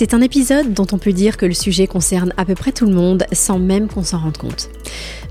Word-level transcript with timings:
C'est 0.00 0.14
un 0.14 0.22
épisode 0.22 0.72
dont 0.72 0.86
on 0.92 0.96
peut 0.96 1.12
dire 1.12 1.36
que 1.36 1.44
le 1.44 1.52
sujet 1.52 1.86
concerne 1.86 2.32
à 2.38 2.46
peu 2.46 2.54
près 2.54 2.72
tout 2.72 2.86
le 2.86 2.94
monde 2.94 3.26
sans 3.32 3.58
même 3.58 3.86
qu'on 3.86 4.02
s'en 4.02 4.16
rende 4.16 4.38
compte. 4.38 4.70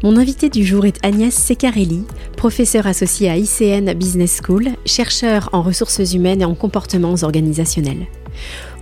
Mon 0.04 0.16
invité 0.16 0.48
du 0.48 0.64
jour 0.64 0.86
est 0.86 1.04
Agnès 1.04 1.34
Secarelli, 1.34 2.04
professeure 2.38 2.86
associée 2.86 3.32
à 3.32 3.36
ICN 3.36 3.92
Business 3.96 4.40
School, 4.46 4.68
chercheur 4.86 5.50
en 5.54 5.64
ressources 5.64 6.14
humaines 6.14 6.44
et 6.44 6.46
en 6.46 6.54
comportements 6.54 7.16
organisationnels. 7.24 8.06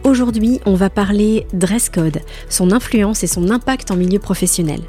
Aujourd'hui, 0.04 0.60
on 0.66 0.76
va 0.76 0.90
parler 0.90 1.48
dress 1.54 1.88
code, 1.88 2.20
son 2.50 2.74
influence 2.74 3.24
et 3.24 3.28
son 3.28 3.50
impact 3.50 3.90
en 3.90 3.96
milieu 3.96 4.20
professionnel. 4.20 4.82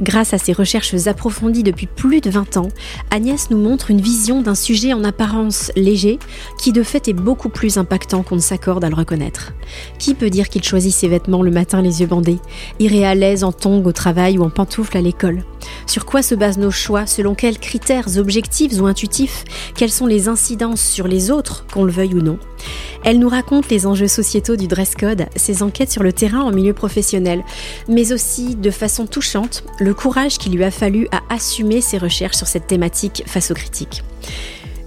Grâce 0.00 0.34
à 0.34 0.38
ses 0.38 0.52
recherches 0.52 0.94
approfondies 1.06 1.62
depuis 1.62 1.86
plus 1.86 2.20
de 2.20 2.30
20 2.30 2.56
ans, 2.56 2.68
Agnès 3.10 3.50
nous 3.50 3.58
montre 3.58 3.90
une 3.90 4.00
vision 4.00 4.42
d'un 4.42 4.54
sujet 4.54 4.92
en 4.92 5.04
apparence 5.04 5.70
léger 5.76 6.18
qui 6.58 6.72
de 6.72 6.82
fait 6.82 7.08
est 7.08 7.12
beaucoup 7.12 7.48
plus 7.48 7.78
impactant 7.78 8.22
qu'on 8.22 8.36
ne 8.36 8.40
s'accorde 8.40 8.84
à 8.84 8.88
le 8.88 8.96
reconnaître. 8.96 9.52
Qui 9.98 10.14
peut 10.14 10.30
dire 10.30 10.48
qu'il 10.48 10.62
choisit 10.62 10.92
ses 10.92 11.08
vêtements 11.08 11.42
le 11.42 11.50
matin 11.50 11.82
les 11.82 12.00
yeux 12.00 12.06
bandés, 12.06 12.38
irait 12.78 13.04
à 13.04 13.14
l'aise 13.14 13.44
en 13.44 13.52
tongs 13.52 13.84
au 13.84 13.92
travail 13.92 14.38
ou 14.38 14.44
en 14.44 14.50
pantoufles 14.50 14.96
à 14.96 15.00
l'école? 15.00 15.44
Sur 15.86 16.06
quoi 16.06 16.22
se 16.22 16.34
basent 16.34 16.58
nos 16.58 16.70
choix 16.70 17.06
Selon 17.06 17.34
quels 17.34 17.58
critères 17.58 18.18
objectifs 18.18 18.80
ou 18.80 18.86
intuitifs? 18.86 19.44
Quelles 19.76 19.90
sont 19.90 20.06
les 20.06 20.28
incidences 20.28 20.82
sur 20.82 21.08
les 21.08 21.30
autres, 21.30 21.66
qu'on 21.72 21.84
le 21.84 21.92
veuille 21.92 22.14
ou 22.14 22.22
non? 22.22 22.38
Elle 23.04 23.18
nous 23.18 23.28
raconte 23.28 23.68
les 23.68 23.86
enjeux 23.86 24.08
sociétaux 24.08 24.56
du 24.56 24.68
dress 24.68 24.94
code, 24.94 25.26
ses 25.34 25.62
enquêtes 25.62 25.90
sur 25.90 26.04
le 26.04 26.12
terrain 26.12 26.42
en 26.42 26.52
milieu 26.52 26.72
professionnel, 26.72 27.44
mais 27.88 28.12
aussi 28.12 28.54
de 28.54 28.70
façon 28.70 29.06
touchante 29.06 29.61
le 29.78 29.94
courage 29.94 30.38
qu'il 30.38 30.54
lui 30.54 30.64
a 30.64 30.70
fallu 30.70 31.08
à 31.12 31.20
assumer 31.32 31.80
ses 31.80 31.98
recherches 31.98 32.36
sur 32.36 32.46
cette 32.46 32.66
thématique 32.66 33.22
face 33.26 33.50
aux 33.50 33.54
critiques. 33.54 34.02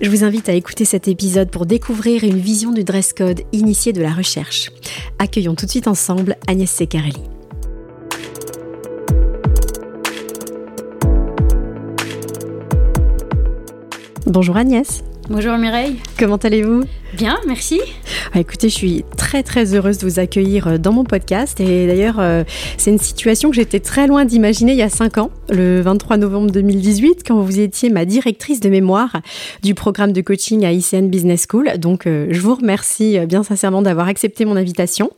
Je 0.01 0.09
vous 0.09 0.23
invite 0.23 0.49
à 0.49 0.53
écouter 0.53 0.83
cet 0.85 1.07
épisode 1.07 1.49
pour 1.49 1.65
découvrir 1.65 2.23
une 2.23 2.37
vision 2.37 2.71
du 2.71 2.83
dress 2.83 3.13
code 3.13 3.41
initiée 3.53 3.93
de 3.93 4.01
la 4.01 4.13
recherche. 4.13 4.71
Accueillons 5.19 5.55
tout 5.55 5.65
de 5.65 5.71
suite 5.71 5.87
ensemble 5.87 6.35
Agnès 6.47 6.69
Secarelli. 6.69 7.23
Bonjour 14.27 14.57
Agnès. 14.57 15.03
Bonjour 15.27 15.57
Mireille. 15.57 15.95
Comment 16.19 16.35
allez-vous? 16.35 16.83
Bien, 17.13 17.39
merci. 17.47 17.81
Ah, 18.33 18.39
écoutez, 18.39 18.69
je 18.69 18.75
suis 18.75 19.03
très 19.17 19.41
très 19.41 19.73
heureuse 19.73 19.97
de 19.97 20.05
vous 20.07 20.19
accueillir 20.19 20.67
euh, 20.67 20.77
dans 20.77 20.91
mon 20.91 21.03
podcast 21.03 21.59
et 21.59 21.87
d'ailleurs 21.87 22.19
euh, 22.19 22.43
c'est 22.77 22.91
une 22.91 22.99
situation 22.99 23.49
que 23.49 23.55
j'étais 23.55 23.79
très 23.79 24.05
loin 24.05 24.25
d'imaginer 24.25 24.73
il 24.73 24.77
y 24.77 24.83
a 24.83 24.89
5 24.89 25.17
ans, 25.17 25.31
le 25.49 25.81
23 25.81 26.17
novembre 26.17 26.51
2018, 26.51 27.23
quand 27.25 27.39
vous 27.41 27.59
étiez 27.59 27.89
ma 27.89 28.05
directrice 28.05 28.59
de 28.59 28.69
mémoire 28.69 29.21
du 29.63 29.73
programme 29.73 30.13
de 30.13 30.21
coaching 30.21 30.63
à 30.63 30.71
ICN 30.71 31.07
Business 31.07 31.47
School. 31.49 31.71
Donc 31.79 32.05
euh, 32.05 32.27
je 32.29 32.39
vous 32.39 32.53
remercie 32.53 33.17
bien 33.25 33.41
sincèrement 33.41 33.81
d'avoir 33.81 34.07
accepté 34.07 34.45
mon 34.45 34.55
invitation. 34.55 35.09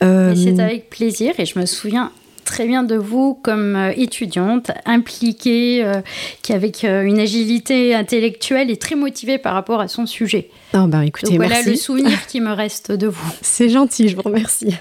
C'est 0.00 0.60
avec 0.60 0.88
plaisir 0.88 1.34
et 1.38 1.46
je 1.46 1.58
me 1.58 1.66
souviens 1.66 2.12
très 2.52 2.66
bien 2.66 2.82
de 2.82 2.96
vous 2.96 3.32
comme 3.32 3.76
euh, 3.76 3.92
étudiante, 3.96 4.72
impliquée, 4.84 5.82
euh, 5.82 6.02
qui 6.42 6.52
avec 6.52 6.84
euh, 6.84 7.02
une 7.02 7.18
agilité 7.18 7.94
intellectuelle 7.94 8.70
et 8.70 8.76
très 8.76 8.94
motivée 8.94 9.38
par 9.38 9.54
rapport 9.54 9.80
à 9.80 9.88
son 9.88 10.04
sujet. 10.04 10.50
Oh 10.74 10.86
bah 10.86 11.06
écoutez, 11.06 11.28
Donc 11.28 11.36
voilà 11.36 11.62
le 11.62 11.74
souvenir 11.76 12.26
qui 12.26 12.42
me 12.42 12.52
reste 12.52 12.92
de 12.92 13.06
vous. 13.06 13.32
C'est 13.40 13.70
gentil, 13.70 14.10
je 14.10 14.16
vous 14.16 14.22
remercie. 14.22 14.76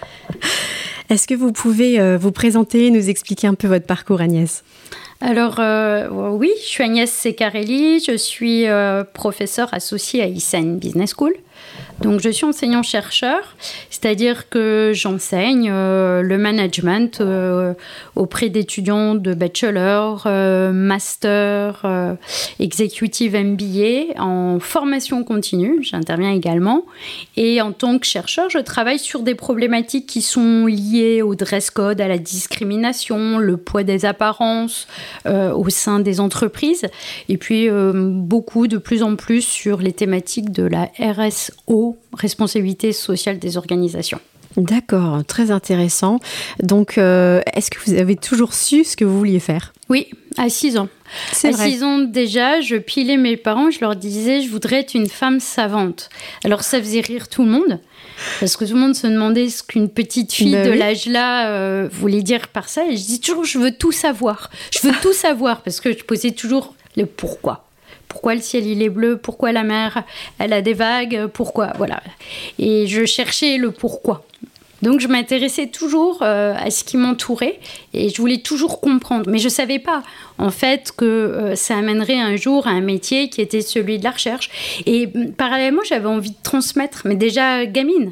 Est-ce 1.09 1.30
que 1.30 1.34
vous 1.34 1.54
pouvez 1.54 2.18
vous 2.18 2.32
présenter, 2.34 2.90
nous 2.90 3.09
expliquer 3.09 3.48
un 3.48 3.54
peu 3.54 3.68
votre 3.68 3.86
parcours, 3.86 4.20
Agnès? 4.22 4.64
Alors 5.22 5.59
oui, 6.38 6.52
je 6.62 6.68
suis 6.68 6.84
Agnès 6.84 7.12
Secarelli, 7.12 8.00
je 8.00 8.16
suis 8.16 8.66
professeure 9.14 9.74
associée 9.74 10.22
à 10.22 10.28
ISAN 10.28 10.78
Business 10.78 11.14
School. 11.18 11.34
Donc 12.01 12.19
je 12.19 12.29
suis 12.29 12.45
enseignant-chercheur, 12.45 13.55
c'est-à-dire 13.89 14.49
que 14.49 14.91
j'enseigne 14.94 15.69
euh, 15.72 16.23
le 16.23 16.38
management 16.38 17.22
euh, 17.22 17.73
auprès 18.16 18.49
d'étudiants 18.49 19.13
de 19.13 19.33
bachelor, 19.33 20.23
euh, 20.25 20.72
master, 20.72 21.85
executive 22.59 23.35
MBA 23.35 24.19
en 24.19 24.59
formation 24.59 25.23
continue. 25.23 25.83
J'interviens 25.83 26.31
également. 26.31 26.85
Et 27.38 27.61
en 27.61 27.72
tant 27.72 27.99
que 27.99 28.05
chercheur, 28.05 28.49
je 28.49 28.57
travaille 28.57 28.99
sur 28.99 29.22
des 29.22 29.35
problématiques 29.35 30.07
qui 30.07 30.22
sont 30.22 30.66
liées 30.66 31.22
au 31.22 31.35
dress 31.35 31.69
code, 31.69 32.01
à 32.01 32.07
la 32.07 32.17
discrimination, 32.17 33.38
le 33.38 33.57
poids 33.57 33.83
des 33.83 34.05
apparences 34.05 34.88
au 35.25 35.69
sein 35.69 35.99
des 35.99 36.19
entreprises. 36.19 36.88
Et 37.29 37.38
puis 37.38 37.69
beaucoup 37.69 38.67
de 38.67 38.78
plus 38.78 39.03
en 39.03 39.16
plus 39.16 39.41
sur 39.41 39.79
les 39.79 39.93
thématiques 39.93 40.51
de 40.51 40.63
la 40.63 40.89
RSO 41.67 41.97
responsabilité 42.13 42.91
sociale 42.94 43.39
des 43.39 43.57
organisations. 43.57 44.19
D'accord, 44.57 45.23
très 45.25 45.50
intéressant. 45.50 46.19
Donc, 46.62 46.97
euh, 46.97 47.41
est-ce 47.53 47.72
que 47.72 47.78
vous 47.85 47.94
avez 47.94 48.17
toujours 48.17 48.53
su 48.53 48.84
ce 48.84 48.97
que 48.97 49.06
vous 49.06 49.17
vouliez 49.17 49.39
faire? 49.39 49.73
Oui, 49.88 50.07
à 50.38 50.50
6 50.50 50.78
ans. 50.78 50.90
À 51.44 51.53
6 51.53 51.84
ans 51.84 52.00
déjà, 52.00 52.59
je 52.59 52.75
pilais 52.75 53.16
mes 53.16 53.38
parents, 53.38 53.72
je 53.72 53.79
leur 53.79 53.95
disais, 53.95 54.41
je 54.41 54.50
voudrais 54.50 54.81
être 54.81 54.94
une 54.94 55.07
femme 55.07 55.40
savante. 55.40 56.09
Alors, 56.44 56.63
ça 56.63 56.79
faisait 56.79 57.00
rire 57.00 57.29
tout 57.29 57.44
le 57.44 57.50
monde, 57.50 57.79
parce 58.41 58.57
que 58.57 58.66
tout 58.66 58.73
le 58.73 58.79
monde 58.79 58.95
se 58.95 59.07
demandait 59.07 59.50
ce 59.50 59.63
qu'une 59.63 59.90
petite 59.90 60.34
fille 60.34 60.51
bah 60.51 60.66
de 60.66 60.72
l'âge-là 60.72 61.50
euh, 61.50 61.88
voulait 61.90 62.22
dire 62.22 62.50
par 62.50 62.67
ça. 62.67 62.85
Et 62.90 62.97
je 62.97 63.06
dis 63.06 63.22
toujours, 63.22 63.45
je 63.45 63.57
veux 63.57 63.72
tout 63.72 63.94
savoir. 63.94 64.50
Je 64.72 64.85
veux 64.85 64.94
tout 65.01 65.13
savoir, 65.13 65.61
parce 65.61 65.79
que 65.79 65.94
je 65.94 66.03
posais 66.03 66.31
toujours 66.31 66.75
le 66.97 67.06
pourquoi 67.06 67.71
pourquoi 68.11 68.35
le 68.35 68.41
ciel 68.41 68.67
il 68.67 68.83
est 68.83 68.89
bleu, 68.89 69.16
pourquoi 69.17 69.53
la 69.53 69.63
mer 69.63 70.03
elle 70.38 70.51
a 70.51 70.61
des 70.61 70.73
vagues, 70.73 71.27
pourquoi, 71.27 71.72
voilà. 71.77 72.03
Et 72.59 72.85
je 72.85 73.05
cherchais 73.05 73.57
le 73.57 73.72
pourquoi. 73.72 74.25
Donc 74.81 74.99
je 74.99 75.07
m'intéressais 75.07 75.67
toujours 75.67 76.19
euh, 76.23 76.53
à 76.57 76.69
ce 76.72 76.83
qui 76.83 76.97
m'entourait 76.97 77.59
et 77.94 78.09
je 78.09 78.17
voulais 78.17 78.39
toujours 78.39 78.81
comprendre. 78.81 79.29
Mais 79.29 79.38
je 79.38 79.45
ne 79.45 79.49
savais 79.49 79.79
pas 79.79 80.03
en 80.38 80.49
fait 80.49 80.91
que 80.95 81.05
euh, 81.05 81.55
ça 81.55 81.77
amènerait 81.77 82.19
un 82.19 82.35
jour 82.35 82.67
à 82.67 82.72
un 82.72 82.81
métier 82.81 83.29
qui 83.29 83.41
était 83.41 83.61
celui 83.61 83.97
de 83.99 84.03
la 84.03 84.11
recherche. 84.11 84.49
Et 84.85 85.07
mm, 85.07 85.33
parallèlement, 85.33 85.81
j'avais 85.88 86.07
envie 86.07 86.31
de 86.31 86.41
transmettre, 86.43 87.03
mais 87.05 87.16
déjà 87.16 87.66
gamine. 87.66 88.11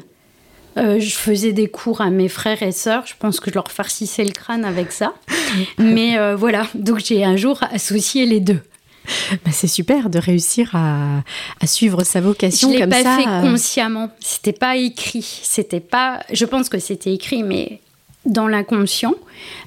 Euh, 0.78 1.00
je 1.00 1.16
faisais 1.16 1.52
des 1.52 1.66
cours 1.66 2.00
à 2.00 2.10
mes 2.10 2.28
frères 2.28 2.62
et 2.62 2.72
sœurs. 2.72 3.04
Je 3.04 3.14
pense 3.18 3.40
que 3.40 3.50
je 3.50 3.56
leur 3.56 3.70
farcissais 3.70 4.24
le 4.24 4.30
crâne 4.30 4.64
avec 4.64 4.92
ça. 4.92 5.14
Mais 5.78 6.16
voilà, 6.36 6.68
donc 6.74 7.00
j'ai 7.00 7.24
un 7.24 7.36
jour 7.36 7.60
associé 7.72 8.24
les 8.24 8.38
deux. 8.38 8.60
Bah, 9.44 9.50
c'est 9.52 9.68
super 9.68 10.10
de 10.10 10.18
réussir 10.18 10.74
à, 10.74 11.22
suivre 11.66 12.02
sa 12.04 12.20
vocation 12.20 12.72
je 12.72 12.78
comme 12.78 12.90
ça. 12.90 12.98
Je 12.98 13.18
l'ai 13.18 13.24
pas 13.24 13.42
fait 13.42 13.48
consciemment. 13.48 14.10
C'était 14.20 14.52
pas 14.52 14.76
écrit. 14.76 15.40
C'était 15.42 15.80
pas. 15.80 16.20
Je 16.32 16.44
pense 16.44 16.68
que 16.68 16.78
c'était 16.78 17.12
écrit, 17.12 17.42
mais 17.42 17.80
dans 18.26 18.48
l'inconscient, 18.48 19.14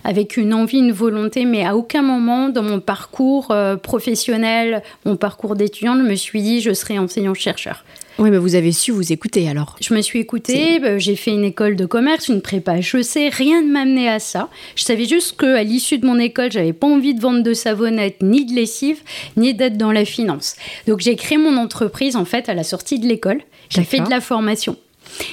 avec 0.04 0.38
une 0.38 0.54
envie, 0.54 0.78
une 0.78 0.92
volonté, 0.92 1.46
mais 1.46 1.66
à 1.66 1.76
aucun 1.76 2.04
moment 2.04 2.50
dans 2.50 2.62
mon 2.62 2.80
parcours 2.80 3.50
euh, 3.52 3.76
professionnel, 3.76 4.84
mon 5.06 5.16
parcours 5.16 5.56
d'étudiant, 5.56 5.96
je 5.98 6.04
me 6.04 6.16
suis 6.16 6.42
dit 6.42 6.62
je 6.62 6.74
serai 6.74 7.00
enseignant-chercheur. 7.00 7.84
Oui, 8.20 8.30
mais 8.30 8.38
vous 8.38 8.54
avez 8.54 8.72
su 8.72 8.92
vous 8.92 9.12
écouter 9.12 9.50
alors. 9.50 9.76
Je 9.82 9.94
me 9.96 10.02
suis 10.02 10.20
écoutée, 10.20 10.80
bah, 10.80 11.00
j'ai 11.00 11.16
fait 11.16 11.32
une 11.32 11.44
école 11.44 11.76
de 11.76 11.88
commerce, 11.88 12.28
une 12.28 12.42
prépa 12.42 12.78
HEC, 12.78 13.34
rien 13.34 13.64
ne 13.64 13.72
m'amenait 13.72 14.08
à 14.08 14.20
ça. 14.20 14.50
Je 14.76 14.84
savais 14.84 15.06
juste 15.06 15.40
qu'à 15.40 15.64
l'issue 15.64 15.98
de 15.98 16.06
mon 16.06 16.20
école, 16.20 16.52
j'avais 16.52 16.74
pas 16.74 16.86
envie 16.86 17.16
de 17.16 17.22
vendre 17.22 17.42
de 17.42 17.54
savonnette, 17.56 18.22
ni 18.22 18.46
de 18.46 18.54
lessive, 18.54 19.00
ni 19.36 19.56
d'être 19.56 19.78
dans 19.78 19.92
la 19.92 20.06
finance. 20.06 20.56
Donc 20.86 21.00
j'ai 21.00 21.16
créé 21.16 21.40
mon 21.40 21.58
entreprise 21.58 22.16
en 22.16 22.26
fait 22.26 22.50
à 22.50 22.54
la 22.54 22.64
sortie 22.64 23.00
de 23.00 23.08
l'école. 23.08 23.42
J'ai 23.70 23.84
fait 23.84 24.02
de 24.02 24.10
la 24.10 24.22
formation. 24.22 24.78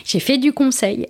J'ai 0.04 0.20
fait 0.20 0.38
du 0.38 0.52
conseil. 0.52 1.06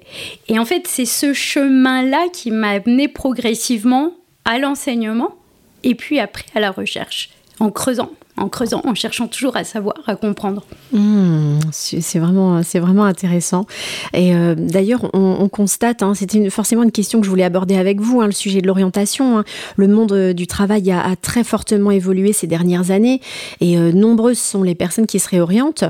Et 0.48 0.58
en 0.58 0.64
fait, 0.64 0.86
c'est 0.86 1.04
ce 1.04 1.32
chemin-là 1.32 2.28
qui 2.32 2.50
m'a 2.50 2.70
amené 2.70 3.08
progressivement 3.08 4.14
à 4.44 4.58
l'enseignement 4.58 5.34
et 5.82 5.94
puis 5.94 6.18
après 6.18 6.46
à 6.54 6.60
la 6.60 6.70
recherche, 6.70 7.30
en 7.58 7.70
creusant 7.70 8.10
en 8.40 8.48
creusant, 8.48 8.80
en 8.84 8.94
cherchant 8.94 9.28
toujours 9.28 9.56
à 9.56 9.64
savoir, 9.64 9.96
à 10.06 10.16
comprendre. 10.16 10.64
Mmh, 10.92 11.58
c'est 11.70 12.18
vraiment, 12.18 12.60
vraiment 12.74 13.04
intéressant. 13.04 13.66
Et 14.14 14.34
euh, 14.34 14.54
d'ailleurs, 14.56 15.10
on, 15.14 15.48
constate, 15.48 16.02
hein, 16.02 16.14
c'était 16.14 16.48
forcément 16.50 16.82
une 16.82 16.92
question 16.92 17.20
que 17.20 17.26
je 17.26 17.30
voulais 17.30 17.44
aborder 17.44 17.76
avec 17.76 18.00
vous, 18.00 18.20
hein, 18.20 18.26
le 18.26 18.32
sujet 18.32 18.60
de 18.60 18.66
l'orientation. 18.66 19.38
Hein. 19.38 19.44
Le 19.76 19.88
monde 19.88 20.12
euh, 20.12 20.32
du 20.32 20.46
travail 20.46 20.90
a, 20.90 21.14
très 21.20 21.44
fortement 21.44 21.90
évolué 21.90 22.32
ces 22.32 22.46
dernières 22.46 22.90
années, 22.90 23.20
et 23.60 23.76
euh, 23.76 23.92
nombreuses 23.92 24.38
sont 24.38 24.62
les 24.62 24.74
personnes 24.74 25.06
qui 25.06 25.18
se 25.18 25.28
réorientent. 25.28 25.84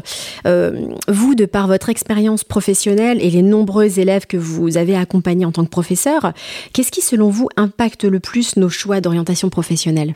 vous, 0.45 1.35
de 1.35 1.47
par 1.47 1.69
votre 1.69 1.89
expérience 1.89 2.45
professionnelle 2.45 3.19
et 3.21 3.31
les 3.31 3.43
nombreux 3.43 3.99
élèves 3.99 4.27
que 4.27 4.37
vous 4.37 4.77
avez 4.77 4.97
accompagnés 4.97 5.45
en 5.45 5.53
tant 5.53 5.65
que 5.65 5.71
professeur, 5.71 6.33
qu'est-ce 6.73 6.91
qui, 6.91 7.01
selon 7.01 7.31
vous, 7.31 7.49
impacte 7.57 8.05
le 8.05 8.21
plus 8.21 8.57
nos 8.57 8.69
choix 8.69 9.01
d'orientation 9.01 9.49
professionnelle? 9.51 10.15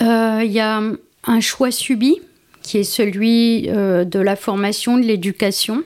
Il 0.00 0.50
y 0.50 0.60
a 0.60 0.82
un 1.24 1.40
choix 1.40 1.70
subi 1.70 2.20
qui 2.62 2.78
est 2.78 2.84
celui 2.84 3.68
euh, 3.68 4.04
de 4.04 4.20
la 4.20 4.36
formation, 4.36 4.96
de 4.96 5.02
l'éducation, 5.02 5.82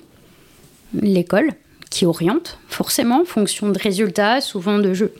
l'école, 0.94 1.50
qui 1.90 2.04
oriente 2.04 2.58
forcément 2.68 3.22
en 3.22 3.24
fonction 3.24 3.70
de 3.70 3.78
résultats, 3.78 4.40
souvent 4.40 4.78
de 4.78 4.92
jeux 4.92 5.12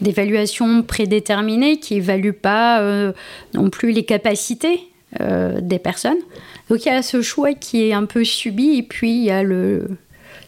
d'évaluation 0.00 0.82
prédéterminée 0.82 1.78
qui 1.78 1.94
n'évaluent 1.94 2.32
pas 2.32 2.80
euh, 2.80 3.12
non 3.54 3.70
plus 3.70 3.92
les 3.92 4.04
capacités 4.04 4.80
euh, 5.20 5.60
des 5.60 5.78
personnes. 5.78 6.18
Donc 6.68 6.84
il 6.84 6.88
y 6.88 6.92
a 6.92 7.02
ce 7.02 7.22
choix 7.22 7.54
qui 7.54 7.88
est 7.88 7.92
un 7.92 8.04
peu 8.04 8.24
subi 8.24 8.78
et 8.78 8.82
puis 8.82 9.12
il 9.12 9.24
y 9.24 9.30
a 9.30 9.44
le, 9.44 9.90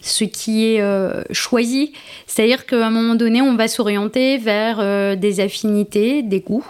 ce 0.01 0.25
qui 0.25 0.65
est 0.65 0.83
choisi. 1.31 1.93
C'est-à-dire 2.27 2.65
qu'à 2.65 2.85
un 2.85 2.89
moment 2.89 3.15
donné, 3.15 3.41
on 3.41 3.55
va 3.55 3.69
s'orienter 3.69 4.37
vers 4.37 5.15
des 5.15 5.39
affinités, 5.39 6.21
des 6.21 6.41
goûts, 6.41 6.65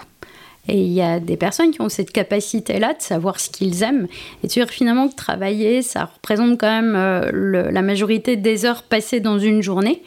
et 0.68 0.80
il 0.80 0.92
y 0.92 1.02
a 1.02 1.20
des 1.20 1.38
personnes 1.38 1.72
qui 1.72 1.82
ont 1.82 1.90
cette 1.90 2.12
capacité-là 2.12 2.94
de 2.94 3.02
savoir 3.02 3.40
ce 3.40 3.50
qu'ils 3.50 3.84
aiment. 3.84 4.08
Et 4.44 4.48
tu 4.48 4.60
dire 4.60 4.70
finalement 4.70 5.08
que 5.08 5.16
travailler, 5.16 5.82
ça 5.82 6.06
représente 6.06 6.60
quand 6.60 6.82
même 6.82 6.96
euh, 6.96 7.72
la 7.72 7.82
majorité 7.82 8.36
des 8.36 8.66
heures 8.66 8.84
passées 8.84 9.20
dans 9.20 9.38
une 9.38 9.62
journée 9.62 10.02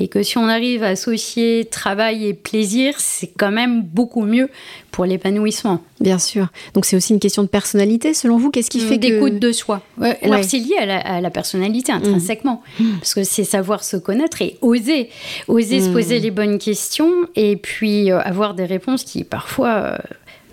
et 0.00 0.08
que 0.08 0.22
si 0.22 0.38
on 0.38 0.48
arrive 0.48 0.82
à 0.82 0.88
associer 0.88 1.66
travail 1.70 2.26
et 2.26 2.34
plaisir, 2.34 2.94
c'est 2.98 3.30
quand 3.38 3.52
même 3.52 3.82
beaucoup 3.82 4.24
mieux 4.24 4.48
pour 4.90 5.04
l'épanouissement. 5.04 5.82
Bien 6.00 6.18
sûr. 6.18 6.48
Donc 6.74 6.86
c'est 6.86 6.96
aussi 6.96 7.12
une 7.12 7.20
question 7.20 7.42
de 7.42 7.48
personnalité, 7.48 8.14
selon 8.14 8.38
vous. 8.38 8.50
Qu'est-ce 8.50 8.70
qui 8.70 8.80
fait 8.80 8.98
d'écoute 8.98 9.38
de 9.38 9.52
soi 9.52 9.82
Alors 10.22 10.42
c'est 10.42 10.58
lié 10.58 10.76
à 10.78 11.20
la, 11.20 11.30
personnalité 11.30 11.92
intrinsèquement, 11.92 12.62
mmh. 12.78 12.84
Mmh. 12.84 12.98
parce 12.98 13.14
que 13.14 13.22
c'est 13.22 13.44
savoir 13.44 13.84
se 13.84 13.96
connaître 13.96 14.42
et 14.42 14.56
oser, 14.60 15.10
oser 15.46 15.80
se 15.80 15.90
poser 15.90 16.18
mmh. 16.18 16.22
les 16.22 16.30
bonnes 16.30 16.58
questions 16.58 17.12
et 17.36 17.56
puis 17.56 18.10
euh, 18.10 18.20
avoir 18.20 18.54
des 18.54 18.64
réponses 18.64 19.04
qui 19.04 19.24
parfois 19.24 19.74
euh, 19.74 19.98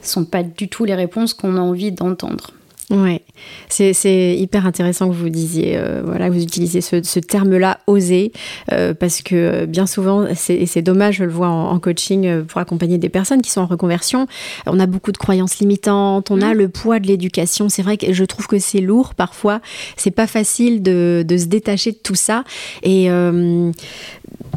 sont 0.01 0.25
pas 0.25 0.43
du 0.43 0.67
tout 0.67 0.85
les 0.85 0.95
réponses 0.95 1.33
qu'on 1.33 1.55
a 1.55 1.61
envie 1.61 1.91
d'entendre. 1.91 2.51
Ouais, 2.89 3.21
c'est 3.69 4.35
hyper 4.37 4.65
intéressant 4.65 5.09
que 5.09 5.13
vous 5.13 5.29
disiez, 5.29 5.77
euh, 5.77 6.01
voilà, 6.03 6.29
vous 6.29 6.41
utilisez 6.41 6.81
ce, 6.81 7.19
terme-là, 7.19 7.79
oser, 7.87 8.31
euh, 8.71 8.93
parce 8.93 9.21
que 9.21 9.35
euh, 9.35 9.65
bien 9.65 9.85
souvent, 9.85 10.27
c'est 10.35 10.81
dommage, 10.81 11.17
je 11.17 11.23
le 11.23 11.31
vois 11.31 11.47
en, 11.47 11.79
coaching 11.79 12.43
pour 12.43 12.59
accompagner 12.59 12.97
des 12.97 13.09
personnes 13.09 13.41
qui 13.41 13.51
sont 13.51 13.61
en 13.61 13.65
reconversion. 13.65 14.27
On 14.65 14.79
a 14.79 14.85
beaucoup 14.85 15.11
de 15.11 15.17
croyances 15.17 15.59
limitantes, 15.59 16.29
on 16.29 16.41
a 16.41 16.53
mmh. 16.53 16.57
le 16.57 16.69
poids 16.69 16.99
de 16.99 17.07
l'éducation. 17.07 17.69
C'est 17.69 17.81
vrai 17.81 17.97
que 17.97 18.11
je 18.11 18.25
trouve 18.25 18.47
que 18.47 18.59
c'est 18.59 18.81
lourd 18.81 19.13
parfois. 19.13 19.61
C'est 19.95 20.11
pas 20.11 20.27
facile 20.27 20.81
de, 20.81 21.23
de, 21.25 21.37
se 21.37 21.45
détacher 21.45 21.91
de 21.91 21.97
tout 21.97 22.15
ça. 22.15 22.43
Et 22.83 23.09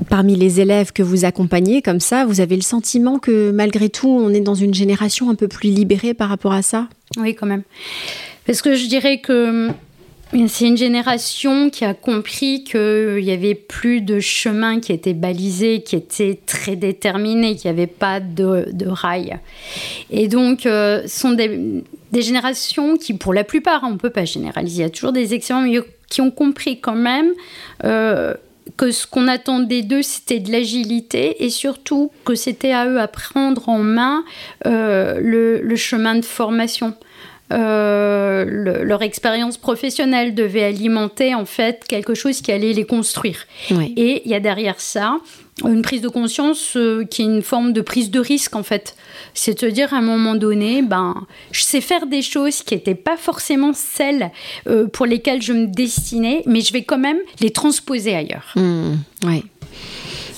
parmi 0.08 0.36
les 0.36 0.60
élèves 0.60 0.92
que 0.92 1.02
vous 1.02 1.24
accompagnez 1.24 1.82
comme 1.82 2.00
ça, 2.00 2.26
vous 2.26 2.40
avez 2.40 2.56
le 2.56 2.62
sentiment 2.62 3.18
que 3.18 3.50
malgré 3.50 3.88
tout, 3.88 4.08
on 4.08 4.30
est 4.30 4.40
dans 4.40 4.54
une 4.54 4.74
génération 4.74 5.30
un 5.30 5.34
peu 5.34 5.48
plus 5.48 5.70
libérée 5.70 6.14
par 6.14 6.28
rapport 6.28 6.52
à 6.52 6.62
ça? 6.62 6.88
Oui, 7.18 7.34
quand 7.34 7.46
même. 7.46 7.62
Parce 8.46 8.62
que 8.62 8.74
je 8.74 8.86
dirais 8.86 9.20
que 9.20 9.68
hum, 9.68 9.74
c'est 10.48 10.66
une 10.66 10.76
génération 10.76 11.68
qui 11.68 11.84
a 11.84 11.92
compris 11.92 12.64
qu'il 12.64 13.22
n'y 13.22 13.32
avait 13.32 13.54
plus 13.54 14.00
de 14.00 14.18
chemin 14.18 14.80
qui 14.80 14.92
était 14.92 15.12
balisé, 15.12 15.82
qui 15.82 15.94
était 15.96 16.38
très 16.46 16.74
déterminé, 16.74 17.54
qu'il 17.54 17.70
n'y 17.70 17.78
avait 17.78 17.86
pas 17.86 18.18
de, 18.18 18.68
de 18.72 18.86
rail. 18.88 19.38
Et 20.10 20.28
donc, 20.28 20.64
euh, 20.64 21.02
sont 21.06 21.32
des, 21.32 21.84
générations 22.14 22.96
qui, 22.96 23.14
pour 23.14 23.34
la 23.34 23.44
plupart, 23.44 23.82
on 23.84 23.90
ne 23.90 23.96
peut 23.96 24.10
pas 24.10 24.24
généraliser, 24.24 24.78
il 24.78 24.84
y 24.84 24.86
a 24.86 24.90
toujours 24.90 25.12
des 25.12 25.34
excellents, 25.34 25.62
mais 25.62 25.78
qui 26.08 26.20
ont 26.20 26.30
compris 26.30 26.80
quand 26.80 26.94
même 26.94 27.32
euh, 27.84 28.34
que 28.76 28.90
ce 28.90 29.06
qu'on 29.06 29.28
attendait 29.28 29.82
d'eux, 29.82 30.02
c'était 30.02 30.40
de 30.40 30.50
l'agilité 30.50 31.44
et 31.44 31.50
surtout 31.50 32.10
que 32.24 32.34
c'était 32.34 32.72
à 32.72 32.86
eux 32.86 33.00
à 33.00 33.08
prendre 33.08 33.68
en 33.68 33.78
main 33.78 34.24
euh, 34.66 35.18
le, 35.20 35.76
chemin 35.76 36.14
de 36.14 36.24
formation. 36.24 36.94
Euh, 37.52 38.44
leur 38.84 39.02
expérience 39.02 39.58
professionnelle 39.58 40.34
devait 40.34 40.64
alimenter 40.64 41.34
en 41.34 41.44
fait 41.44 41.84
quelque 41.86 42.14
chose 42.14 42.40
qui 42.40 42.50
allait 42.50 42.72
les 42.72 42.84
construire. 42.84 43.46
Et 43.70 44.22
il 44.24 44.30
y 44.30 44.34
a 44.34 44.40
derrière 44.40 44.80
ça 44.80 45.18
une 45.64 45.82
prise 45.82 46.00
de 46.00 46.08
conscience 46.08 46.76
euh, 46.76 47.04
qui 47.04 47.22
est 47.22 47.26
une 47.26 47.42
forme 47.42 47.72
de 47.72 47.82
prise 47.82 48.10
de 48.10 48.20
risque 48.20 48.56
en 48.56 48.62
fait. 48.62 48.96
C'est 49.34 49.62
de 49.62 49.70
dire 49.70 49.92
à 49.92 49.98
un 49.98 50.02
moment 50.02 50.34
donné, 50.34 50.82
ben, 50.82 51.26
je 51.52 51.62
sais 51.62 51.80
faire 51.80 52.06
des 52.06 52.22
choses 52.22 52.62
qui 52.62 52.74
n'étaient 52.74 52.94
pas 52.94 53.16
forcément 53.16 53.72
celles 53.74 54.30
euh, 54.66 54.88
pour 54.88 55.06
lesquelles 55.06 55.42
je 55.42 55.52
me 55.52 55.66
destinais, 55.66 56.42
mais 56.46 56.62
je 56.62 56.72
vais 56.72 56.82
quand 56.82 56.98
même 56.98 57.18
les 57.40 57.50
transposer 57.50 58.14
ailleurs. 58.14 58.52
Mmh, 58.56 58.94
oui. 59.24 59.44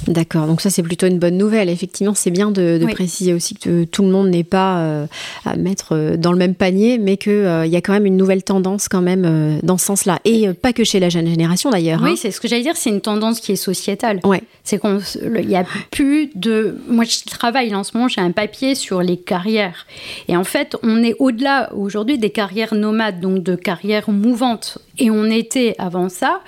D'accord, 0.09 0.47
donc 0.47 0.61
ça 0.61 0.71
c'est 0.71 0.83
plutôt 0.83 1.07
une 1.07 1.19
bonne 1.19 1.37
nouvelle. 1.37 1.69
Effectivement, 1.69 2.15
c'est 2.15 2.31
bien 2.31 2.51
de, 2.51 2.85
préciser 2.93 3.33
aussi 3.33 3.55
que 3.55 3.85
tout 3.85 4.03
le 4.03 4.11
monde 4.11 4.29
n'est 4.29 4.45
pas 4.45 4.79
euh, 4.79 5.07
à 5.45 5.57
mettre 5.57 5.89
euh, 5.93 6.17
dans 6.17 6.33
le 6.33 6.39
même 6.39 6.55
panier, 6.55 6.99
mais 6.99 7.17
qu'il 7.17 7.33
euh, 7.33 7.67
y 7.67 7.77
a 7.77 7.81
quand 7.81 7.93
même 7.93 8.07
une 8.07 8.17
nouvelle 8.17 8.43
tendance 8.43 8.89
quand 8.89 9.01
même 9.01 9.61
dans 9.63 9.79
ce 9.79 9.87
sens-là. 9.87 10.19
Et 10.25 10.53
pas 10.53 10.73
que 10.73 10.85
chez 10.85 11.01
la 11.01 11.09
jeune 11.09 11.27
génération 11.27 11.71
d'ailleurs. 11.71 12.01
Oui, 12.03 12.11
hein. 12.11 12.15
c'est 12.17 12.31
ce 12.31 12.41
que 12.41 12.49
j'allais 12.49 12.63
dire, 12.63 12.77
c'est 12.77 12.91
une 12.91 13.01
tendance 13.01 13.41
qui 13.41 13.53
est 13.53 13.57
sociétale. 13.57 14.21
Ouais. 14.25 14.43
C'est 14.63 14.81
qu'il 14.81 15.47
n'y 15.47 15.57
a 15.57 15.65
plus 15.91 16.31
de... 16.35 16.79
Moi 16.89 17.05
je 17.05 17.25
travaille 17.29 17.75
en 17.75 17.85
ce 17.85 17.97
moment, 17.97 18.09
j'ai 18.09 18.21
un 18.21 18.33
papier 18.33 18.75
sur 18.75 19.03
les 19.03 19.17
carrières. 19.17 19.87
Et 20.29 20.37
en 20.37 20.45
fait, 20.45 20.77
on 20.83 21.03
est 21.03 21.15
au-delà 21.19 21.71
aujourd'hui 21.75 22.19
des 22.19 22.31
carrières 22.31 22.75
nomades, 22.75 23.21
donc 23.21 23.43
de 23.43 23.55
carrières 23.55 24.11
mouvantes. 24.11 24.79
Et 24.99 25.11
on 25.11 25.25
était 25.25 25.75
avant 25.79 26.09
ça 26.09 26.41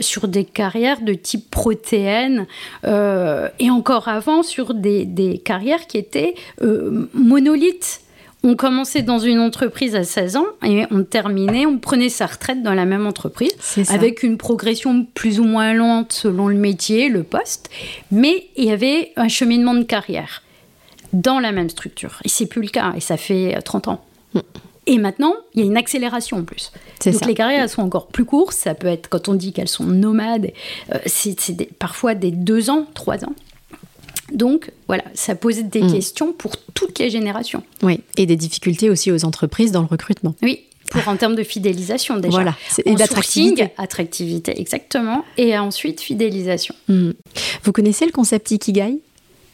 sur 0.00 0.28
des 0.28 0.44
carrières 0.44 1.00
de 1.02 1.14
type 1.14 1.50
protéines. 1.50 2.46
Euh, 2.84 3.48
et 3.58 3.70
encore 3.70 4.08
avant 4.08 4.42
sur 4.42 4.74
des, 4.74 5.40
carrières 5.44 5.86
qui 5.86 5.98
étaient 5.98 6.34
euh, 6.62 7.08
monolithes. 7.14 8.00
On 8.42 8.56
commençait 8.56 9.02
dans 9.02 9.18
une 9.18 9.38
entreprise 9.38 9.94
à 9.94 10.02
16 10.02 10.36
ans 10.36 10.46
et 10.64 10.84
on 10.90 11.04
terminait, 11.04 11.66
on 11.66 11.78
prenait 11.78 12.08
sa 12.08 12.24
retraite 12.24 12.62
dans 12.62 12.72
la 12.72 12.86
même 12.86 13.06
entreprise 13.06 13.52
avec 13.90 14.22
une 14.22 14.38
progression 14.38 15.06
plus 15.12 15.40
ou 15.40 15.44
moins 15.44 15.74
lente 15.74 16.14
selon 16.14 16.48
le 16.48 16.54
métier, 16.54 17.10
le 17.10 17.22
poste, 17.22 17.68
mais 18.10 18.46
il 18.56 18.64
y 18.64 18.70
avait 18.70 19.12
un 19.16 19.28
cheminement 19.28 19.74
de 19.74 19.82
carrière 19.82 20.42
dans 21.12 21.38
la 21.38 21.52
même 21.52 21.68
structure. 21.68 22.18
Et 22.24 22.30
c'est 22.30 22.46
plus 22.46 22.62
le 22.62 22.68
cas 22.68 22.94
et 22.96 23.00
ça 23.00 23.18
fait 23.18 23.60
30 23.62 23.88
ans. 23.88 24.04
Mm. 24.32 24.40
Et 24.90 24.98
maintenant, 24.98 25.36
il 25.54 25.60
y 25.60 25.62
a 25.62 25.66
une 25.66 25.76
accélération 25.76 26.38
en 26.38 26.42
plus. 26.42 26.72
Donc 27.06 27.24
les 27.24 27.34
carrières 27.34 27.70
sont 27.70 27.80
encore 27.80 28.08
plus 28.08 28.24
courtes. 28.24 28.56
Ça 28.56 28.74
peut 28.74 28.88
être, 28.88 29.08
quand 29.08 29.28
on 29.28 29.34
dit 29.34 29.52
qu'elles 29.52 29.68
sont 29.68 29.84
nomades, 29.84 30.50
euh, 30.92 30.98
c'est 31.06 31.68
parfois 31.78 32.16
des 32.16 32.32
deux 32.32 32.70
ans, 32.70 32.86
trois 32.92 33.24
ans. 33.24 33.32
Donc 34.32 34.72
voilà, 34.88 35.04
ça 35.14 35.36
pose 35.36 35.58
des 35.58 35.82
mm. 35.82 35.92
questions 35.92 36.32
pour 36.32 36.56
toutes 36.74 36.98
les 36.98 37.08
générations. 37.08 37.62
Oui, 37.82 38.00
et 38.16 38.26
des 38.26 38.34
difficultés 38.34 38.90
aussi 38.90 39.12
aux 39.12 39.24
entreprises 39.24 39.70
dans 39.70 39.80
le 39.80 39.86
recrutement. 39.86 40.34
Oui, 40.42 40.64
pour 40.90 41.06
en 41.06 41.16
termes 41.16 41.36
de 41.36 41.44
fidélisation 41.44 42.16
déjà. 42.16 42.32
Voilà, 42.32 42.56
et 42.84 42.96
d'attractivité. 42.96 43.68
Attractivité, 43.78 44.60
exactement. 44.60 45.24
Et 45.36 45.56
ensuite, 45.56 46.00
fidélisation. 46.00 46.74
Mm. 46.88 47.10
Vous 47.62 47.72
connaissez 47.72 48.06
le 48.06 48.12
concept 48.12 48.50
Ikigai? 48.50 48.98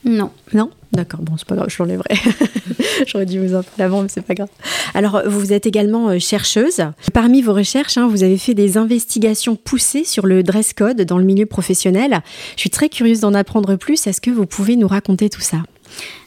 Non. 0.07 0.31
Non? 0.55 0.71
D'accord, 0.97 1.21
bon, 1.21 1.37
c'est 1.37 1.47
pas 1.47 1.57
grave, 1.57 1.69
je 1.69 1.83
l'enlèverai. 1.83 2.15
J'aurais 3.07 3.27
dû 3.27 3.39
vous 3.39 3.55
en 3.55 3.63
parler 3.63 3.85
avant, 3.85 4.03
mais 4.03 4.09
c'est 4.09 4.23
pas 4.23 4.35
grave. 4.35 4.49
Alors, 4.95 5.23
vous 5.27 5.53
êtes 5.53 5.67
également 5.67 6.09
euh, 6.09 6.19
chercheuse. 6.19 6.81
Parmi 7.13 7.43
vos 7.43 7.53
recherches, 7.53 7.99
hein, 7.99 8.09
vous 8.09 8.23
avez 8.23 8.39
fait 8.39 8.55
des 8.55 8.79
investigations 8.79 9.57
poussées 9.57 10.05
sur 10.05 10.27
le 10.27 10.43
dress 10.43 10.73
code 10.73 11.03
dans 11.03 11.19
le 11.19 11.25
milieu 11.25 11.45
professionnel. 11.45 12.21
Je 12.57 12.61
suis 12.61 12.71
très 12.71 12.89
curieuse 12.89 13.21
d'en 13.21 13.35
apprendre 13.35 13.77
plus. 13.77 14.07
Est-ce 14.07 14.23
que 14.23 14.31
vous 14.31 14.47
pouvez 14.47 14.77
nous 14.77 14.89
raconter 14.89 15.29
tout 15.29 15.43
ça? 15.43 15.59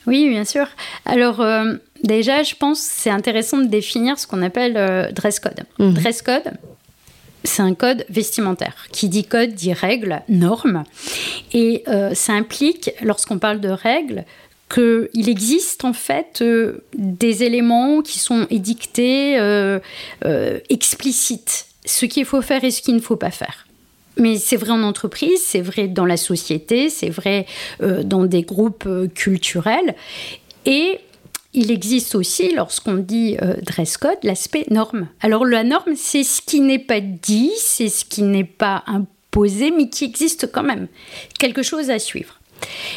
Oui, 0.05 0.29
bien 0.29 0.45
sûr. 0.45 0.67
Alors, 1.05 1.41
euh, 1.41 1.73
déjà, 2.03 2.43
je 2.43 2.53
pense 2.53 2.79
que 2.79 2.87
c'est 2.91 3.09
intéressant 3.09 3.57
de 3.57 3.67
définir 3.67 4.19
ce 4.19 4.27
qu'on 4.27 4.43
appelle 4.43 4.77
euh, 4.77 5.11
dress 5.11 5.39
code. 5.39 5.63
Mhm. 5.79 5.93
Dress 5.95 6.21
code, 6.21 6.53
c'est 7.43 7.63
un 7.63 7.73
code 7.73 8.05
vestimentaire. 8.09 8.75
Qui 8.91 9.09
dit 9.09 9.23
code 9.23 9.55
dit 9.55 9.73
règles, 9.73 10.21
normes. 10.29 10.83
Et 11.53 11.83
ça 12.13 12.33
implique, 12.33 12.91
lorsqu'on 13.01 13.39
parle 13.39 13.59
de 13.61 13.69
règles, 13.69 14.25
qu'il 14.69 15.29
existe 15.29 15.83
en 15.83 15.93
fait 15.93 16.41
euh, 16.41 16.83
des 16.95 17.43
éléments 17.43 18.01
qui 18.01 18.19
sont 18.19 18.45
édictés 18.49 19.39
euh, 19.39 19.79
euh, 20.25 20.59
explicites, 20.69 21.65
ce 21.85 22.05
qu'il 22.05 22.25
faut 22.25 22.41
faire 22.41 22.63
et 22.63 22.71
ce 22.71 22.81
qu'il 22.81 22.95
ne 22.95 23.01
faut 23.01 23.15
pas 23.15 23.31
faire. 23.31 23.65
Mais 24.17 24.37
c'est 24.37 24.57
vrai 24.57 24.71
en 24.71 24.83
entreprise, 24.83 25.41
c'est 25.41 25.61
vrai 25.61 25.87
dans 25.87 26.05
la 26.05 26.17
société, 26.17 26.89
c'est 26.89 27.09
vrai 27.09 27.45
dans 27.79 28.25
des 28.25 28.41
groupes 28.41 28.85
culturels. 29.15 29.95
Et 30.65 30.99
il 31.53 31.71
existe 31.71 32.15
aussi, 32.15 32.53
lorsqu'on 32.53 32.95
dit 32.95 33.37
dress 33.61 33.95
code, 33.95 34.17
l'aspect 34.23 34.65
norme. 34.71 35.07
Alors 35.21 35.45
la 35.45 35.63
norme, 35.63 35.93
c'est 35.95 36.23
ce 36.23 36.41
qui 36.41 36.59
n'est 36.59 36.79
pas 36.79 36.99
dit, 36.99 37.51
c'est 37.57 37.87
ce 37.87 38.03
qui 38.03 38.23
n'est 38.23 38.43
pas 38.43 38.83
imposé, 38.87 39.71
mais 39.71 39.87
qui 39.87 40.03
existe 40.03 40.51
quand 40.51 40.63
même. 40.63 40.89
Quelque 41.39 41.63
chose 41.63 41.89
à 41.89 41.97
suivre. 41.97 42.38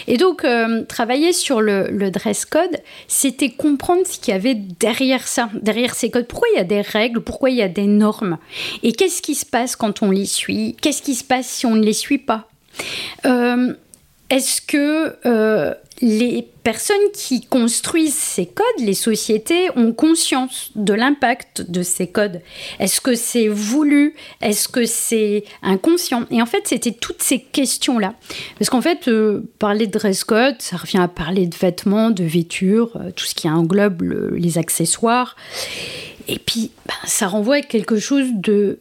Et 0.07 0.16
donc, 0.16 0.45
euh, 0.45 0.85
travailler 0.85 1.33
sur 1.33 1.61
le, 1.61 2.11
dress 2.11 2.45
code, 2.45 2.78
c'était 3.09 3.50
comprendre 3.50 4.02
ce 4.07 4.19
qu'il 4.19 4.33
y 4.33 4.37
avait 4.37 4.54
derrière 4.54 5.26
ça, 5.26 5.50
derrière 5.54 5.95
ces 5.95 6.11
codes. 6.11 6.26
Pourquoi 6.26 6.49
il 6.54 6.57
y 6.59 6.61
a 6.61 6.64
des 6.64 6.81
règles, 6.81 7.21
pourquoi 7.21 7.50
il 7.50 7.57
y 7.57 7.62
a 7.62 7.69
des 7.69 7.87
normes? 7.87 8.38
Et 8.83 8.92
qu'est-ce 8.92 9.23
qui 9.23 9.35
se 9.35 9.47
passe 9.47 9.76
quand 9.76 10.02
on 10.02 10.11
les 10.11 10.26
suit? 10.26 10.76
Qu'est-ce 10.81 11.02
qui 11.02 11.14
se 11.14 11.25
passe 11.25 11.47
si 11.47 11.66
on 11.66 11.75
ne 11.75 11.85
les 11.85 11.92
suit 11.92 12.19
pas? 12.19 12.49
Euh, 13.26 13.75
Est-ce 14.33 14.62
que 14.62 15.15
euh, 15.27 15.75
les 16.01 16.49
personnes 16.62 16.97
qui 17.12 17.43
construisent 17.43 18.15
ces 18.15 18.47
codes, 18.47 18.65
les 18.79 18.95
sociétés, 18.95 19.69
ont 19.77 19.93
conscience 19.93 20.71
de 20.75 20.95
l'impact 20.95 21.71
de 21.71 21.83
ces 21.83 22.07
codes? 22.07 22.41
Est-ce 22.79 23.03
que 23.03 23.15
c'est 23.15 23.49
voulu? 23.49 24.15
Est-ce 24.41 24.69
que 24.69 24.87
c'est 24.87 25.45
inconscient? 25.62 26.25
Et 26.31 26.41
en 26.41 26.47
fait, 26.47 26.62
c'était 26.65 26.93
toutes 26.93 27.23
ces 27.23 27.41
questions-là. 27.41 28.15
Parce 28.59 28.71
qu'en 28.71 28.81
fait, 28.81 29.07
euh, 29.07 29.43
parler 29.59 29.87
de 29.87 29.93
dress 29.93 30.25
code, 30.25 30.57
ça 30.61 30.79
revient 30.79 31.01
à 31.03 31.09
parler 31.09 31.47
de 31.47 31.55
vêtements, 31.55 32.11
de 32.11 32.25
vêtures, 32.25 32.97
euh, 32.97 33.11
tout 33.15 33.27
ce 33.27 33.35
qui 33.35 33.51
englobe 33.51 34.01
les 34.35 34.57
accessoires. 34.57 35.37
Et 36.27 36.39
puis, 36.39 36.71
ben, 36.87 36.95
ça 37.05 37.29
renvoie 37.29 37.57
à 37.57 37.61
quelque 37.61 37.99
chose 37.99 38.29
de 38.33 38.79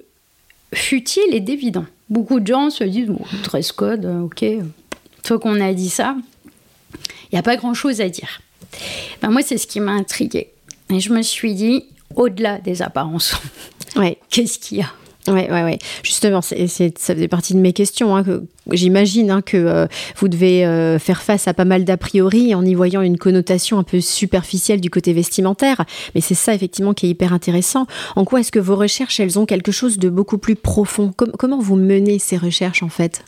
futile 0.74 1.34
et 1.36 1.42
d'évident. 1.42 1.86
Beaucoup 2.10 2.40
de 2.40 2.48
gens 2.48 2.70
se 2.70 2.86
disent, 2.86 3.10
dress 3.44 3.74
code, 3.74 4.06
ok, 4.06 4.46
fois 5.28 5.40
qu'on 5.40 5.60
a 5.62 5.74
dit 5.74 5.90
ça, 5.90 6.16
il 7.32 7.36
n'y 7.36 7.40
a 7.40 7.44
pas 7.44 7.56
grand-chose 7.56 8.02
à 8.02 8.10
dire. 8.10 8.42
Ben, 9.22 9.30
moi, 9.30 9.42
c'est 9.42 9.58
ce 9.58 9.68
qui 9.68 9.80
m'a 9.80 9.92
intriguée. 9.92 10.52
Et 10.90 11.00
je 11.00 11.14
me 11.14 11.22
suis 11.22 11.54
dit, 11.54 11.86
au-delà 12.16 12.60
des 12.60 12.82
apparences, 12.82 13.36
ouais. 13.96 14.18
qu'est-ce 14.30 14.60
qu'il 14.60 14.80
y 14.80 14.82
a? 14.82 14.92
Oui, 15.28 15.42
ouais, 15.42 15.64
ouais. 15.64 15.80
Justement, 16.04 16.42
ça 16.42 16.56
faisait 16.56 17.28
partie 17.28 17.54
de 17.54 17.60
mes 17.60 17.74
questions. 17.74 18.16
Hein, 18.16 18.24
J'imagine 18.70 19.32
hein, 19.32 19.42
que 19.42 19.58
euh, 19.58 19.88
vous 20.18 20.28
devez 20.28 20.66
euh, 20.66 20.98
faire 21.00 21.22
face 21.22 21.48
à 21.48 21.54
pas 21.54 21.66
mal 21.66 21.84
d'a 21.84 21.98
priori 21.98 22.56
en 22.56 22.66
y 22.66 22.74
voyant 22.74 23.02
une 23.02 23.18
connotation 23.18 23.78
un 23.78 23.84
peu 23.84 24.02
superficielle 24.02 24.82
du 24.82 24.90
côté 24.90 25.14
vestimentaire. 25.14 25.86
Mais 26.16 26.22
c'est 26.22 26.36
ça, 26.36 26.54
effectivement, 26.54 26.94
qui 26.94 27.08
est 27.08 27.10
hyper 27.10 27.34
intéressant. 27.34 27.86
En 28.16 28.26
quoi 28.26 28.40
est-ce 28.40 28.52
que 28.52 28.60
vos 28.60 28.76
recherches, 28.76 29.20
elles 29.20 29.38
ont 29.38 29.46
quelque 29.46 29.72
chose 29.72 30.00
de 30.00 30.10
beaucoup 30.10 30.38
plus 30.38 30.56
profond? 30.56 31.12
Comment 31.38 31.60
vous 31.60 31.76
menez 31.76 32.20
ces 32.20 32.38
recherches, 32.38 32.84
en 32.84 32.90
fait? 32.90 33.24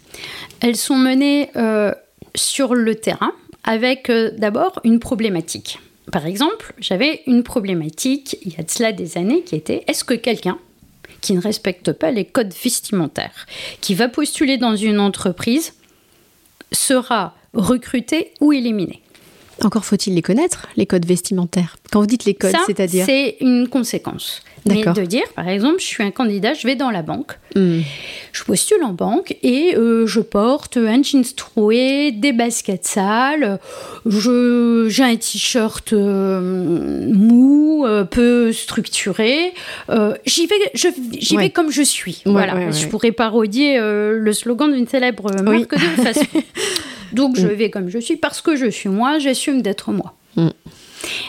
Elles 0.61 0.75
sont 0.75 0.97
menées 0.97 1.49
euh, 1.55 1.91
sur 2.35 2.73
le 2.73 2.95
terrain 2.95 3.33
avec 3.63 4.11
d'abord 4.37 4.81
une 4.83 4.99
problématique. 4.99 5.79
Par 6.11 6.25
exemple, 6.25 6.73
j'avais 6.79 7.21
une 7.27 7.43
problématique 7.43 8.37
il 8.43 8.51
y 8.51 8.59
a 8.59 8.63
de 8.63 8.69
cela 8.69 8.91
des 8.91 9.17
années 9.17 9.41
qui 9.41 9.55
était 9.55 9.83
est-ce 9.87 10.03
que 10.03 10.13
quelqu'un 10.13 10.57
qui 11.23 11.33
ne 11.33 11.41
respecte 11.41 11.93
pas 11.93 12.11
les 12.11 12.25
codes 12.25 12.53
vestimentaires, 12.53 13.47
qui 13.81 13.95
va 13.95 14.09
postuler 14.09 14.57
dans 14.57 14.75
une 14.75 14.99
entreprise, 14.99 15.73
sera 16.71 17.33
recruté 17.53 18.33
ou 18.41 18.51
éliminé 18.51 19.02
encore 19.61 19.85
faut-il 19.85 20.15
les 20.15 20.21
connaître, 20.21 20.67
les 20.75 20.85
codes 20.85 21.05
vestimentaires. 21.05 21.77
Quand 21.91 21.99
vous 21.99 22.07
dites 22.07 22.25
les 22.25 22.33
codes, 22.33 22.55
c'est-à-dire 22.65 23.05
C'est 23.05 23.37
une 23.41 23.67
conséquence. 23.67 24.41
Mais 24.65 24.83
de 24.83 25.05
dire, 25.05 25.23
par 25.35 25.47
exemple, 25.47 25.79
je 25.79 25.85
suis 25.85 26.03
un 26.03 26.11
candidat, 26.11 26.53
je 26.53 26.65
vais 26.65 26.75
dans 26.75 26.89
la 26.89 27.01
banque, 27.01 27.37
hmm. 27.55 27.81
je 28.31 28.43
postule 28.43 28.81
en 28.83 28.93
banque 28.93 29.35
et 29.43 29.75
euh, 29.75 30.07
je 30.07 30.21
porte 30.21 30.77
un 30.77 31.03
jeans 31.03 31.25
troué, 31.35 32.11
des 32.11 32.31
baskets 32.31 32.85
sales, 32.85 33.59
j'ai 34.05 35.03
un 35.03 35.15
t-shirt 35.15 35.91
euh, 35.93 37.09
mou, 37.11 37.83
euh, 37.85 38.05
peu 38.05 38.53
structuré. 38.53 39.53
j'y 40.25 40.47
vais, 40.47 40.55
j'y 41.19 41.37
vais 41.37 41.49
comme 41.49 41.71
je 41.71 41.83
suis. 41.83 42.21
voilà, 42.25 42.71
je 42.71 42.87
pourrais 42.87 43.11
parodier 43.11 43.77
le 43.79 44.33
slogan 44.33 44.73
d'une 44.73 44.87
célèbre 44.87 45.29
marque 45.41 45.73
de 45.73 45.77
façon. 46.03 46.25
Donc 47.13 47.37
je 47.37 47.47
hmm. 47.47 47.51
vais 47.51 47.69
comme 47.69 47.89
je 47.89 47.99
suis 47.99 48.17
parce 48.17 48.41
que 48.41 48.55
je 48.55 48.67
suis 48.67 48.89
moi, 48.89 49.19
j'assume 49.19 49.61
d'être 49.61 49.91
moi. 49.91 50.15
Hmm. 50.35 50.49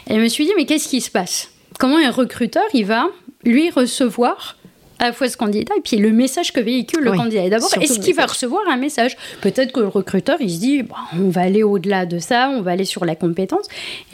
Et 0.08 0.14
je 0.14 0.20
me 0.20 0.28
suis 0.28 0.46
dit, 0.46 0.52
mais 0.56 0.66
qu'est-ce 0.66 0.88
qui 0.88 1.00
se 1.00 1.10
passe? 1.10 1.50
Comment 1.78 1.98
un 1.98 2.10
recruteur, 2.10 2.64
il 2.72 2.86
va 2.86 3.08
lui 3.44 3.70
recevoir 3.70 4.56
à 5.00 5.06
la 5.06 5.12
fois 5.12 5.28
ce 5.28 5.36
candidat 5.36 5.74
et 5.76 5.80
puis 5.80 5.96
le 5.96 6.12
message 6.12 6.52
que 6.52 6.60
véhicule 6.60 7.02
le 7.02 7.12
candidat? 7.12 7.48
D'abord, 7.48 7.70
est-ce 7.80 7.98
qu'il 7.98 8.14
va 8.14 8.26
recevoir 8.26 8.62
un 8.70 8.76
message? 8.76 9.16
Peut-être 9.40 9.72
que 9.72 9.80
le 9.80 9.88
recruteur, 9.88 10.36
il 10.40 10.50
se 10.50 10.58
dit, 10.58 10.82
on 11.18 11.28
va 11.28 11.42
aller 11.42 11.62
au-delà 11.62 12.06
de 12.06 12.18
ça, 12.18 12.50
on 12.50 12.62
va 12.62 12.72
aller 12.72 12.84
sur 12.84 13.04
la 13.04 13.16
compétence. 13.16 13.66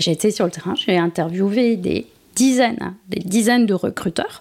Été 0.05 0.31
sur 0.31 0.47
le 0.47 0.51
terrain, 0.51 0.75
j'ai 0.75 0.97
interviewé 0.97 1.77
des 1.77 2.07
dizaines, 2.35 2.95
des 3.09 3.21
dizaines 3.21 3.67
de 3.67 3.75
recruteurs 3.75 4.41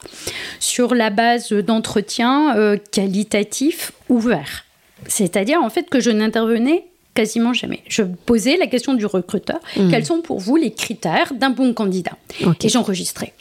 sur 0.59 0.95
la 0.95 1.09
base 1.09 1.51
d'entretiens 1.51 2.55
euh, 2.55 2.77
qualitatifs 2.91 3.91
ouverts. 4.07 4.65
C'est-à-dire 5.07 5.61
en 5.61 5.69
fait 5.69 5.89
que 5.89 5.99
je 5.99 6.09
n'intervenais 6.09 6.85
quasiment 7.13 7.53
jamais. 7.53 7.81
Je 7.87 8.03
posais 8.03 8.57
la 8.57 8.67
question 8.67 8.93
du 8.93 9.05
recruteur, 9.05 9.59
mmh. 9.77 9.89
quels 9.89 10.05
sont 10.05 10.21
pour 10.21 10.39
vous 10.39 10.55
les 10.55 10.71
critères 10.71 11.33
d'un 11.33 11.49
bon 11.49 11.73
candidat 11.73 12.17
Et 12.61 12.69
j'enregistrais. 12.69 13.33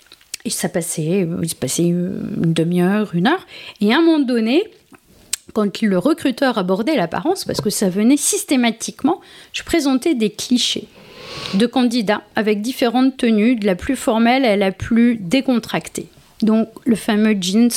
Et 0.44 0.50
ça 0.50 0.68
passait, 0.68 1.25
euh, 1.25 1.40
il 1.42 1.48
se 1.48 1.54
passait 1.54 1.84
une 1.84 2.52
demi-heure, 2.52 3.14
une 3.14 3.26
heure. 3.26 3.46
Et 3.80 3.92
à 3.92 3.98
un 3.98 4.00
moment 4.00 4.20
donné, 4.20 4.64
quand 5.52 5.82
le 5.82 5.98
recruteur 5.98 6.58
abordait 6.58 6.96
l'apparence, 6.96 7.44
parce 7.44 7.60
que 7.60 7.70
ça 7.70 7.88
venait 7.88 8.16
systématiquement, 8.16 9.20
je 9.52 9.62
présentais 9.62 10.14
des 10.14 10.30
clichés 10.30 10.88
de 11.54 11.66
candidats 11.66 12.22
avec 12.37 12.62
différentes 12.62 13.16
tenues, 13.16 13.56
de 13.56 13.66
la 13.66 13.75
plus 13.75 13.96
formelle 13.96 14.44
à 14.44 14.56
la 14.56 14.72
plus 14.72 15.16
décontractée. 15.16 16.06
Donc 16.42 16.68
le 16.85 16.95
fameux 16.95 17.37
jeans 17.40 17.71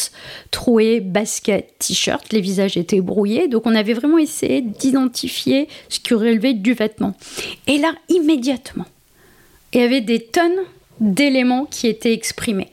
troué, 0.51 0.99
basket, 0.99 1.73
t-shirt, 1.79 2.31
les 2.31 2.41
visages 2.41 2.77
étaient 2.77 3.01
brouillés. 3.01 3.47
Donc 3.47 3.65
on 3.65 3.75
avait 3.75 3.93
vraiment 3.93 4.17
essayé 4.17 4.61
d'identifier 4.61 5.67
ce 5.89 5.99
qui 5.99 6.13
relevait 6.13 6.53
du 6.53 6.73
vêtement. 6.73 7.15
Et 7.67 7.77
là, 7.77 7.93
immédiatement, 8.09 8.85
il 9.73 9.81
y 9.81 9.83
avait 9.83 10.01
des 10.01 10.19
tonnes 10.19 10.59
d'éléments 10.99 11.65
qui 11.65 11.87
étaient 11.87 12.13
exprimés. 12.13 12.69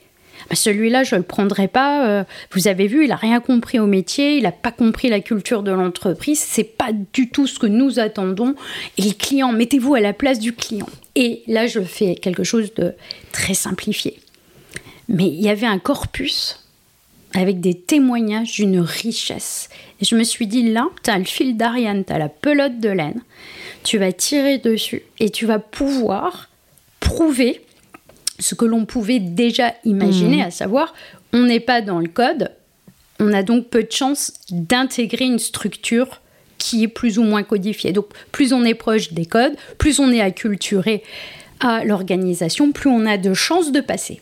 Bah, 0.49 0.55
celui-là, 0.55 1.03
je 1.03 1.15
ne 1.15 1.19
le 1.19 1.25
prendrai 1.25 1.67
pas. 1.67 2.07
Euh, 2.07 2.23
vous 2.51 2.67
avez 2.67 2.87
vu, 2.87 3.03
il 3.03 3.09
n'a 3.09 3.15
rien 3.15 3.39
compris 3.39 3.79
au 3.79 3.85
métier, 3.85 4.37
il 4.37 4.43
n'a 4.43 4.51
pas 4.51 4.71
compris 4.71 5.09
la 5.09 5.19
culture 5.19 5.63
de 5.63 5.71
l'entreprise. 5.71 6.39
C'est 6.39 6.63
pas 6.63 6.89
du 7.13 7.29
tout 7.29 7.45
ce 7.45 7.59
que 7.59 7.67
nous 7.67 7.99
attendons. 7.99 8.55
Et 8.97 9.03
le 9.03 9.13
client, 9.13 9.51
mettez-vous 9.51 9.95
à 9.95 9.99
la 9.99 10.13
place 10.13 10.39
du 10.39 10.53
client. 10.53 10.89
Et 11.15 11.43
là, 11.47 11.67
je 11.67 11.81
fais 11.81 12.15
quelque 12.15 12.43
chose 12.43 12.73
de 12.75 12.93
très 13.31 13.53
simplifié. 13.53 14.19
Mais 15.09 15.27
il 15.27 15.41
y 15.41 15.49
avait 15.49 15.67
un 15.67 15.79
corpus 15.79 16.63
avec 17.33 17.59
des 17.59 17.73
témoignages 17.73 18.53
d'une 18.53 18.79
richesse. 18.79 19.69
Et 20.01 20.05
je 20.05 20.15
me 20.15 20.23
suis 20.23 20.47
dit, 20.47 20.71
là, 20.71 20.87
tu 21.03 21.09
as 21.09 21.17
le 21.17 21.25
fil 21.25 21.57
d'Ariane, 21.57 22.05
tu 22.05 22.13
as 22.13 22.17
la 22.17 22.29
pelote 22.29 22.79
de 22.79 22.89
laine, 22.89 23.21
tu 23.83 23.97
vas 23.97 24.11
tirer 24.11 24.57
dessus 24.57 25.03
et 25.19 25.29
tu 25.29 25.45
vas 25.45 25.59
pouvoir 25.59 26.49
prouver 26.99 27.61
ce 28.39 28.55
que 28.55 28.65
l'on 28.65 28.85
pouvait 28.85 29.19
déjà 29.19 29.73
imaginer, 29.83 30.37
mmh. 30.37 30.47
à 30.47 30.51
savoir, 30.51 30.93
on 31.33 31.43
n'est 31.43 31.59
pas 31.59 31.81
dans 31.81 31.99
le 31.99 32.07
code, 32.07 32.51
on 33.19 33.33
a 33.33 33.43
donc 33.43 33.67
peu 33.67 33.83
de 33.83 33.91
chances 33.91 34.33
d'intégrer 34.49 35.25
une 35.25 35.39
structure 35.39 36.21
qui 36.57 36.83
est 36.83 36.87
plus 36.87 37.19
ou 37.19 37.23
moins 37.23 37.43
codifiée. 37.43 37.91
Donc 37.91 38.07
plus 38.31 38.53
on 38.53 38.63
est 38.63 38.73
proche 38.75 39.13
des 39.13 39.25
codes, 39.25 39.55
plus 39.77 39.99
on 39.99 40.11
est 40.11 40.21
acculturé 40.21 41.03
à 41.59 41.83
l'organisation, 41.83 42.71
plus 42.71 42.89
on 42.89 43.05
a 43.05 43.17
de 43.17 43.33
chances 43.33 43.71
de 43.71 43.81
passer. 43.81 44.21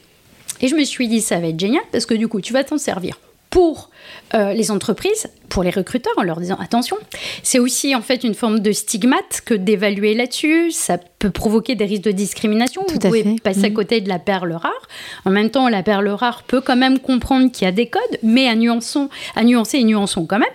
Et 0.61 0.67
je 0.67 0.75
me 0.75 0.83
suis 0.83 1.07
dit, 1.07 1.21
ça 1.21 1.39
va 1.39 1.47
être 1.47 1.59
génial 1.59 1.83
parce 1.91 2.05
que 2.05 2.13
du 2.13 2.27
coup, 2.27 2.41
tu 2.41 2.53
vas 2.53 2.63
t'en 2.63 2.77
servir 2.77 3.17
pour 3.49 3.89
euh, 4.33 4.53
les 4.53 4.71
entreprises, 4.71 5.29
pour 5.49 5.63
les 5.63 5.69
recruteurs, 5.69 6.13
en 6.17 6.23
leur 6.23 6.39
disant 6.39 6.57
attention, 6.59 6.97
c'est 7.43 7.59
aussi 7.59 7.95
en 7.95 8.01
fait 8.01 8.23
une 8.23 8.33
forme 8.33 8.59
de 8.59 8.71
stigmate 8.71 9.41
que 9.45 9.53
d'évaluer 9.53 10.13
là-dessus. 10.13 10.71
Ça 10.71 10.97
peut 10.97 11.29
provoquer 11.29 11.75
des 11.75 11.85
risques 11.85 12.03
de 12.03 12.11
discrimination. 12.11 12.83
Vous 12.87 12.99
pouvez 12.99 13.37
passer 13.43 13.65
à 13.65 13.69
mhm. 13.69 13.73
côté 13.73 14.01
de 14.01 14.09
la 14.09 14.19
perle 14.19 14.51
rare. 14.51 14.87
En 15.25 15.31
même 15.31 15.49
temps, 15.49 15.69
la 15.69 15.81
perle 15.81 16.09
rare 16.09 16.43
peut 16.43 16.61
quand 16.61 16.75
même 16.75 16.99
comprendre 16.99 17.51
qu'il 17.51 17.65
y 17.65 17.67
a 17.67 17.71
des 17.71 17.87
codes, 17.87 18.19
mais 18.21 18.47
à, 18.47 18.55
nuançons, 18.55 19.09
à 19.35 19.43
nuancer 19.43 19.77
et 19.77 19.83
nuançons 19.83 20.25
quand 20.25 20.39
même. 20.39 20.47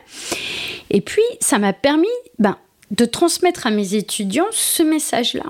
Et 0.90 1.00
puis, 1.00 1.22
ça 1.40 1.58
m'a 1.58 1.72
permis 1.72 2.06
ben, 2.38 2.56
de 2.90 3.04
transmettre 3.06 3.66
à 3.66 3.70
mes 3.70 3.94
étudiants 3.94 4.46
ce 4.50 4.82
message-là 4.82 5.44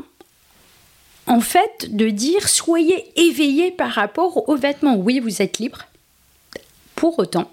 en 1.27 1.41
fait, 1.41 1.89
de 1.91 2.09
dire 2.09 2.49
soyez 2.49 3.05
éveillés 3.17 3.71
par 3.71 3.91
rapport 3.91 4.49
aux 4.49 4.57
vêtements. 4.57 4.97
Oui, 4.97 5.21
vous 5.21 5.43
êtes 5.43 5.59
libre. 5.59 5.87
Pour 6.97 7.19
autant, 7.19 7.51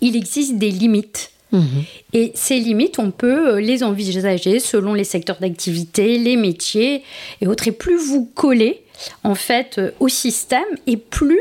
il 0.00 0.16
existe 0.16 0.56
des 0.56 0.70
limites. 0.70 1.30
Mhm. 1.52 1.84
Et 2.12 2.32
ces 2.34 2.58
limites, 2.58 2.98
on 2.98 3.10
peut 3.10 3.54
euh, 3.54 3.60
les 3.60 3.82
envisager 3.82 4.58
selon 4.58 4.94
les 4.94 5.04
secteurs 5.04 5.38
d'activité, 5.38 6.18
les 6.18 6.36
métiers 6.36 7.04
et 7.40 7.46
autres. 7.46 7.68
Et 7.68 7.72
plus 7.72 7.96
vous 7.96 8.24
collez 8.34 8.82
en 9.22 9.34
fait 9.34 9.78
euh, 9.78 9.90
au 10.00 10.08
système, 10.08 10.64
et 10.86 10.96
plus 10.96 11.40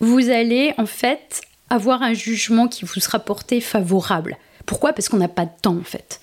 vous 0.00 0.30
allez 0.30 0.74
en 0.78 0.86
fait 0.86 1.42
avoir 1.68 2.02
un 2.02 2.14
jugement 2.14 2.66
qui 2.66 2.84
vous 2.84 3.00
sera 3.00 3.20
porté 3.20 3.60
favorable. 3.60 4.36
Pourquoi? 4.66 4.92
Parce 4.92 5.08
qu'on 5.08 5.18
n'a 5.18 5.28
pas 5.28 5.44
de 5.44 5.50
temps 5.62 5.76
en 5.76 5.84
fait. 5.84 6.20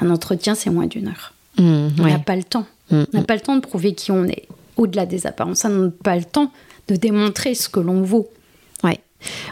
Un 0.00 0.10
entretien, 0.10 0.54
c'est 0.54 0.70
moins 0.70 0.86
d'une 0.86 1.08
heure. 1.08 1.32
Mhm, 1.58 1.94
on 2.00 2.06
n'a 2.06 2.18
pas 2.18 2.36
le 2.36 2.44
temps. 2.44 2.66
On 2.92 3.06
n'a 3.12 3.22
pas 3.24 3.34
le 3.34 3.40
temps 3.40 3.56
de 3.56 3.60
prouver 3.60 3.94
qui 3.94 4.10
on 4.10 4.24
est. 4.24 4.46
au-delà 4.76 5.06
des 5.06 5.26
apparences. 5.26 5.58
Ça 5.58 5.68
n'a 5.68 5.90
pas 6.02 6.16
le 6.16 6.24
temps 6.24 6.52
de 6.88 6.96
démontrer 6.96 7.54
ce 7.54 7.68
que 7.68 7.80
l'on 7.80 8.02
vaut. 8.02 8.28
Ouais. 8.84 8.98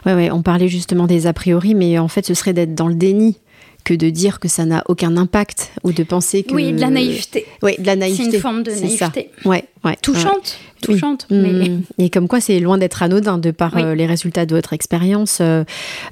ouais, 0.06 0.14
ouais. 0.14 0.30
On 0.30 0.42
parlait 0.42 0.68
justement 0.68 1.06
des 1.06 1.26
a 1.26 1.32
priori, 1.32 1.74
mais 1.74 1.98
en 1.98 2.08
fait, 2.08 2.26
ce 2.26 2.34
serait 2.34 2.52
d'être 2.52 2.74
dans 2.74 2.88
le 2.88 2.94
déni 2.94 3.38
que 3.84 3.94
de 3.94 4.10
dire 4.10 4.40
que 4.40 4.48
ça 4.48 4.64
n'a 4.64 4.82
aucun 4.88 5.16
impact 5.16 5.72
ou 5.84 5.92
de 5.92 6.02
penser 6.02 6.42
que. 6.42 6.54
Oui, 6.54 6.72
de 6.72 6.80
la 6.80 6.90
naïveté. 6.90 7.46
Oui, 7.62 7.76
de 7.78 7.86
la 7.86 7.96
naïveté. 7.96 8.24
C'est 8.24 8.36
une 8.36 8.40
forme 8.40 8.62
de 8.62 8.70
naïveté. 8.70 9.30
Ouais, 9.44 9.64
ouais. 9.84 9.96
Touchante. 10.02 10.58
Touchante. 10.80 11.26
Mais... 11.30 11.68
Mm. 11.68 11.82
Et 11.98 12.10
comme 12.10 12.28
quoi, 12.28 12.40
c'est 12.40 12.58
loin 12.60 12.78
d'être 12.78 13.02
anodin 13.02 13.38
de 13.38 13.50
par 13.50 13.76
euh, 13.76 13.94
les 13.94 14.06
résultats 14.06 14.46
de 14.46 14.54
votre 14.54 14.72
expérience. 14.72 15.38
Euh, 15.40 15.64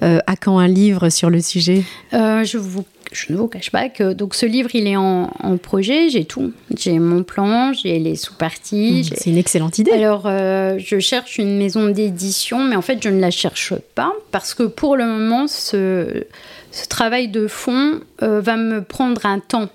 euh, 0.03 0.19
à 0.27 0.37
quand 0.37 0.59
un 0.59 0.69
livre 0.69 1.09
sur 1.09 1.31
le 1.31 1.41
sujet? 1.41 1.83
Je, 2.13 2.59
vous, 2.59 2.85
je 3.13 3.33
ne 3.33 3.39
vous 3.39 3.49
cache 3.49 3.71
pas 3.71 3.89
que 3.89 4.13
donc 4.13 4.35
ce 4.35 4.47
livre, 4.47 4.71
il 4.75 4.87
est 4.87 4.97
en, 4.97 5.31
projet. 5.63 6.09
J'ai 6.11 6.25
tout. 6.25 6.53
J'ai 6.77 6.99
mon 6.99 7.23
plan, 7.23 7.73
j'ai 7.73 7.99
les 7.99 8.17
sous-parties. 8.17 9.01
Mm, 9.01 9.17
c'est 9.17 9.31
une 9.31 9.39
excellente 9.39 9.79
idée. 9.79 9.93
Alors, 9.93 10.25
je 10.27 10.99
cherche 10.99 11.39
une 11.39 11.57
maison 11.57 11.89
d'édition, 11.89 12.65
mais 12.65 12.77
en 12.77 12.83
fait, 12.83 13.03
je 13.03 13.09
ne 13.09 13.21
la 13.21 13.31
cherche 13.31 13.75
pas 13.95 14.13
parce 14.31 14.55
que 14.55 14.65
pour 14.65 14.97
le 14.97 15.07
moment, 15.07 15.47
ce 15.47 16.25
ce 16.71 16.87
travail 16.87 17.29
de 17.29 17.47
fond 17.47 18.01
euh, 18.23 18.41
va 18.41 18.57
me 18.57 18.83
prendre 18.83 19.27
un 19.27 19.41
temps 19.41 19.69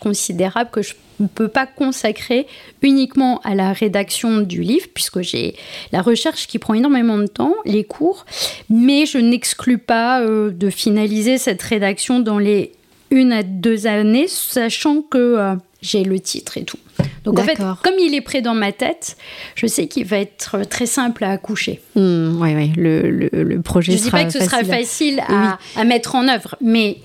considérable 0.00 0.70
que 0.70 0.82
je 0.82 0.94
ne 1.20 1.26
peux 1.26 1.48
pas 1.48 1.66
consacrer 1.66 2.46
uniquement 2.82 3.40
à 3.42 3.54
la 3.54 3.72
rédaction 3.72 4.40
du 4.40 4.62
livre, 4.62 4.86
puisque 4.94 5.20
j'ai 5.20 5.56
la 5.92 6.02
recherche 6.02 6.46
qui 6.46 6.58
prend 6.58 6.74
énormément 6.74 7.18
de 7.18 7.26
temps, 7.26 7.54
les 7.64 7.84
cours, 7.84 8.24
mais 8.70 9.06
je 9.06 9.18
n'exclus 9.18 9.78
pas 9.78 10.20
euh, 10.20 10.50
de 10.50 10.70
finaliser 10.70 11.38
cette 11.38 11.62
rédaction 11.62 12.20
dans 12.20 12.38
les 12.38 12.72
une 13.10 13.32
à 13.32 13.42
deux 13.42 13.86
années, 13.86 14.28
sachant 14.28 15.00
que 15.00 15.18
euh, 15.18 15.54
j'ai 15.80 16.04
le 16.04 16.18
titre 16.20 16.58
et 16.58 16.64
tout. 16.64 16.78
Donc 17.24 17.38
en 17.38 17.42
fait, 17.42 17.56
comme 17.56 17.98
il 17.98 18.14
est 18.14 18.20
prêt 18.20 18.42
dans 18.42 18.54
ma 18.54 18.72
tête, 18.72 19.16
je 19.54 19.66
sais 19.66 19.86
qu'il 19.86 20.04
va 20.06 20.18
être 20.18 20.62
très 20.68 20.86
simple 20.86 21.24
à 21.24 21.30
accoucher. 21.30 21.80
oui, 21.94 22.02
hmm, 22.02 22.42
oui, 22.42 22.72
le, 22.76 23.10
le, 23.10 23.28
le, 23.42 23.62
projet 23.62 23.92
Je 23.92 23.98
ne 23.98 24.02
dis 24.04 24.10
pas 24.10 24.24
que 24.24 24.32
ce 24.32 24.40
sera 24.40 24.64
facile 24.64 25.20
à, 25.28 25.58
à, 25.76 25.84
mettre 25.84 26.14
en 26.14 26.26
œuvre, 26.28 26.56
mais 26.60 26.98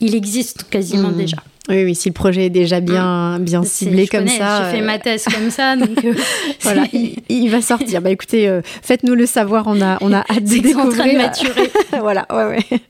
il 0.00 0.14
existe 0.14 0.68
quasiment 0.68 1.10
hmm. 1.10 1.16
déjà. 1.16 1.36
Oui, 1.70 1.84
oui, 1.84 1.94
si 1.94 2.08
le 2.08 2.14
projet 2.14 2.46
est 2.46 2.50
déjà 2.50 2.80
bien, 2.80 3.38
mmh. 3.38 3.44
bien 3.44 3.62
ciblé 3.62 4.08
comme 4.08 4.26
ça. 4.26 4.70
J'ai 4.72 4.78
fait 4.78 4.84
ma 4.84 4.98
thèse 4.98 5.24
comme 5.24 5.50
ça, 5.50 5.76
donc 5.76 6.04
euh, 6.04 6.14
voilà, 6.62 6.82
il, 7.28 7.48
va 7.48 7.62
sortir. 7.62 8.02
Bah 8.02 8.10
écoutez, 8.10 8.48
euh, 8.48 8.60
faites-nous 8.64 9.14
le 9.14 9.24
savoir, 9.24 9.64
on 9.68 9.80
a, 9.80 9.96
on 10.00 10.12
a 10.12 10.18
hâte 10.28 10.42
de 10.42 10.58
découvrir. 10.58 10.86
en 10.86 10.88
train 10.90 11.12
de 11.12 11.16
maturer. 11.16 11.70
voilà, 12.00 12.26
ouais, 12.30 12.44
ouais. 12.44 12.80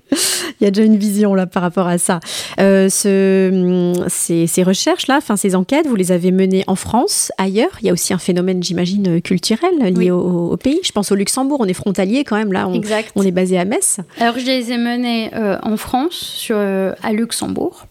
il 0.60 0.64
y 0.64 0.66
a 0.66 0.70
déjà 0.70 0.86
une 0.86 0.96
vision 0.96 1.34
là 1.34 1.46
par 1.46 1.62
rapport 1.62 1.88
à 1.88 1.98
ça. 1.98 2.20
Euh, 2.58 2.88
ce, 2.88 4.02
ces, 4.08 4.46
ces 4.46 4.62
recherches-là, 4.62 5.18
enfin 5.18 5.36
ces 5.36 5.54
enquêtes, 5.54 5.86
vous 5.86 5.96
les 5.96 6.10
avez 6.10 6.32
menées 6.32 6.64
en 6.66 6.74
France, 6.74 7.32
ailleurs? 7.36 7.76
Il 7.82 7.86
y 7.86 7.90
a 7.90 7.92
aussi 7.92 8.14
un 8.14 8.18
phénomène, 8.18 8.62
j'imagine, 8.62 9.20
culturel 9.20 9.72
lié 9.94 10.10
au, 10.10 10.56
pays. 10.56 10.80
Je 10.82 10.92
pense 10.92 11.12
au 11.12 11.16
Luxembourg, 11.16 11.58
on 11.60 11.66
est 11.66 11.74
frontalier 11.74 12.24
quand 12.24 12.36
même 12.36 12.54
là. 12.54 12.66
On, 12.66 12.72
exact. 12.72 13.12
on 13.14 13.22
est 13.22 13.30
basé 13.30 13.58
à 13.58 13.66
Metz. 13.66 13.98
Alors 14.18 14.38
je 14.38 14.46
les 14.46 14.72
ai 14.72 14.78
menées 14.78 15.30
en 15.62 15.76
France, 15.76 16.14
sur, 16.14 16.56
à 16.56 17.12
Luxembourg 17.12 17.84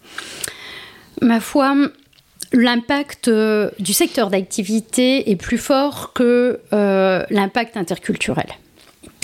ma 1.20 1.40
foi, 1.40 1.74
l'impact 2.52 3.28
euh, 3.28 3.70
du 3.78 3.92
secteur 3.92 4.30
d'activité 4.30 5.30
est 5.30 5.36
plus 5.36 5.58
fort 5.58 6.12
que 6.12 6.60
euh, 6.72 7.24
l'impact 7.30 7.76
interculturel. 7.76 8.48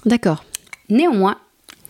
D'accord. 0.05 0.45
Néanmoins, 0.89 1.39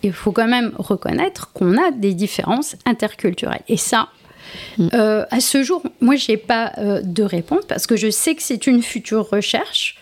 il 0.03 0.13
faut 0.13 0.31
quand 0.31 0.47
même 0.47 0.71
reconnaître 0.77 1.51
qu'on 1.53 1.77
a 1.77 1.91
des 1.91 2.13
différences 2.13 2.75
interculturelles. 2.85 3.61
Et 3.67 3.77
ça, 3.77 4.09
mm. 4.77 4.89
euh, 4.93 5.25
à 5.29 5.39
ce 5.39 5.63
jour, 5.63 5.83
moi, 6.01 6.15
je 6.15 6.31
n'ai 6.31 6.37
pas 6.37 6.73
de 6.77 7.23
réponse 7.23 7.65
parce 7.67 7.85
que 7.87 7.95
je 7.95 8.09
sais 8.09 8.35
que 8.35 8.41
c'est 8.41 8.67
une 8.67 8.81
future 8.81 9.29
recherche 9.29 9.97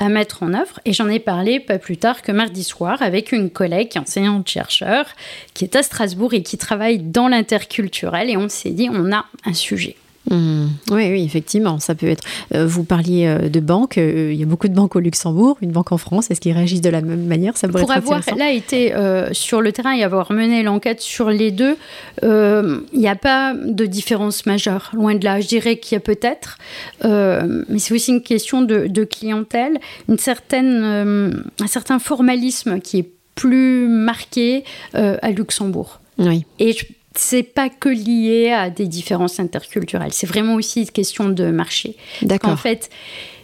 à 0.00 0.08
mettre 0.08 0.42
en 0.42 0.52
œuvre. 0.54 0.80
Et 0.84 0.92
j'en 0.92 1.08
ai 1.08 1.20
parlé 1.20 1.60
pas 1.60 1.78
plus 1.78 1.98
tard 1.98 2.22
que 2.22 2.32
mardi 2.32 2.64
soir 2.64 3.00
avec 3.02 3.30
une 3.30 3.50
collègue 3.50 3.92
enseignante-chercheur 3.96 5.06
qui 5.54 5.64
est 5.64 5.76
à 5.76 5.82
Strasbourg 5.82 6.34
et 6.34 6.42
qui 6.42 6.58
travaille 6.58 6.98
dans 6.98 7.28
l'interculturel. 7.28 8.30
Et 8.30 8.36
on 8.36 8.48
s'est 8.48 8.70
dit, 8.70 8.88
on 8.90 9.12
a 9.12 9.26
un 9.44 9.54
sujet. 9.54 9.96
Mmh. 10.30 10.68
Oui, 10.92 11.10
oui, 11.10 11.24
effectivement, 11.24 11.80
ça 11.80 11.96
peut 11.96 12.06
être. 12.06 12.22
Euh, 12.54 12.64
vous 12.64 12.84
parliez 12.84 13.26
euh, 13.26 13.48
de 13.48 13.58
banques. 13.58 13.98
Euh, 13.98 14.30
il 14.32 14.38
y 14.38 14.42
a 14.44 14.46
beaucoup 14.46 14.68
de 14.68 14.74
banques 14.74 14.94
au 14.94 15.00
Luxembourg, 15.00 15.58
une 15.60 15.72
banque 15.72 15.90
en 15.90 15.98
France. 15.98 16.30
Est-ce 16.30 16.40
qu'ils 16.40 16.52
réagissent 16.52 16.80
de 16.80 16.90
la 16.90 17.00
même 17.00 17.26
manière? 17.26 17.56
Ça 17.56 17.66
Pour 17.66 17.90
avoir 17.90 18.22
là 18.36 18.52
été 18.52 18.94
sur 19.32 19.60
le 19.60 19.72
terrain 19.72 19.92
et 19.92 20.04
avoir 20.04 20.32
mené 20.32 20.62
l'enquête 20.62 21.00
sur 21.00 21.30
les 21.30 21.50
deux, 21.50 21.76
il 22.22 22.80
n'y 22.94 23.08
a 23.08 23.16
pas 23.16 23.54
de 23.54 23.86
différence 23.86 24.46
majeure. 24.46 24.90
Loin 24.94 25.14
de 25.14 25.24
là, 25.24 25.40
je 25.40 25.48
dirais 25.48 25.78
qu'il 25.78 25.96
y 25.96 25.98
a 25.98 26.00
peut-être, 26.00 26.58
mais 27.02 27.78
c'est 27.78 27.94
aussi 27.94 28.12
une 28.12 28.22
question 28.22 28.62
de, 28.62 29.04
clientèle, 29.04 29.78
une 30.08 30.18
certaine, 30.18 31.44
un 31.60 31.66
certain 31.66 31.98
formalisme 31.98 32.80
qui 32.80 32.98
est 32.98 33.10
plus 33.34 33.88
marqué 33.88 34.64
à 34.94 35.30
Luxembourg. 35.30 36.00
Oui. 36.18 36.44
Et 36.58 36.72
je 36.72 36.84
c'est 37.16 37.42
pas 37.42 37.68
que 37.68 37.88
lié 37.88 38.50
à 38.50 38.70
des 38.70 38.86
différences 38.86 39.40
interculturelles, 39.40 40.12
c'est 40.12 40.26
vraiment 40.26 40.54
aussi 40.54 40.82
une 40.82 40.90
question 40.90 41.28
de 41.28 41.50
marché. 41.50 41.96
D'accord. 42.22 42.50
En 42.50 42.56
fait, 42.56 42.90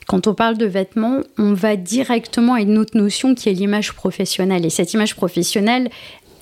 quand 0.06 0.26
on 0.28 0.34
parle 0.34 0.56
de 0.56 0.66
vêtements, 0.66 1.20
on 1.36 1.52
va 1.52 1.76
directement 1.76 2.54
à 2.54 2.60
une 2.60 2.78
autre 2.78 2.96
notion 2.96 3.34
qui 3.34 3.48
est 3.48 3.52
l'image 3.52 3.92
professionnelle. 3.92 4.64
Et 4.64 4.70
cette 4.70 4.92
image 4.92 5.16
professionnelle, 5.16 5.90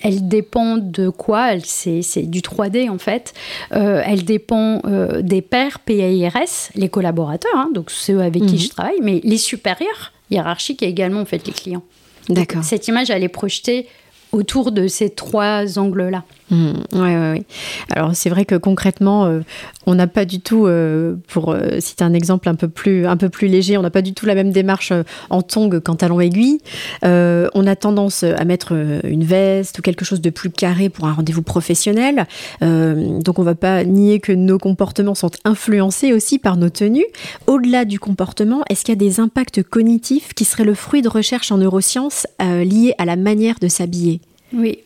elle 0.02 0.28
dépend 0.28 0.76
de 0.76 1.08
quoi? 1.08 1.58
C'est 1.64 2.30
du 2.30 2.40
3D 2.40 2.90
en 2.90 2.98
fait. 2.98 3.32
Euh, 3.72 4.02
elle 4.04 4.24
dépend 4.24 4.82
euh, 4.84 5.22
des 5.22 5.40
pairs 5.40 5.78
PAIRS, 5.80 6.70
les 6.74 6.90
collaborateurs, 6.90 7.56
hein, 7.56 7.70
donc 7.72 7.90
ceux 7.90 8.20
avec 8.20 8.44
qui 8.44 8.54
mhm. 8.54 8.60
je 8.60 8.68
travaille, 8.68 9.00
mais 9.02 9.20
les 9.24 9.38
supérieurs 9.38 10.12
hiérarchiques 10.30 10.82
et 10.82 10.88
également 10.88 11.22
en 11.22 11.24
fait 11.24 11.46
les 11.46 11.54
clients. 11.54 11.82
D'accord. 12.28 12.64
Cette 12.64 12.86
image, 12.88 13.10
elle 13.10 13.22
est 13.22 13.28
projetée 13.28 13.86
autour 14.34 14.72
de 14.72 14.88
ces 14.88 15.10
trois 15.10 15.78
angles-là. 15.78 16.24
Oui, 16.50 16.58
oui, 16.92 17.30
oui. 17.32 17.42
Alors 17.90 18.14
c'est 18.14 18.28
vrai 18.30 18.44
que 18.44 18.54
concrètement, 18.54 19.24
euh, 19.24 19.40
on 19.86 19.94
n'a 19.94 20.06
pas 20.06 20.24
du 20.24 20.40
tout, 20.40 20.66
euh, 20.66 21.16
pour 21.28 21.52
euh, 21.52 21.80
citer 21.80 22.04
un 22.04 22.12
exemple 22.12 22.48
un 22.48 22.54
peu 22.54 22.68
plus, 22.68 23.06
un 23.06 23.16
peu 23.16 23.28
plus 23.28 23.48
léger, 23.48 23.78
on 23.78 23.82
n'a 23.82 23.90
pas 23.90 24.02
du 24.02 24.12
tout 24.12 24.26
la 24.26 24.34
même 24.34 24.50
démarche 24.50 24.92
en 25.30 25.42
tongue 25.42 25.80
qu'en 25.80 25.94
talon 25.94 26.20
aiguille. 26.20 26.58
on 27.02 27.66
a 27.66 27.76
tendance 27.76 28.24
à 28.24 28.44
mettre 28.44 28.72
une 29.04 29.24
veste 29.24 29.78
ou 29.78 29.82
quelque 29.82 30.04
chose 30.04 30.20
de 30.20 30.30
plus 30.30 30.50
carré 30.50 30.88
pour 30.88 31.06
un 31.06 31.12
rendez-vous 31.12 31.42
professionnel. 31.42 32.26
donc 32.60 33.38
on 33.38 33.42
ne 33.42 33.46
va 33.46 33.54
pas 33.54 33.84
nier 33.84 34.20
que 34.20 34.32
nos 34.32 34.58
comportements 34.58 35.14
sont 35.14 35.30
influencés 35.44 36.12
aussi 36.12 36.38
par 36.38 36.56
nos 36.56 36.68
tenues. 36.68 37.06
Au-delà 37.46 37.84
du 37.84 37.98
comportement, 37.98 38.62
est-ce 38.68 38.84
qu'il 38.84 38.92
y 38.92 38.98
a 38.98 39.08
des 39.08 39.20
impacts 39.20 39.62
cognitifs 39.62 40.34
qui 40.34 40.44
seraient 40.44 40.64
le 40.64 40.74
fruit 40.74 41.02
de 41.02 41.08
recherches 41.08 41.52
en 41.52 41.58
neurosciences 41.58 42.26
liés 42.40 42.94
à 42.98 43.04
la 43.04 43.16
manière 43.16 43.56
de 43.60 43.68
s'habiller? 43.68 44.20
Oui. 44.54 44.78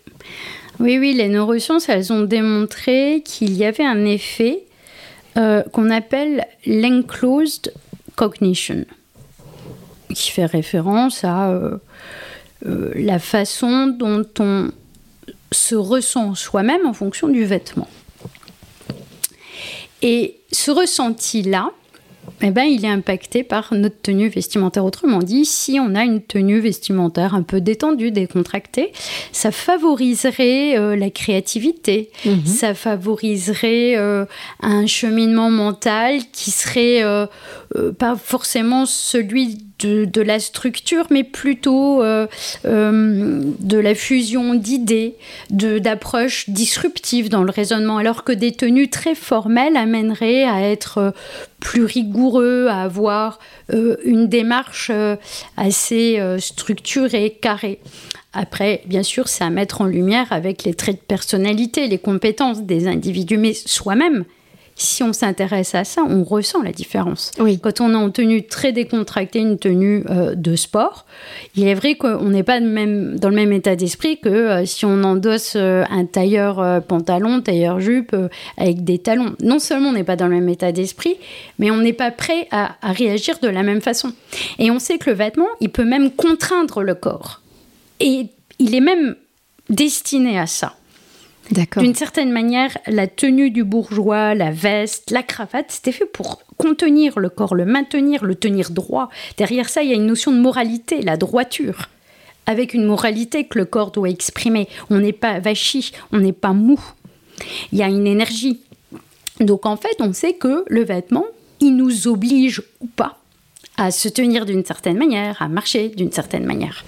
Oui, 0.81 0.99
oui, 0.99 1.13
les 1.13 1.29
neurosciences, 1.29 1.89
elles 1.89 2.13
ont 2.13 2.23
démontré 2.23 3.23
qu'il 3.25 3.55
y 3.55 3.65
avait 3.65 3.85
un 3.85 4.05
effet 4.05 4.65
euh, 5.37 5.63
qu'on 5.73 5.91
appelle 5.91 6.47
l'enclosed 6.67 7.73
cognition, 8.15 8.85
qui 10.15 10.31
fait 10.31 10.47
référence 10.47 11.25
à 11.25 11.51
euh, 11.51 11.79
euh, 12.67 12.93
la 12.95 13.19
façon 13.19 13.89
dont 13.89 14.25
on 14.39 14.71
se 15.53 15.75
ressent 15.75 16.35
soi-même 16.35 16.87
en 16.87 16.93
fonction 16.93 17.29
du 17.29 17.45
vêtement. 17.45 17.89
Et 20.03 20.39
ce 20.53 20.71
ressenti-là, 20.71 21.71
eh 22.43 22.51
ben, 22.51 22.65
il 22.65 22.85
est 22.85 22.91
impacté 22.91 23.43
par 23.43 23.73
notre 23.73 24.01
tenue 24.01 24.29
vestimentaire. 24.29 24.85
Autrement 24.85 25.19
dit, 25.19 25.45
si 25.45 25.79
on 25.81 25.95
a 25.95 26.05
une 26.05 26.23
tenue 26.23 26.61
vestimentaire 26.61 27.35
un 27.35 27.43
peu 27.43 27.61
détendue, 27.61 28.11
décontractée, 28.11 28.93
ça 29.33 29.51
favoriserait 29.51 30.79
euh, 30.79 30.97
la 30.97 31.11
créativité, 31.11 32.11
mhm. 32.25 32.47
ça 32.47 32.75
favoriserait 32.75 33.97
euh, 33.97 34.25
un 34.61 34.87
cheminement 34.87 35.51
mental 35.51 36.21
qui 36.33 36.51
serait 36.51 37.03
euh, 37.03 37.27
pas 37.99 38.17
forcément 38.17 38.87
celui 38.87 39.59
de, 39.79 40.23
la 40.23 40.41
structure, 40.41 41.07
mais 41.11 41.25
plutôt 41.25 42.03
euh, 42.03 42.27
euh, 42.65 43.43
de 43.61 43.79
la 43.79 43.95
fusion 43.95 44.55
d'idées, 44.55 45.15
d'approches 45.51 46.49
disruptives 46.51 47.29
dans 47.29 47.45
le 47.45 47.51
raisonnement, 47.51 47.99
alors 47.99 48.25
que 48.25 48.33
des 48.33 48.53
tenues 48.53 48.91
très 48.91 49.15
formelles 49.15 49.77
amèneraient 49.77 50.45
à 50.45 50.63
être 50.63 50.99
euh, 50.99 51.11
plus 51.61 51.85
rigoureux, 51.85 52.67
à 52.69 52.83
avoir 52.83 53.41
une 54.05 54.29
démarche 54.29 54.93
assez 55.57 56.23
structurée, 56.39 57.37
carrée. 57.43 57.81
Après, 58.33 58.83
bien 58.87 59.03
sûr, 59.03 59.27
c'est 59.27 59.43
à 59.43 59.51
mettre 59.51 59.81
en 59.81 59.87
lumière 59.87 60.29
avec 60.31 60.63
les 60.63 60.75
traits 60.75 60.97
de 60.97 61.01
personnalité, 61.01 61.89
les 61.89 61.99
compétences 61.99 62.63
des 62.63 62.87
individus, 62.87 63.39
mais 63.39 63.55
soi-même, 63.55 64.25
si 64.79 65.03
on 65.03 65.13
s'intéresse 65.13 65.75
à 65.75 65.85
ça, 65.85 66.03
on 66.09 66.23
ressent 66.23 66.63
la 66.63 66.71
différence. 66.71 67.33
Oui. 67.41 67.59
Quand 67.61 67.81
on 67.81 67.93
est 67.93 67.97
en 67.97 68.11
tenue 68.11 68.47
très 68.47 68.73
décontractée, 68.73 69.41
une 69.41 69.59
tenue 69.59 70.05
euh, 70.09 70.35
de 70.37 70.55
sport, 70.55 71.05
il 71.57 71.67
est 71.67 71.75
vrai 71.75 71.97
qu'on 71.97 72.31
n'est 72.31 72.45
pas 72.45 72.61
même, 72.61 73.19
dans 73.19 73.29
le 73.29 73.35
même 73.35 73.53
état 73.53 73.75
d'esprit 73.75 74.19
que 74.19 74.29
euh, 74.29 74.65
si 74.65 74.85
on 74.87 75.03
endosse 75.03 75.55
euh, 75.57 75.83
un 75.91 76.05
tailleur 76.05 76.83
pantalon, 76.85 77.41
tailleur 77.41 77.81
jupe 77.81 78.15
avec 78.57 78.85
des 78.85 78.99
talons. 78.99 79.35
Non 79.43 79.59
seulement 79.59 79.91
on 79.91 79.93
n'est 79.93 80.05
pas 80.05 80.17
dans 80.17 80.29
le 80.29 80.37
même 80.37 80.49
état 80.49 80.71
d'esprit, 80.71 81.17
mais 81.59 81.73
on 81.73 81.79
n'est 81.79 81.93
pas 81.93 82.13
prêt 82.13 82.47
à, 82.53 82.77
à 82.81 82.93
réagir 82.93 83.39
de 83.43 83.49
la 83.49 83.65
même 83.65 83.81
façon. 83.81 84.13
Et 84.61 84.71
on 84.71 84.79
sait 84.79 84.99
que 84.99 85.11
le 85.11 85.17
vêtement, 85.17 85.49
il 85.61 85.71
peut 85.71 85.85
même 85.85 86.13
contraindre 86.13 86.83
le 86.83 86.95
corps. 86.95 87.43
Et 87.99 88.27
il 88.61 88.75
est 88.77 88.81
même 88.81 89.17
destiné 89.69 90.39
à 90.39 90.47
ça. 90.47 90.75
D'une 91.77 91.95
certaine 91.95 92.31
manière, 92.31 92.77
la 92.87 93.07
tenue 93.07 93.51
du 93.51 93.65
bourgeois, 93.65 94.35
la 94.35 94.51
veste, 94.51 95.11
la 95.11 95.23
cravate, 95.23 95.67
c'était 95.69 95.93
fait 95.93 96.07
pour 96.07 96.43
contenir 96.57 97.19
le 97.19 97.29
corps, 97.29 97.55
le 97.55 97.65
maintenir, 97.65 98.25
le 98.25 98.35
tenir 98.35 98.71
droit. 98.71 99.09
Derrière 99.37 99.69
ça, 99.69 99.83
il 99.83 99.91
y 99.91 99.93
a 99.93 99.97
une 99.97 100.07
notion 100.07 100.33
de 100.33 100.39
moralité, 100.39 101.01
la 101.03 101.17
droiture, 101.17 101.89
avec 102.47 102.75
une 102.75 102.85
moralité 102.85 103.45
que 103.45 103.59
le 103.59 103.65
corps 103.65 103.91
doit 103.91 104.11
exprimer. 104.11 104.69
On 104.91 104.99
n'est 104.99 105.13
pas 105.13 105.41
vachi, 105.41 105.93
on 106.13 106.19
n'est 106.19 106.33
pas 106.33 106.53
mou. 106.53 106.81
Il 107.73 107.79
y 107.79 107.83
a 107.83 107.89
une 107.89 108.07
énergie. 108.07 108.61
Donc 109.41 109.67
en 109.67 109.77
fait, 109.77 109.97
on 110.01 110.13
sait 110.13 110.35
que 110.35 110.65
le 110.67 110.85
vêtement, 110.85 111.25
il 111.61 111.77
nous 111.77 112.09
oblige 112.09 112.63
ou 112.81 112.87
pas 112.87 113.19
à 113.79 113.93
se 113.93 114.09
tenir 114.09 114.45
d'une 114.45 114.65
certaine 114.65 114.99
manière, 114.99 115.41
à 115.41 115.49
marcher 115.49 115.89
d'une 115.89 116.11
certaine 116.11 116.45
manière. 116.45 116.85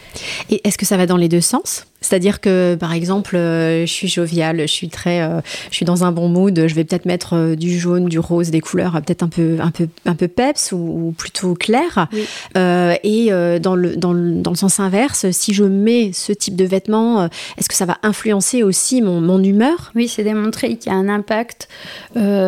Et 0.51 0.61
est-ce 0.67 0.77
que 0.77 0.85
ça 0.85 0.97
va 0.97 1.07
dans 1.07 1.17
les 1.17 1.29
deux 1.29 1.41
sens? 1.41 1.87
C'est-à-dire 2.01 2.41
que, 2.41 2.77
par 2.77 2.93
exemple, 2.93 3.37
euh, 3.37 3.85
je 3.85 3.93
suis 3.93 4.09
joviale, 4.09 4.63
je 4.63 4.73
suis 4.73 4.89
très, 4.89 5.21
euh, 5.21 5.41
je 5.71 5.77
suis 5.77 5.85
dans 5.85 6.05
un 6.05 6.13
bon 6.13 6.29
mood, 6.29 6.67
je 6.67 6.75
vais 6.75 6.85
peut-être 6.85 7.05
mettre 7.05 7.35
euh, 7.37 7.57
du 7.57 7.79
jaune, 7.79 8.07
du 8.07 8.19
rose, 8.19 8.51
des 8.51 8.61
couleurs 8.61 8.93
peut-être 9.03 9.23
un 9.23 9.29
peu, 9.29 9.59
un 9.61 9.71
peu, 9.71 9.87
un 10.07 10.15
peu 10.15 10.29
peps 10.29 10.73
ou, 10.73 11.15
plutôt 11.17 11.55
claires. 11.55 12.09
et 12.57 13.31
dans 13.61 13.75
le, 13.75 13.97
dans, 13.97 14.13
le, 14.13 14.35
dans, 14.35 14.51
le, 14.51 14.57
sens 14.57 14.81
inverse, 14.81 15.31
si 15.31 15.53
je 15.53 15.65
mets 15.65 16.13
ce 16.13 16.33
type 16.33 16.57
de 16.57 16.65
vêtements, 16.65 17.29
est-ce 17.59 17.69
que 17.69 17.75
ça 17.75 17.85
va 17.87 17.99
influencer 18.03 18.63
aussi 18.63 19.03
mon, 19.03 19.21
mon 19.21 19.43
humeur? 19.43 19.93
Oui, 19.95 20.09
c'est 20.09 20.25
démontré 20.25 20.77
qu'il 20.77 20.93
y 20.93 20.95
a 20.95 20.99
un 20.99 21.09
impact 21.09 21.69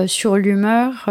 sur 0.07 0.37
l'humeur 0.37 1.09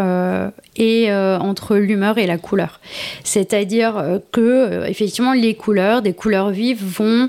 et 0.76 1.12
entre 1.12 1.76
l'humeur 1.76 2.18
et 2.18 2.26
la 2.26 2.38
couleur. 2.38 2.80
C'est-à-dire 3.24 4.20
que, 4.32 4.86
effectivement, 4.88 5.32
les 5.32 5.54
couleurs, 5.54 6.02
des 6.02 6.12
couleurs 6.12 6.50
vives, 6.50 6.84
vont 6.84 7.28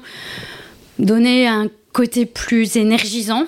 donner 0.99 1.47
un 1.47 1.69
côté 1.91 2.25
plus 2.25 2.75
énergisant. 2.75 3.45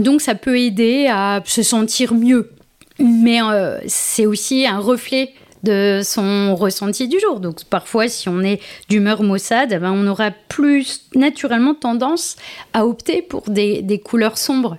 Donc 0.00 0.20
ça 0.20 0.34
peut 0.34 0.58
aider 0.58 1.08
à 1.10 1.42
se 1.44 1.62
sentir 1.62 2.14
mieux. 2.14 2.50
Mais 2.98 3.42
euh, 3.42 3.78
c'est 3.86 4.26
aussi 4.26 4.66
un 4.66 4.78
reflet 4.78 5.32
de 5.62 6.00
son 6.02 6.54
ressenti 6.54 7.08
du 7.08 7.18
jour. 7.20 7.40
Donc 7.40 7.64
parfois, 7.64 8.08
si 8.08 8.28
on 8.28 8.42
est 8.42 8.60
d'humeur 8.88 9.22
maussade, 9.22 9.72
eh 9.72 9.78
ben, 9.78 9.92
on 9.92 10.06
aura 10.06 10.30
plus 10.30 11.02
naturellement 11.14 11.74
tendance 11.74 12.36
à 12.72 12.86
opter 12.86 13.22
pour 13.22 13.50
des, 13.50 13.82
des 13.82 13.98
couleurs 13.98 14.38
sombres. 14.38 14.78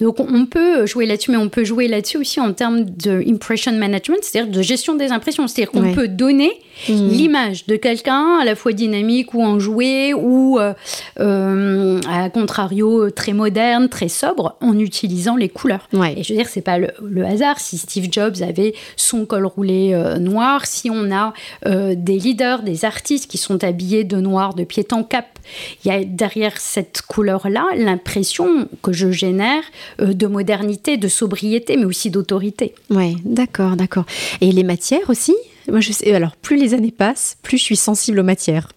Donc 0.00 0.20
on 0.20 0.46
peut 0.46 0.86
jouer 0.86 1.06
là-dessus, 1.06 1.30
mais 1.30 1.36
on 1.36 1.48
peut 1.48 1.64
jouer 1.64 1.88
là-dessus 1.88 2.18
aussi 2.18 2.40
en 2.40 2.52
termes 2.52 2.84
de 2.84 3.22
impression 3.28 3.72
management, 3.72 4.18
c'est-à-dire 4.22 4.50
de 4.50 4.62
gestion 4.62 4.94
des 4.94 5.12
impressions. 5.12 5.46
C'est-à-dire 5.46 5.72
qu'on 5.72 5.92
peut 5.92 6.08
donner 6.08 6.52
mmh. 6.88 6.92
l'image 6.92 7.66
de 7.66 7.76
quelqu'un 7.76 8.38
à 8.40 8.44
la 8.44 8.54
fois 8.54 8.72
dynamique 8.72 9.34
ou 9.34 9.42
enjoué 9.42 10.14
ou 10.14 10.58
euh, 10.58 10.72
euh, 11.18 12.00
à 12.08 12.30
contrario 12.30 13.10
très 13.10 13.32
moderne, 13.32 13.88
très 13.88 14.08
sobre, 14.08 14.56
en 14.60 14.78
utilisant 14.78 15.36
les 15.36 15.48
couleurs. 15.48 15.88
Et 15.92 16.22
je 16.22 16.32
veux 16.32 16.38
dire, 16.38 16.48
c'est 16.48 16.60
pas 16.60 16.78
le, 16.78 16.90
hasard 17.24 17.60
si 17.60 17.78
Steve 17.78 18.08
Jobs 18.10 18.42
avait 18.42 18.74
son 18.96 19.26
col 19.26 19.46
roulé 19.46 19.92
euh, 19.92 20.09
noir, 20.18 20.66
si 20.66 20.90
on 20.90 21.10
a 21.10 21.32
des 21.66 22.18
leaders, 22.18 22.62
des 22.62 22.84
artistes 22.84 23.30
qui 23.30 23.38
sont 23.38 23.62
habillés 23.64 24.04
de 24.04 24.16
noir 24.20 24.54
de 24.54 24.64
pied 24.64 24.86
en 24.92 25.02
cap. 25.02 25.38
Il 25.84 25.88
y 25.88 25.94
a 25.94 26.04
derrière 26.04 26.58
cette 26.58 27.02
couleur-là 27.02 27.66
l'impression 27.76 28.68
que 28.82 28.92
je 28.92 29.10
génère 29.10 29.62
euh, 30.00 30.12
de 30.12 30.26
modernité, 30.26 30.96
de 30.96 31.08
sobriété, 31.08 31.76
mais 31.76 31.84
aussi 31.84 32.10
d'autorité. 32.10 32.74
Oui, 32.90 33.16
d'accord, 33.24 33.76
d'accord. 33.76 34.04
Et 34.40 34.52
les 34.52 34.64
matières 34.64 35.08
aussi? 35.08 35.34
Moi, 35.68 35.80
je 35.80 35.92
sais, 35.92 36.12
alors, 36.12 36.36
plus 36.36 36.56
les 36.56 36.74
années 36.74 36.90
passent, 36.90 37.36
plus 37.42 37.58
je 37.58 37.64
suis 37.64 37.76
sensible 37.76 38.20
aux 38.20 38.24
matières 38.24 38.68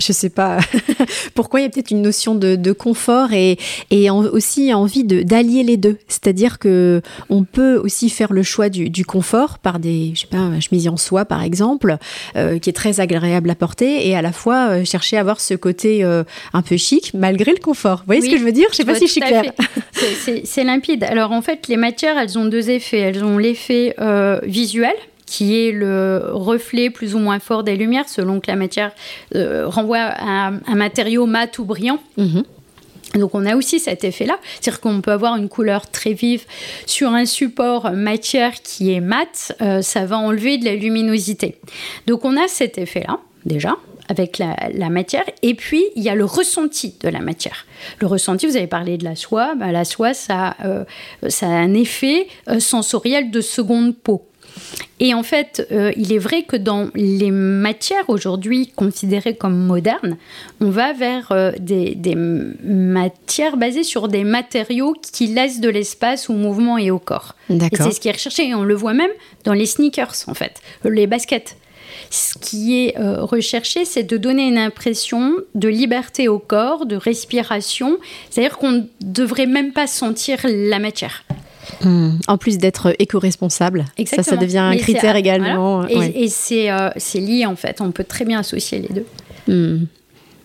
je 0.00 0.12
sais 0.12 0.28
pas 0.28 0.58
pourquoi 1.34 1.60
il 1.60 1.62
y 1.64 1.66
a 1.66 1.68
peut-être 1.68 1.90
une 1.90 2.02
notion 2.02 2.34
de, 2.34 2.72
confort 2.72 3.32
et, 3.32 3.58
et 3.90 4.10
aussi 4.10 4.74
envie 4.74 5.04
d'allier 5.04 5.62
les 5.62 5.76
deux. 5.76 5.98
C'est-à-dire 6.08 6.58
que 6.58 7.02
on 7.30 7.44
peut 7.44 7.76
aussi 7.76 8.10
faire 8.10 8.32
le 8.32 8.42
choix 8.42 8.68
du, 8.68 9.04
confort 9.04 9.58
par 9.58 9.78
des, 9.78 10.12
je 10.14 10.22
sais 10.22 10.26
pas, 10.26 10.38
un 10.38 10.60
chemisier 10.60 10.90
en 10.90 10.96
soie 10.96 11.24
par 11.24 11.42
exemple, 11.42 11.96
euh, 12.36 12.58
qui 12.58 12.70
est 12.70 12.74
très 12.74 13.00
agréable 13.00 13.50
à 13.50 13.54
porter 13.54 14.08
et 14.08 14.16
à 14.16 14.22
la 14.22 14.32
fois 14.32 14.68
euh, 14.68 14.84
chercher 14.84 15.16
à 15.16 15.20
avoir 15.20 15.40
ce 15.40 15.54
côté 15.54 16.04
euh, 16.04 16.24
un 16.52 16.62
peu 16.62 16.76
chic 16.76 17.12
malgré 17.14 17.52
le 17.52 17.58
confort. 17.58 17.98
Vous 17.98 18.06
voyez 18.06 18.22
ce 18.22 18.30
que 18.30 18.38
je 18.38 18.44
veux 18.44 18.52
dire? 18.52 18.66
Je 18.70 18.76
sais 18.76 18.84
pas 18.84 18.96
si 18.96 19.06
je 19.06 19.12
suis 19.12 19.20
claire. 19.20 19.52
C'est 19.92 20.64
limpide. 20.64 21.04
Alors 21.04 21.32
en 21.32 21.42
fait, 21.42 21.68
les 21.68 21.76
matières, 21.76 22.18
elles 22.18 22.38
ont 22.38 22.46
deux 22.46 22.70
effets. 22.70 22.98
Elles 22.98 23.24
ont 23.24 23.38
l'effet 23.38 23.94
visuel 24.44 24.94
qui 25.34 25.58
est 25.58 25.72
le 25.72 26.28
reflet 26.30 26.90
plus 26.90 27.16
ou 27.16 27.18
moins 27.18 27.40
fort 27.40 27.64
des 27.64 27.74
lumières, 27.74 28.08
selon 28.08 28.38
que 28.38 28.46
la 28.46 28.54
matière 28.54 28.92
euh, 29.34 29.66
renvoie 29.66 29.98
à 29.98 30.52
un 30.64 30.74
matériau 30.76 31.26
mat 31.26 31.58
ou 31.58 31.64
brillant. 31.64 31.98
Mhm. 32.16 32.44
Donc 33.16 33.34
on 33.34 33.44
a 33.44 33.56
aussi 33.56 33.80
cet 33.80 34.04
effet-là, 34.04 34.38
c'est-à-dire 34.60 34.80
qu'on 34.80 35.00
peut 35.00 35.10
avoir 35.10 35.36
une 35.36 35.48
couleur 35.48 35.90
très 35.90 36.12
vive 36.12 36.44
sur 36.86 37.12
un 37.14 37.26
support 37.26 37.90
matière 37.90 38.62
qui 38.62 38.92
est 38.92 39.00
mat, 39.00 39.56
euh, 39.60 39.82
ça 39.82 40.06
va 40.06 40.18
enlever 40.18 40.56
de 40.56 40.64
la 40.64 40.76
luminosité. 40.76 41.56
Donc 42.06 42.24
on 42.24 42.36
a 42.36 42.46
cet 42.46 42.78
effet-là 42.78 43.18
déjà 43.44 43.76
avec 44.08 44.38
la, 44.38 44.90
matière, 44.90 45.24
et 45.42 45.54
puis 45.54 45.82
il 45.96 46.02
y 46.02 46.10
a 46.10 46.14
le 46.14 46.26
ressenti 46.26 46.94
de 47.00 47.08
la 47.08 47.20
matière. 47.20 47.64
Le 48.00 48.06
ressenti, 48.06 48.46
vous 48.46 48.56
avez 48.56 48.66
parlé 48.66 48.98
de 48.98 49.04
la 49.04 49.16
soie, 49.16 49.54
bah, 49.56 49.72
la 49.72 49.86
soie 49.86 50.12
ça, 50.12 50.54
euh, 50.64 50.84
ça 51.28 51.46
a 51.46 51.54
un 51.54 51.72
effet 51.72 52.28
sensoriel 52.58 53.30
de 53.30 53.40
seconde 53.40 53.96
peau. 53.96 54.28
Et 55.00 55.12
en 55.12 55.22
fait, 55.22 55.66
euh, 55.72 55.92
il 55.96 56.12
est 56.12 56.18
vrai 56.18 56.44
que 56.44 56.56
dans 56.56 56.88
les 56.94 57.30
matières 57.30 58.08
aujourd'hui 58.08 58.72
considérées 58.74 59.34
comme 59.34 59.56
modernes, 59.56 60.16
on 60.60 60.70
va 60.70 60.92
vers 60.92 61.32
euh, 61.32 61.52
des, 61.58 62.14
matières 62.14 63.56
basées 63.56 63.82
sur 63.82 64.08
des 64.08 64.24
matériaux 64.24 64.94
qui 65.12 65.26
laissent 65.26 65.60
de 65.60 65.68
l'espace 65.68 66.30
au 66.30 66.34
mouvement 66.34 66.78
et 66.78 66.90
au 66.90 66.98
corps. 66.98 67.34
Et 67.50 67.58
c'est 67.76 67.90
ce 67.90 68.00
qui 68.00 68.08
est 68.08 68.12
recherché. 68.12 68.48
Et 68.48 68.54
on 68.54 68.62
le 68.62 68.74
voit 68.74 68.94
même 68.94 69.10
dans 69.44 69.52
les 69.52 69.66
sneakers, 69.66 70.14
en 70.28 70.34
fait, 70.34 70.60
les 70.84 71.06
baskets. 71.06 71.56
Ce 72.10 72.38
qui 72.38 72.84
est 72.84 72.98
euh, 72.98 73.22
recherché, 73.24 73.84
c'est 73.84 74.04
de 74.04 74.16
donner 74.16 74.46
une 74.46 74.58
impression 74.58 75.34
de 75.54 75.68
liberté 75.68 76.28
au 76.28 76.38
corps, 76.38 76.86
de 76.86 76.96
respiration. 76.96 77.98
C'est-à-dire 78.30 78.58
qu'on 78.58 78.70
ne 78.72 78.82
devrait 79.00 79.46
même 79.46 79.72
pas 79.72 79.86
sentir 79.86 80.38
la 80.44 80.78
matière. 80.78 81.24
Hmm. 81.82 82.10
En 82.28 82.38
plus 82.38 82.58
d'être 82.58 82.94
éco-responsable, 82.98 83.84
ça, 84.06 84.22
ça 84.22 84.36
devient 84.36 84.58
un 84.58 84.76
critère 84.76 85.16
également. 85.16 85.86
Et, 85.86 86.28
euh, 86.70 86.90
c'est 86.96 87.20
lié 87.20 87.46
en 87.46 87.56
fait, 87.56 87.80
on 87.80 87.90
peut 87.90 88.04
très 88.04 88.24
bien 88.24 88.40
associer 88.40 88.78
les 88.78 88.88
deux. 88.88 89.06
Hmm. 89.46 89.84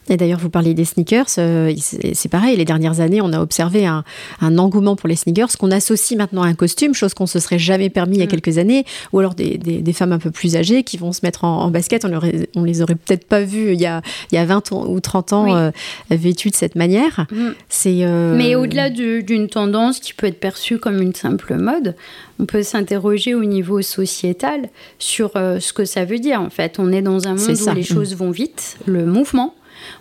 Et 0.10 0.18
d'ailleurs, 0.18 0.40
vous 0.40 0.50
parliez 0.50 0.74
des 0.74 0.86
sneakers, 0.86 1.28
euh, 1.38 1.74
c'est 2.14 2.30
pareil, 2.30 2.58
les 2.58 2.66
dernières 2.66 3.00
années, 3.00 3.22
on 3.22 3.32
a 3.32 3.40
observé 3.40 3.86
un, 3.86 4.04
engouement 4.42 4.96
pour 4.96 5.08
les 5.08 5.16
sneakers 5.16 5.58
qu'on 5.58 5.72
associe 5.72 6.18
maintenant 6.18 6.42
à 6.42 6.48
un 6.48 6.56
costume, 6.56 6.96
chose 6.96 7.14
qu'on 7.14 7.28
se 7.28 7.40
serait 7.40 7.60
jamais 7.60 7.90
permis 7.90 8.16
il 8.16 8.20
y 8.20 8.24
a 8.24 8.26
mm. 8.26 8.30
quelques 8.30 8.58
années, 8.58 8.86
ou 9.14 9.20
alors 9.20 9.36
des, 9.36 9.94
femmes 9.94 10.12
un 10.12 10.20
peu 10.20 10.32
plus 10.32 10.56
âgées 10.56 10.84
qui 10.84 10.98
vont 10.98 11.12
se 11.12 11.20
mettre 11.24 11.44
en, 11.44 11.70
basket, 11.70 12.06
on, 12.06 12.20
on 12.56 12.64
les 12.64 12.82
aurait 12.82 12.96
peut-être 12.96 13.26
pas 13.26 13.42
vues 13.42 13.74
il 13.74 13.82
y, 13.82 13.86
a, 13.86 14.02
il 14.32 14.36
y 14.36 14.38
a 14.38 14.46
20 14.46 14.72
ans 14.72 14.88
ou 14.88 15.00
30 15.00 15.34
ans 15.34 15.56
euh, 15.56 15.72
vêtues 16.10 16.50
de 16.50 16.56
cette 16.56 16.76
manière. 16.76 17.28
Mm. 17.32 17.50
C'est 17.70 18.00
euh, 18.02 18.36
Mais 18.36 18.56
au-delà 18.56 18.90
d'une 18.90 19.48
tendance 19.48 20.00
qui 20.00 20.14
peut 20.14 20.28
être 20.28 20.40
perçue 20.40 20.80
comme 20.80 21.02
une 21.02 21.14
simple 21.14 21.56
mode, 21.56 21.96
on 22.40 22.46
peut 22.46 22.64
s'interroger 22.64 23.36
au 23.36 23.44
niveau 23.44 23.82
sociétal 23.82 24.70
sur 24.98 25.34
ce 25.34 25.74
que 25.74 25.86
ça 25.86 26.06
veut 26.06 26.20
dire. 26.20 26.42
En 26.42 26.50
fait, 26.50 26.80
on 26.80 26.92
est 26.92 27.02
dans 27.02 27.28
un 27.28 27.36
monde 27.36 27.50
où 27.50 27.74
les 27.76 27.82
mm. 27.82 27.84
choses 27.84 28.16
vont 28.16 28.32
vite, 28.32 28.78
le 28.86 29.06
mouvement 29.06 29.54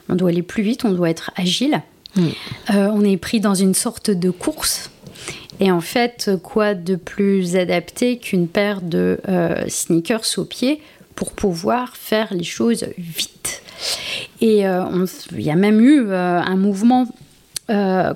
on 0.09 0.15
doit 0.15 0.31
aller 0.31 0.43
plus 0.43 0.63
vite, 0.63 0.85
on 0.85 0.93
doit 0.93 1.11
être 1.11 1.31
agile. 1.37 1.83
Mm. 2.17 2.27
Euh, 2.71 2.89
on 2.93 3.05
est 3.05 3.17
pris 3.17 3.41
dans 3.41 3.55
une 3.55 3.75
sorte 3.75 4.11
de 4.11 4.31
course. 4.31 4.91
Et 5.61 5.71
en 5.71 5.81
fait, 5.81 6.31
quoi 6.43 6.75
de 6.75 6.95
plus 6.95 7.57
adapté 7.57 8.19
qu'une 8.19 8.47
paire 8.47 8.81
de 8.81 9.21
euh, 9.29 9.65
sneakers 9.69 10.39
aux 10.39 10.45
pieds 10.45 10.81
pour 11.17 11.33
pouvoir 11.33 11.97
faire 11.97 12.33
les 12.33 12.45
choses 12.45 12.87
vite 12.97 13.63
Et 14.41 14.67
euh, 14.67 15.07
il 15.33 15.41
y 15.43 15.51
a 15.51 15.57
même 15.57 15.81
eu 15.81 16.13
un 16.13 16.57
mouvement 16.57 17.07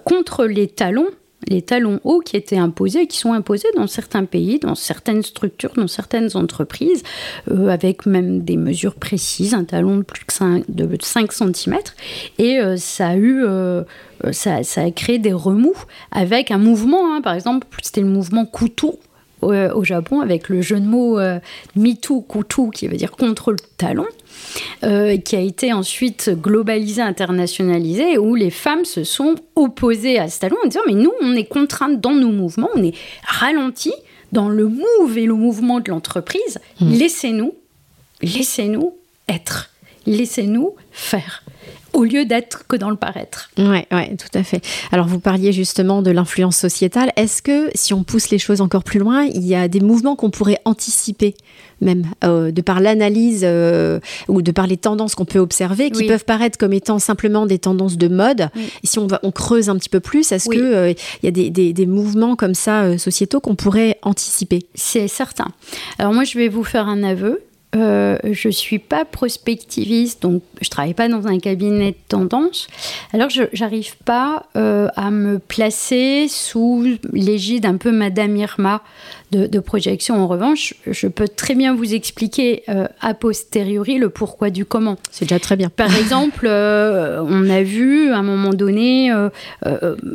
contre 0.05 0.47
les 0.47 0.67
talons 0.67 1.09
les 1.49 1.63
talons 1.63 2.01
hauts 2.05 2.21
qui 2.21 2.37
étaient 2.37 2.59
imposés, 2.59 3.07
qui 3.07 3.19
sont 3.19 3.33
imposés 3.33 3.69
dans 3.77 3.87
certains 3.87 4.25
pays, 4.25 4.59
dans 4.59 4.75
certaines 4.75 5.23
structures, 5.23 5.73
dans 5.77 5.89
certaines 5.89 6.31
entreprises, 6.35 7.03
euh, 7.51 7.69
avec 7.69 8.07
même 8.07 8.43
des 8.43 8.57
mesures 8.57 8.95
précises, 8.95 9.55
un 9.55 9.65
talon 9.65 9.99
de 9.99 10.03
plus 10.03 10.25
de 10.25 10.31
5, 10.31 10.65
de 10.69 10.89
5 11.01 11.33
cm. 11.33 11.79
Et 12.39 12.59
euh, 12.59 12.77
ça 12.77 13.09
a 13.09 13.17
eu, 13.17 13.45
euh, 13.45 13.83
ça, 14.33 14.61
a 14.77 14.91
créé 14.91 15.19
des 15.19 15.33
remous 15.33 15.77
avec 16.11 16.51
un 16.51 16.59
mouvement, 16.59 17.15
hein. 17.15 17.21
par 17.21 17.35
exemple, 17.35 17.67
c'était 17.83 18.03
le 18.03 18.09
mouvement 18.09 18.47
couteau 18.47 18.99
au, 19.41 19.83
Japon 19.83 20.21
avec 20.21 20.49
le 20.49 20.63
jeu 20.63 20.79
de 20.79 20.87
mots 20.87 21.19
Kutu, 21.75 22.71
qui 22.73 22.87
veut 22.87 22.97
dire 22.97 23.11
contre 23.11 23.51
le 23.51 23.59
talon. 23.77 24.07
Euh, 24.85 25.17
qui 25.17 25.37
a 25.37 25.41
été 25.41 25.73
ensuite 25.73 26.31
globalisé, 26.31 27.01
internationalisé, 27.03 28.19
où 28.19 28.35
les 28.35 28.51
femmes 28.51 28.85
se 28.85 29.05
sont 29.05 29.37
opposées 29.55 30.19
à 30.19 30.29
ce 30.29 30.41
talon 30.41 30.57
en 30.65 30.67
disant 30.67 30.81
mais 30.87 30.95
nous, 30.95 31.13
on 31.21 31.35
est 31.37 31.45
contraintes 31.45 32.01
dans 32.01 32.15
nos 32.15 32.33
mouvements, 32.33 32.69
on 32.75 32.83
est 32.83 32.95
ralentis 33.25 33.95
dans 34.33 34.49
le 34.49 34.69
move 34.69 35.17
et 35.17 35.27
le 35.27 35.35
mouvement 35.35 35.79
de 35.79 35.91
l'entreprise. 35.91 36.59
Mmh. 36.81 36.93
Laissez-nous, 36.95 37.55
laissez-nous 38.23 38.95
être, 39.29 39.71
laissez-nous 40.07 40.75
faire 40.91 41.42
au 41.93 42.05
lieu 42.05 42.25
d'être 42.25 42.67
que 42.67 42.77
dans 42.77 42.91
le 42.91 42.97
paraître. 42.97 43.51
Oui, 43.59 43.85
ouais, 43.91 44.17
tout 44.17 44.39
à 44.39 44.43
fait. 44.43 44.63
Alors 44.93 45.07
vous 45.07 45.21
parliez 45.21 45.53
justement 45.53 46.03
de 46.03 46.11
l'influence 46.11 46.57
sociétale. 46.57 47.13
Est-ce 47.17 47.43
que 47.43 47.71
si 47.75 47.95
on 47.95 48.05
pousse 48.05 48.31
les 48.31 48.39
choses 48.39 48.61
encore 48.61 48.85
plus 48.85 48.99
loin, 48.99 49.25
il 49.25 49.47
y 49.47 49.55
a 49.55 49.69
des 49.69 49.81
mouvements 49.81 50.17
qu'on 50.17 50.31
pourrait 50.31 50.59
anticiper 50.65 51.35
même 51.83 52.05
euh, 52.25 52.51
de 52.53 52.63
par 52.63 52.81
l'analyse 52.81 53.43
euh, 53.45 54.01
ou 54.29 54.41
de 54.41 54.53
par 54.53 54.67
les 54.67 54.77
tendances 54.77 55.15
qu'on 55.15 55.25
peut 55.25 55.39
observer, 55.39 55.91
qui 55.91 56.07
peuvent 56.07 56.25
paraître 56.25 56.57
comme 56.57 56.73
étant 56.73 56.99
simplement 56.99 57.45
des 57.45 57.59
tendances 57.59 57.99
de 57.99 58.09
mode? 58.09 58.49
Et 58.83 58.87
si 58.87 58.99
on, 58.99 59.07
va, 59.07 59.21
on 59.23 59.33
creuse 59.33 59.69
un 59.69 59.77
petit 59.77 59.89
peu 59.89 60.01
plus, 60.01 60.33
est-ce 60.33 60.49
qu'il 60.49 60.63
euh, 60.63 60.93
il 61.23 61.27
y 61.27 61.29
a 61.29 61.33
des, 61.33 61.51
des, 61.51 61.73
des, 61.73 61.87
mouvements 61.87 62.37
comme 62.37 62.55
ça 62.55 62.97
sociétaux 62.99 63.41
qu'on 63.41 63.57
pourrait 63.57 63.99
anticiper? 64.03 64.67
C'est 64.75 65.09
certain. 65.09 65.49
Alors 65.99 66.15
moi, 66.15 66.25
je 66.25 66.39
vais 66.39 66.49
vous 66.49 66.65
faire 66.65 66.89
un 66.89 67.03
aveu. 67.03 67.43
Euh, 67.75 68.19
je 68.31 68.51
suis 68.51 68.79
pas 68.79 69.07
prospectiviste, 69.07 70.23
donc 70.23 70.43
je 70.61 70.69
travaille 70.69 70.93
pas 70.93 71.09
dans 71.09 71.27
un 71.27 71.39
cabinet 71.39 71.93
de 71.93 71.97
tendance. 72.07 72.69
Alors 73.15 73.31
je 73.31 73.45
n'arrive 73.59 73.97
pas 74.05 74.47
euh, 74.57 74.89
à 74.95 75.11
me 75.11 75.39
placer 75.39 76.27
sous 76.29 76.85
l'égide 77.13 77.65
un 77.65 77.79
peu 77.79 77.91
Madame 77.91 78.37
Irma 78.37 78.83
de, 79.31 79.61
projection. 79.61 80.23
En 80.23 80.27
revanche, 80.27 80.75
je 80.87 81.07
peux 81.09 81.27
très 81.27 81.55
bien 81.55 81.75
vous 81.75 81.95
expliquer 81.95 82.65
euh, 82.69 82.87
a 83.01 83.15
posteriori 83.15 83.97
le 83.97 84.11
pourquoi 84.11 84.51
du 84.51 84.67
comment. 84.67 84.99
C'est 85.11 85.25
déjà 85.25 85.41
très 85.41 85.57
bien. 85.57 85.71
Par 85.71 85.97
exemple, 85.99 86.47
euh, 86.47 87.25
on 87.27 87.49
a 87.49 87.63
vu 87.63 88.11
à 88.11 88.19
un 88.19 88.23
moment 88.23 88.53
donné, 88.53 89.11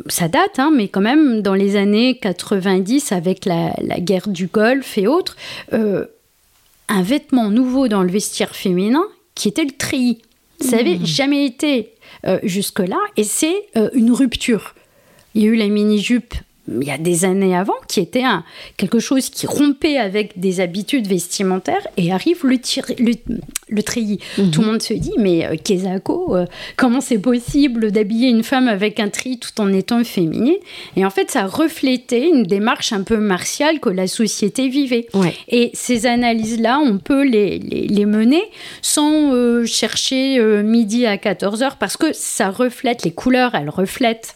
ça 0.06 0.28
date, 0.28 0.58
hein, 0.58 0.70
mais 0.72 0.86
quand 0.86 1.00
même 1.00 1.42
dans 1.42 1.54
les 1.54 1.74
années 1.74 2.18
90 2.18 3.10
avec 3.10 3.44
la, 3.44 3.72
la 3.82 3.98
guerre 3.98 4.28
du 4.28 4.46
Golfe 4.46 4.96
et 4.96 5.08
autres 5.08 5.36
un 6.88 7.02
vêtement 7.02 7.50
nouveau 7.50 7.88
dans 7.88 8.02
le 8.02 8.10
vestiaire 8.10 8.54
féminin 8.54 9.04
qui 9.34 9.48
était 9.48 9.64
le 9.64 9.72
treillis. 9.76 10.22
Ça 10.60 10.76
n'avait 10.76 10.96
mmh. 10.96 11.06
jamais 11.06 11.44
été 11.46 11.92
euh, 12.26 12.40
jusque-là 12.42 12.98
et 13.16 13.24
c'est 13.24 13.66
euh, 13.76 13.90
une 13.92 14.10
rupture. 14.10 14.74
Il 15.34 15.42
y 15.42 15.46
a 15.46 15.48
eu 15.48 15.56
la 15.56 15.68
mini-jupe 15.68 16.34
il 16.80 16.86
y 16.86 16.90
a 16.90 16.98
des 16.98 17.24
années 17.24 17.56
avant, 17.56 17.74
qui 17.88 18.00
était 18.00 18.24
un, 18.24 18.44
quelque 18.76 18.98
chose 18.98 19.30
qui 19.30 19.46
rompait 19.46 19.98
avec 19.98 20.38
des 20.38 20.60
habitudes 20.60 21.06
vestimentaires, 21.06 21.86
et 21.96 22.12
arrive 22.12 22.44
le, 22.44 22.58
le, 22.98 23.12
le 23.68 23.82
treillis. 23.82 24.20
Mhm. 24.38 24.50
Tout 24.50 24.60
le 24.60 24.66
monde 24.66 24.82
se 24.82 24.94
dit, 24.94 25.14
mais 25.18 25.46
euh, 25.46 25.56
euh, 26.10 26.46
comment 26.76 27.00
c'est 27.00 27.18
possible 27.18 27.90
d'habiller 27.90 28.28
une 28.28 28.42
femme 28.42 28.68
avec 28.68 29.00
un 29.00 29.08
treillis 29.08 29.38
tout 29.38 29.60
en 29.60 29.72
étant 29.72 30.02
féminine 30.04 30.56
Et 30.96 31.04
en 31.04 31.10
fait, 31.10 31.30
ça 31.30 31.46
reflétait 31.46 32.28
une 32.28 32.44
démarche 32.44 32.92
un 32.92 33.02
peu 33.02 33.18
martiale 33.18 33.80
que 33.80 33.88
la 33.88 34.06
société 34.06 34.68
vivait. 34.68 35.06
Et 35.48 35.70
ces 35.74 36.06
analyses-là, 36.06 36.80
on 36.80 36.98
peut 36.98 37.24
les, 37.24 37.58
les, 37.58 38.06
mener 38.06 38.42
sans 38.82 39.32
euh, 39.32 39.64
chercher 39.64 40.38
euh, 40.38 40.62
midi 40.62 41.06
à 41.06 41.16
14h, 41.16 41.72
parce 41.78 41.96
que 41.96 42.12
ça 42.12 42.50
reflète, 42.50 43.04
les 43.04 43.10
couleurs, 43.10 43.54
elles 43.54 43.70
reflètent 43.70 44.34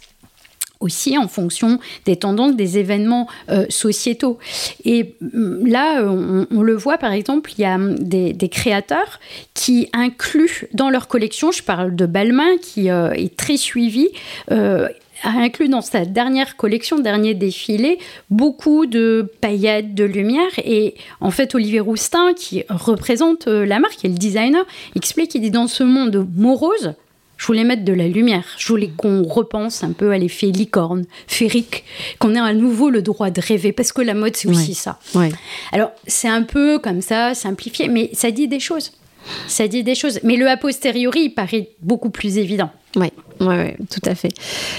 aussi 0.82 1.16
en 1.16 1.28
fonction 1.28 1.78
des 2.04 2.16
tendances 2.16 2.56
des 2.56 2.78
événements 2.78 3.28
euh, 3.48 3.66
sociétaux. 3.68 4.38
Et 4.84 5.14
mm, 5.20 5.66
là, 5.66 6.02
on, 6.02 6.62
le 6.62 6.74
voit 6.74 6.98
par 6.98 7.12
exemple, 7.12 7.52
il 7.56 7.62
y 7.62 7.64
a 7.64 7.78
mm, 7.78 7.98
des, 7.98 8.48
créateurs 8.48 9.20
qui 9.54 9.88
incluent 9.92 10.68
dans 10.74 10.90
leur 10.90 11.08
collection, 11.08 11.52
je 11.52 11.62
parle 11.62 11.94
de 11.96 12.06
Balmain 12.06 12.58
qui 12.60 12.90
euh, 12.90 13.12
est 13.12 13.36
très 13.36 13.56
suivi, 13.56 14.08
euh, 14.50 14.88
a 15.22 15.30
inclus 15.30 15.68
dans 15.68 15.80
sa 15.80 16.04
dernière 16.04 16.56
collection, 16.56 16.98
dernier 16.98 17.34
défilé, 17.34 17.98
beaucoup 18.28 18.86
de 18.86 19.30
paillettes, 19.40 19.94
de 19.94 20.04
lumière. 20.04 20.50
Et 20.64 20.94
en 21.20 21.30
fait, 21.30 21.54
Olivier 21.54 21.78
Roustin, 21.78 22.34
qui 22.34 22.64
représente 22.68 23.46
la 23.46 23.78
marque, 23.78 24.04
est 24.04 24.08
le 24.08 24.14
designer, 24.14 24.64
explique 24.96 25.30
qu'il 25.30 25.42
dit 25.42 25.52
dans 25.52 25.68
ce 25.68 25.84
monde 25.84 26.26
morose, 26.36 26.94
je 27.42 27.46
voulais 27.48 27.64
mettre 27.64 27.84
de 27.84 27.92
la 27.92 28.06
lumière. 28.06 28.44
Je 28.56 28.68
voulais 28.68 28.92
qu'on 28.96 29.24
repense 29.24 29.82
un 29.82 29.90
peu 29.90 30.12
à 30.12 30.18
l'effet 30.18 30.46
licorne, 30.46 31.06
féerique, 31.26 31.82
qu'on 32.20 32.36
ait 32.36 32.38
à 32.38 32.54
nouveau 32.54 32.88
le 32.88 33.02
droit 33.02 33.30
de 33.30 33.40
rêver, 33.40 33.72
parce 33.72 33.90
que 33.90 34.00
la 34.00 34.14
mode, 34.14 34.36
c'est 34.36 34.46
aussi 34.48 34.74
ça. 34.74 35.00
Alors, 35.72 35.90
c'est 36.06 36.28
un 36.28 36.44
peu 36.44 36.78
comme 36.78 37.02
ça, 37.02 37.34
simplifié, 37.34 37.88
mais 37.88 38.10
ça 38.12 38.30
dit 38.30 38.46
des 38.46 38.60
choses. 38.60 38.92
Ça 39.48 39.66
dit 39.66 39.82
des 39.82 39.96
choses. 39.96 40.20
Mais 40.22 40.36
le 40.36 40.48
a 40.48 40.56
posteriori, 40.56 41.22
il 41.24 41.30
paraît 41.30 41.70
beaucoup 41.80 42.10
plus 42.10 42.38
évident. 42.38 42.70
Oui, 43.42 43.56
ouais, 43.56 43.76
tout 43.90 44.00
à 44.08 44.14
fait. 44.14 44.32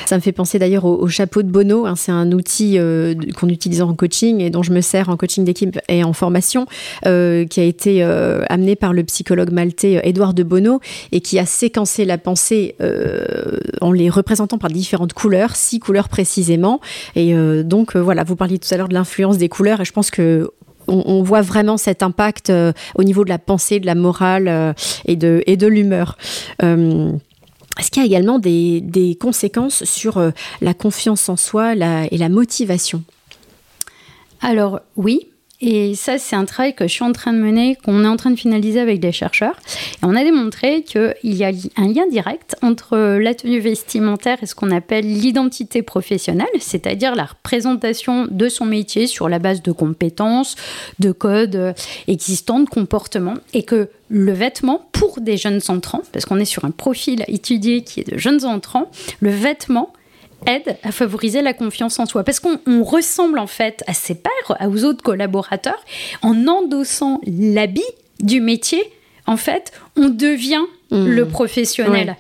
Ça 0.06 0.16
me 0.16 0.22
fait 0.22 0.32
penser 0.32 0.58
d'ailleurs 0.60 0.86
au, 0.86 1.08
chapeau 1.08 1.44
de 1.44 1.50
Bono. 1.50 1.86
Hein. 1.86 1.96
c'est 1.96 2.12
un 2.12 2.32
outil 2.32 2.78
euh, 2.78 3.14
qu'on 3.36 3.50
utilise 3.50 3.82
en 3.82 3.94
coaching 3.94 4.42
et 4.42 4.50
dont 4.50 4.64
je 4.64 4.72
me 4.72 4.82
sers 4.82 5.10
en 5.10 5.18
coaching 5.18 5.44
d'équipe 5.44 5.80
et 5.90 6.04
en 6.04 6.14
formation, 6.14 6.66
euh, 7.06 7.46
qui 7.46 7.60
a 7.60 7.64
été 7.64 8.04
euh, 8.04 8.44
amené 8.50 8.76
par 8.76 8.94
le 8.94 9.04
psychologue 9.04 9.52
maltais 9.52 10.02
Édouard 10.04 10.34
de 10.34 10.44
Bono 10.44 10.80
et 11.12 11.22
qui 11.22 11.40
a 11.40 11.46
séquencé 11.46 12.06
la 12.06 12.18
pensée 12.18 12.76
en 13.82 13.92
les 13.92 14.10
représentant 14.10 14.58
par 14.58 14.70
différentes 14.70 15.14
couleurs, 15.14 15.56
six 15.56 15.80
couleurs 15.80 16.10
précisément. 16.10 16.80
Et 17.16 17.34
donc 17.64 17.96
voilà, 17.96 18.24
vous 18.24 18.36
parliez 18.36 18.60
tout 18.60 18.74
à 18.74 18.78
l'heure 18.78 18.88
de 18.88 18.94
l'influence 18.94 19.38
des 19.38 19.50
couleurs 19.50 19.82
et 19.82 19.86
je 19.86 19.92
pense 19.92 20.10
que 20.10 20.52
on, 20.88 21.24
voit 21.24 21.42
vraiment 21.42 21.78
cet 21.78 22.04
impact 22.04 22.52
au 22.96 23.04
niveau 23.04 23.24
de 23.24 23.30
la 23.30 23.40
pensée, 23.40 23.80
de 23.80 23.86
la 23.86 23.96
morale 23.96 24.76
et 25.06 25.16
de, 25.16 25.68
l'humeur. 25.68 26.18
Qu'il 27.90 28.02
y 28.02 28.04
a 28.04 28.08
également 28.08 28.40
des, 28.40 29.18
conséquences 29.20 29.84
sur 29.84 30.18
euh, 30.18 30.32
la 30.62 30.74
confiance 30.74 31.30
en 31.30 31.38
soi 31.38 31.74
et 31.74 32.18
la 32.18 32.30
motivation? 32.30 33.04
Alors 34.42 34.82
oui, 34.96 35.28
et 35.66 35.96
ça, 35.96 36.18
c'est 36.18 36.36
un 36.36 36.44
travail 36.44 36.76
que 36.76 36.90
je 36.90 36.92
suis 36.92 37.06
en 37.06 37.14
train 37.14 37.32
de 37.32 37.38
mener, 37.38 37.78
qu'on 37.78 38.04
est 38.04 38.08
en 38.08 38.18
train 38.18 38.32
de 38.32 38.36
finaliser 38.36 38.82
avec 38.82 39.00
des 39.00 39.14
chercheurs. 39.14 39.56
Et 40.02 40.06
on 40.06 40.14
a 40.14 40.22
démontré 40.22 40.84
qu'il 40.84 41.14
y 41.24 41.46
a 41.46 41.52
un 41.78 41.88
lien 41.88 42.06
direct 42.12 42.58
entre 42.62 42.98
la 42.98 43.34
tenue 43.34 43.60
vestimentaire 43.60 44.40
et 44.42 44.46
ce 44.46 44.56
qu'on 44.56 44.72
appelle 44.72 45.06
l'identité 45.06 45.82
professionnelle, 45.82 46.48
c'est-à-dire 46.60 47.16
la 47.16 47.24
représentation 47.24 48.28
de 48.30 48.50
son 48.50 48.66
métier 48.66 49.08
sur 49.08 49.30
la 49.30 49.40
base 49.40 49.62
de 49.62 49.72
compétences, 49.72 50.58
de 51.00 51.14
codes 51.14 51.74
existants, 52.10 52.60
de 52.60 52.68
comportements, 52.68 53.38
et 53.54 53.64
que 53.64 53.88
le 54.10 54.34
vêtement 54.34 54.90
pour 54.92 55.22
des 55.22 55.38
jeunes 55.38 55.62
entrants, 55.70 56.02
parce 56.12 56.26
qu'on 56.26 56.42
est 56.42 56.46
sur 56.46 56.66
un 56.66 56.72
profil 56.72 57.24
étudié 57.30 57.86
qui 57.86 58.02
est 58.02 58.12
de 58.12 58.18
jeunes 58.18 58.44
entrants, 58.44 58.92
le 59.22 59.30
vêtement 59.30 59.94
aide 60.46 60.78
à 60.84 60.92
favoriser 60.92 61.42
la 61.42 61.54
confiance 61.54 62.00
en 62.00 62.06
soi. 62.06 62.24
Parce 62.24 62.40
qu'on 62.40 62.84
ressemble 62.84 63.40
en 63.40 63.48
fait 63.48 63.84
à 63.88 63.94
ses 63.94 64.16
pairs, 64.16 64.58
aux 64.70 64.84
autres 64.84 65.04
collaborateurs, 65.04 65.84
en 66.22 66.48
endossant 66.48 67.22
l'habit 67.26 67.82
du 68.20 68.42
métier, 68.42 68.82
en 69.26 69.38
fait, 69.38 69.72
on 69.96 70.10
devient 70.10 70.64
mmh. 70.92 71.06
le 71.06 71.28
professionnel. 71.28 72.18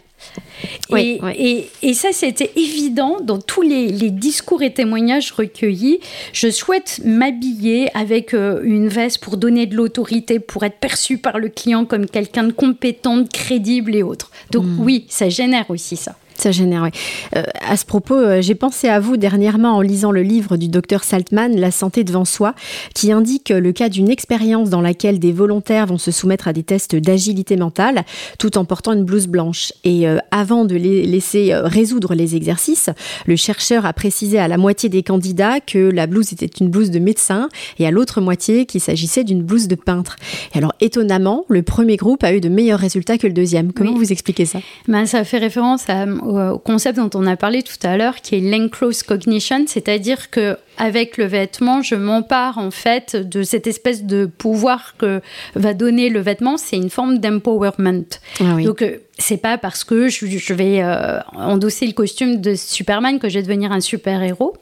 et, 0.95 1.67
et, 1.81 1.93
ça, 1.93 2.13
c'était 2.13 2.51
évident 2.55 3.17
dans 3.21 3.39
tous 3.39 3.61
les, 3.61 3.91
discours 4.09 4.63
et 4.63 4.73
témoignages 4.73 5.31
recueillis. 5.31 5.99
Je 6.31 6.49
souhaite 6.49 7.01
m'habiller 7.03 7.89
avec 7.95 8.33
euh, 8.33 8.61
une 8.63 8.87
veste 8.87 9.21
pour 9.21 9.35
donner 9.35 9.65
de 9.65 9.75
l'autorité, 9.75 10.39
pour 10.39 10.63
être 10.63 10.77
perçu 10.77 11.17
par 11.17 11.39
le 11.39 11.49
client 11.49 11.83
comme 11.83 12.05
quelqu'un 12.05 12.43
de 12.43 12.53
compétent, 12.53 13.17
de 13.17 13.27
crédible 13.27 13.95
et 13.95 14.03
autres. 14.03 14.31
Donc 14.51 14.65
mmh. 14.65 14.79
oui, 14.79 15.05
ça 15.09 15.27
génère 15.27 15.69
aussi 15.69 15.97
ça. 15.97 16.15
Ça 16.35 16.51
génère, 16.51 16.83
oui. 16.83 16.89
Euh, 17.35 17.43
à 17.67 17.77
ce 17.77 17.85
propos, 17.85 18.15
euh, 18.15 18.41
j'ai 18.41 18.55
pensé 18.55 18.87
à 18.87 18.99
vous 18.99 19.17
dernièrement 19.17 19.77
en 19.77 19.81
lisant 19.81 20.11
le 20.11 20.21
livre 20.21 20.57
du 20.57 20.67
docteur 20.67 21.03
Saltman, 21.03 21.55
La 21.55 21.71
santé 21.71 22.03
devant 22.03 22.25
soi, 22.25 22.53
qui 22.93 23.11
indique 23.11 23.49
le 23.49 23.71
cas 23.71 23.89
d'une 23.89 24.09
expérience 24.09 24.69
dans 24.69 24.81
laquelle 24.81 25.19
des 25.19 25.31
volontaires 25.31 25.85
vont 25.85 25.97
se 25.97 26.11
soumettre 26.11 26.47
à 26.47 26.53
des 26.53 26.63
tests 26.63 26.95
d'agilité 26.95 27.55
mentale 27.55 28.03
tout 28.39 28.57
en 28.57 28.65
portant 28.65 28.93
une 28.93 29.03
blouse 29.03 29.27
blanche. 29.27 29.73
Et 29.83 30.07
euh, 30.07 30.17
avant 30.31 30.65
de 30.65 30.75
les 30.75 31.05
laisser 31.05 31.53
résoudre 31.53 32.15
les 32.15 32.35
exercices, 32.35 32.89
le 33.25 33.35
chercheur 33.35 33.85
a 33.85 33.93
précisé 33.93 34.39
à 34.39 34.47
la 34.47 34.57
moitié 34.57 34.89
des 34.89 35.03
candidats 35.03 35.59
que 35.59 35.77
la 35.77 36.07
blouse 36.07 36.33
était 36.33 36.45
une 36.45 36.69
blouse 36.69 36.91
de 36.91 36.99
médecin 36.99 37.49
et 37.79 37.87
à 37.87 37.91
l'autre 37.91 38.21
moitié 38.21 38.65
qu'il 38.65 38.81
s'agissait 38.81 39.23
d'une 39.23 39.43
blouse 39.43 39.67
de 39.67 39.75
peintre. 39.75 40.15
Et 40.53 40.57
alors, 40.57 40.73
étonnamment, 40.81 41.45
le 41.49 41.61
premier 41.63 41.95
groupe 41.95 42.23
a 42.23 42.33
eu 42.33 42.41
de 42.41 42.49
meilleurs 42.49 42.79
résultats 42.79 43.17
que 43.17 43.27
le 43.27 43.33
deuxième. 43.33 43.71
Comment 43.73 43.93
vous 43.93 44.11
expliquez 44.11 44.45
ça? 44.45 44.59
Ben, 44.87 45.05
Ça 45.05 45.23
fait 45.23 45.37
référence 45.37 45.89
à 45.89 46.05
au, 46.25 46.57
concept 46.57 46.97
dont 46.97 47.09
on 47.13 47.25
a 47.27 47.35
parlé 47.35 47.63
tout 47.63 47.77
à 47.83 47.97
l'heure, 47.97 48.21
qui 48.21 48.35
est 48.35 48.39
l'enclosed 48.39 49.03
cognition, 49.03 49.65
c'est-à-dire 49.67 50.29
que 50.29 50.57
avec 50.77 51.17
le 51.17 51.25
vêtement, 51.25 51.81
je 51.81 51.95
m'empare 51.95 52.57
en 52.57 52.71
fait 52.71 53.15
de 53.15 53.43
cette 53.43 53.67
espèce 53.67 54.03
de 54.03 54.25
pouvoir 54.25 54.95
que 54.97 55.21
va 55.55 55.73
donner 55.73 56.09
le 56.09 56.19
vêtement. 56.19 56.57
C'est 56.57 56.77
une 56.77 56.89
forme 56.89 57.19
d'empowerment. 57.19 58.05
Ah 58.39 58.57
Donc 58.63 58.81
euh, 58.81 58.97
c'est 59.17 59.37
pas 59.37 59.57
parce 59.57 59.83
que 59.83 60.07
je, 60.07 60.53
vais 60.53 60.81
euh, 60.81 61.19
endosser 61.33 61.85
le 61.85 61.93
costume 61.93 62.41
de 62.41 62.55
Superman 62.55 63.19
que 63.19 63.29
je 63.29 63.35
vais 63.35 63.43
devenir 63.43 63.71
un 63.71 63.81
super 63.81 64.23
héros. 64.23 64.55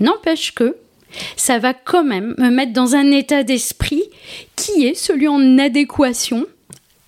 N'empêche 0.00 0.54
que 0.54 0.76
ça 1.36 1.58
va 1.58 1.74
quand 1.74 2.04
même 2.04 2.34
me 2.38 2.50
mettre 2.50 2.72
dans 2.72 2.94
un 2.94 3.10
état 3.10 3.42
d'esprit 3.42 4.02
qui 4.56 4.86
est 4.86 4.94
celui 4.94 5.28
en 5.28 5.58
adéquation 5.58 6.46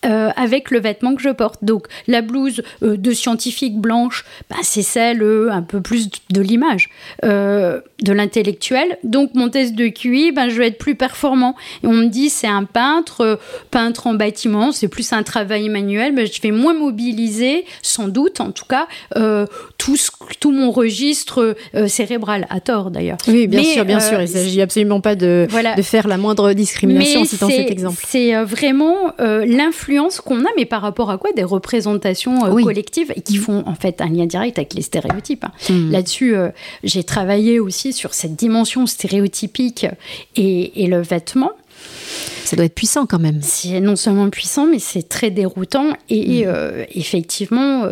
euh, 0.06 0.30
avec 0.36 0.70
le 0.70 0.80
vêtement 0.80 1.14
que 1.14 1.22
je 1.22 1.30
porte. 1.30 1.64
Donc 1.64 1.86
la 2.06 2.22
blouse 2.22 2.62
euh, 2.82 2.96
de 2.96 3.12
scientifique 3.12 3.78
blanche, 3.78 4.24
bah, 4.48 4.56
c'est 4.62 4.82
celle 4.82 5.22
euh, 5.22 5.50
un 5.50 5.62
peu 5.62 5.80
plus 5.80 6.08
de 6.30 6.40
l'image, 6.40 6.90
de 7.22 8.12
l'intellectuel. 8.12 8.98
Donc 9.04 9.34
mon 9.34 9.48
test 9.48 9.74
de 9.74 9.88
QI, 9.88 10.32
bah, 10.32 10.48
je 10.48 10.58
vais 10.58 10.68
être 10.68 10.78
plus 10.78 10.94
performant. 10.94 11.56
On 11.82 11.92
me 11.92 12.06
dit 12.06 12.28
c'est 12.28 12.46
un 12.46 12.64
peintre, 12.64 13.38
peintre 13.70 14.06
en 14.06 14.14
bâtiment, 14.14 14.72
c'est 14.72 14.88
plus 14.88 15.12
un 15.12 15.22
travail 15.22 15.68
manuel, 15.68 16.12
mais 16.12 16.26
je 16.26 16.40
vais 16.40 16.50
moins 16.50 16.74
mobiliser, 16.74 17.64
sans 17.82 18.08
doute 18.08 18.40
en 18.40 18.52
tout 18.52 18.66
cas, 18.66 18.86
tout, 19.86 19.96
tout 20.40 20.52
mon 20.52 20.70
registre 20.70 21.56
cérébral, 21.86 22.46
à 22.50 22.60
tort 22.60 22.90
d'ailleurs. 22.90 23.18
Oui, 23.28 23.46
bien 23.46 23.62
sûr, 23.62 23.84
bien 23.84 24.00
sûr. 24.00 24.18
Il 24.18 24.22
ne 24.22 24.26
s'agit 24.26 24.60
absolument 24.60 25.00
pas 25.00 25.14
de, 25.14 25.46
de 25.76 25.82
faire 25.82 26.08
la 26.08 26.18
moindre 26.18 26.52
discrimination 26.52 27.20
en 27.20 27.24
citant 27.24 27.48
cet 27.48 27.70
exemple. 27.70 28.02
C'est 28.06 28.34
vraiment 28.44 29.12
l'influence 29.18 30.20
qu'on 30.20 30.44
a, 30.44 30.48
mais 30.56 30.64
par 30.64 30.82
rapport 30.82 31.10
à 31.10 31.18
quoi? 31.18 31.30
Des 31.32 31.44
représentations 31.44 32.44
euh, 32.44 32.62
collectives 32.62 33.12
qui 33.24 33.36
font 33.36 33.62
en 33.66 33.74
fait 33.74 34.00
un 34.00 34.08
lien 34.08 34.26
direct 34.26 34.58
avec 34.58 34.74
les 34.74 34.82
stéréotypes. 34.82 35.44
Hein. 35.44 35.52
Hmm. 35.68 35.90
Là-dessus, 35.90 36.34
euh, 36.34 36.48
j'ai 36.84 37.04
travaillé 37.04 37.60
aussi 37.60 37.92
sur 37.92 38.14
cette 38.14 38.36
dimension 38.36 38.86
stéréotypique 38.86 39.86
et, 40.36 40.86
le 40.86 41.00
vêtement. 41.00 41.52
Ça 42.44 42.54
doit 42.54 42.66
être 42.66 42.74
puissant 42.74 43.06
quand 43.06 43.18
même. 43.18 43.40
C'est 43.42 43.80
non 43.80 43.96
seulement 43.96 44.30
puissant, 44.30 44.66
mais 44.66 44.78
c'est 44.78 45.08
très 45.08 45.30
déroutant 45.30 45.92
et 46.08 46.44
euh, 46.46 46.84
effectivement, 46.94 47.88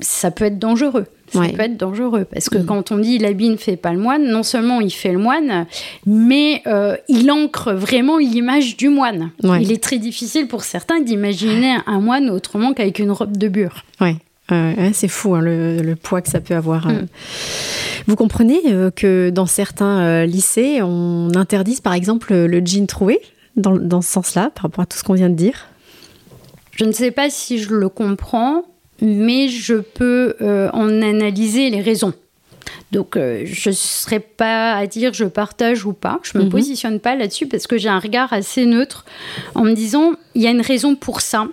ça 0.00 0.30
peut 0.30 0.44
être 0.44 0.58
dangereux 0.58 1.06
ça 1.32 1.48
peut 1.48 1.62
être 1.62 1.76
dangereux. 1.76 2.24
Parce 2.24 2.48
que 2.48 2.58
mm. 2.58 2.66
quand 2.66 2.92
on 2.92 2.98
dit 2.98 3.18
l'habit 3.18 3.50
ne 3.50 3.56
fait 3.56 3.76
pas 3.76 3.92
le 3.92 3.98
moine, 3.98 4.26
non 4.26 4.42
seulement 4.42 4.80
il 4.80 4.90
fait 4.90 5.12
le 5.12 5.18
moine, 5.18 5.66
mais 6.06 6.62
euh, 6.66 6.96
il 7.08 7.30
ancre 7.30 7.72
vraiment 7.72 8.18
l'image 8.18 8.76
du 8.76 8.88
moine. 8.88 9.30
Il 9.42 9.72
est 9.72 9.82
très 9.82 9.98
difficile 9.98 10.48
pour 10.48 10.64
certains 10.64 11.00
d'imaginer 11.00 11.76
un 11.86 12.00
moine 12.00 12.30
autrement 12.30 12.72
qu'avec 12.72 12.98
une 12.98 13.10
robe 13.10 13.36
de 13.36 13.48
bure. 13.48 13.84
Oui. 14.00 14.16
c'est 14.92 15.08
fou 15.08 15.34
hein, 15.34 15.40
le, 15.40 15.94
poids 15.94 16.20
que 16.20 16.28
ça 16.28 16.40
peut 16.40 16.54
avoir. 16.54 16.88
Euh. 16.88 16.92
Mm. 16.92 17.06
Vous 18.06 18.16
comprenez 18.16 18.60
euh, 18.66 18.90
que 18.90 19.30
dans 19.30 19.46
certains 19.46 20.24
lycées, 20.26 20.80
on 20.82 21.30
interdise 21.34 21.80
par 21.80 21.94
exemple 21.94 22.34
le 22.34 22.64
jean 22.64 22.86
troué, 22.86 23.20
dans, 23.56 23.76
dans 23.76 24.00
ce 24.00 24.10
sens-là, 24.10 24.50
par 24.54 24.64
rapport 24.64 24.82
à 24.82 24.86
tout 24.86 24.98
ce 24.98 25.04
qu'on 25.04 25.14
vient 25.14 25.30
de 25.30 25.34
dire? 25.34 25.66
Je 26.72 26.84
ne 26.84 26.92
sais 26.92 27.10
pas 27.10 27.28
si 27.28 27.58
je 27.58 27.74
le 27.74 27.88
comprends 27.88 28.64
mais 29.00 29.48
je 29.48 29.74
peux 29.74 30.34
euh, 30.40 30.70
en 30.72 31.02
analyser 31.02 31.70
les 31.70 31.80
raisons. 31.80 32.12
Donc, 32.92 33.16
euh, 33.16 33.42
je 33.44 33.70
ne 33.70 33.74
serais 33.74 34.20
pas 34.20 34.74
à 34.74 34.86
dire 34.86 35.12
je 35.12 35.24
partage 35.24 35.86
ou 35.86 35.92
pas. 35.92 36.18
Je 36.22 36.36
ne 36.36 36.40
me 36.40 36.44
mhm. 36.46 36.52
positionne 36.52 37.00
pas 37.00 37.14
là-dessus 37.14 37.46
parce 37.46 37.66
que 37.66 37.78
j'ai 37.78 37.88
un 37.88 37.98
regard 37.98 38.32
assez 38.32 38.66
neutre 38.66 39.04
en 39.54 39.62
me 39.62 39.74
disant 39.74 40.12
il 40.34 40.42
y 40.42 40.46
a 40.46 40.50
une 40.50 40.60
raison 40.60 40.96
pour 40.96 41.20
ça. 41.20 41.46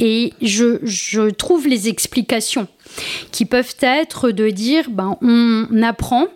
Et 0.00 0.32
je, 0.42 0.78
je 0.82 1.30
trouve 1.30 1.68
les 1.68 1.88
explications 1.88 2.66
qui 3.30 3.44
peuvent 3.44 3.76
être 3.80 4.30
de 4.30 4.50
dire 4.50 4.90
ben, 4.90 5.16
on 5.20 5.82
apprend 5.82 6.26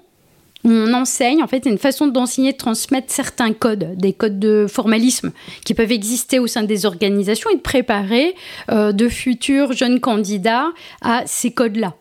on 0.64 0.92
enseigne, 0.92 1.42
en 1.42 1.46
fait, 1.46 1.64
c'est 1.64 1.70
une 1.70 1.78
façon 1.78 2.08
d'enseigner, 2.08 2.52
de 2.52 2.56
transmettre 2.56 3.12
certains 3.12 3.52
codes, 3.52 3.96
des 3.96 4.12
codes 4.12 4.38
de 4.38 4.66
formalisme 4.68 5.32
qui 5.64 5.74
peuvent 5.74 5.92
exister 5.92 6.38
au 6.38 6.46
sein 6.46 6.64
des 6.64 6.84
organisations 6.84 7.50
et 7.50 7.56
de 7.56 7.60
préparer 7.60 8.34
euh, 8.70 8.92
de 8.92 9.08
futurs 9.08 9.72
jeunes 9.72 10.00
candidats 10.00 10.68
à 11.00 11.22
ces 11.26 11.52
codes-là. 11.52 11.94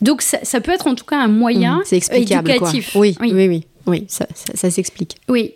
Donc 0.00 0.22
ça, 0.22 0.60
peut 0.60 0.72
être 0.72 0.86
en 0.86 0.94
tout 0.94 1.04
cas 1.04 1.18
un 1.18 1.28
moyen 1.28 1.82
mmh, 1.90 2.14
éducatif. 2.14 2.96
Oui, 2.96 3.16
oui, 3.20 3.32
oui, 3.32 3.66
oui, 3.86 4.06
ça, 4.08 4.26
s'explique. 4.70 5.16
Oui. 5.28 5.54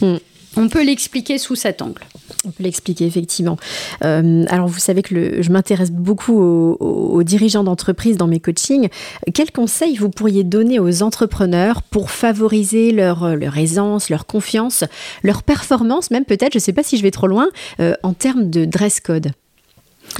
Mmh. 0.00 0.16
On 0.56 0.68
peut 0.68 0.82
l'expliquer 0.82 1.38
sous 1.38 1.54
cet 1.54 1.80
angle. 1.82 2.02
On 2.44 2.50
peut 2.50 2.62
l'expliquer, 2.62 3.04
effectivement. 3.04 3.56
Euh, 4.04 4.44
alors, 4.48 4.68
vous 4.68 4.78
savez 4.78 5.02
que 5.02 5.42
je 5.42 5.50
m'intéresse 5.50 5.90
beaucoup 5.90 6.38
aux, 6.40 7.22
dirigeants 7.24 7.64
d'entreprise 7.64 8.16
dans 8.16 8.28
mes 8.28 8.38
coachings. 8.38 8.88
Quels 9.34 9.50
conseils 9.50 9.96
vous 9.96 10.08
pourriez 10.08 10.44
donner 10.44 10.78
aux 10.78 11.02
entrepreneurs 11.02 11.82
pour 11.82 12.12
favoriser 12.12 12.92
leur, 12.92 13.24
aisance, 13.58 14.08
leur 14.08 14.26
confiance, 14.26 14.84
leur 15.24 15.42
performance, 15.42 16.12
même 16.12 16.24
peut-être, 16.24 16.52
je 16.52 16.58
ne 16.58 16.62
sais 16.62 16.72
pas 16.72 16.84
si 16.84 16.96
je 16.96 17.02
vais 17.02 17.10
trop 17.10 17.26
loin, 17.26 17.48
euh, 17.80 17.94
en 18.04 18.12
termes 18.12 18.50
de 18.50 18.64
dress 18.64 19.00
code 19.00 19.32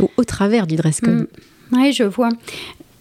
ou 0.00 0.10
au 0.16 0.24
travers 0.24 0.66
du 0.66 0.74
dress 0.74 1.00
code? 1.00 1.14
Mm. 1.14 1.26
Oui, 1.72 1.92
je 1.92 2.04
vois. 2.04 2.30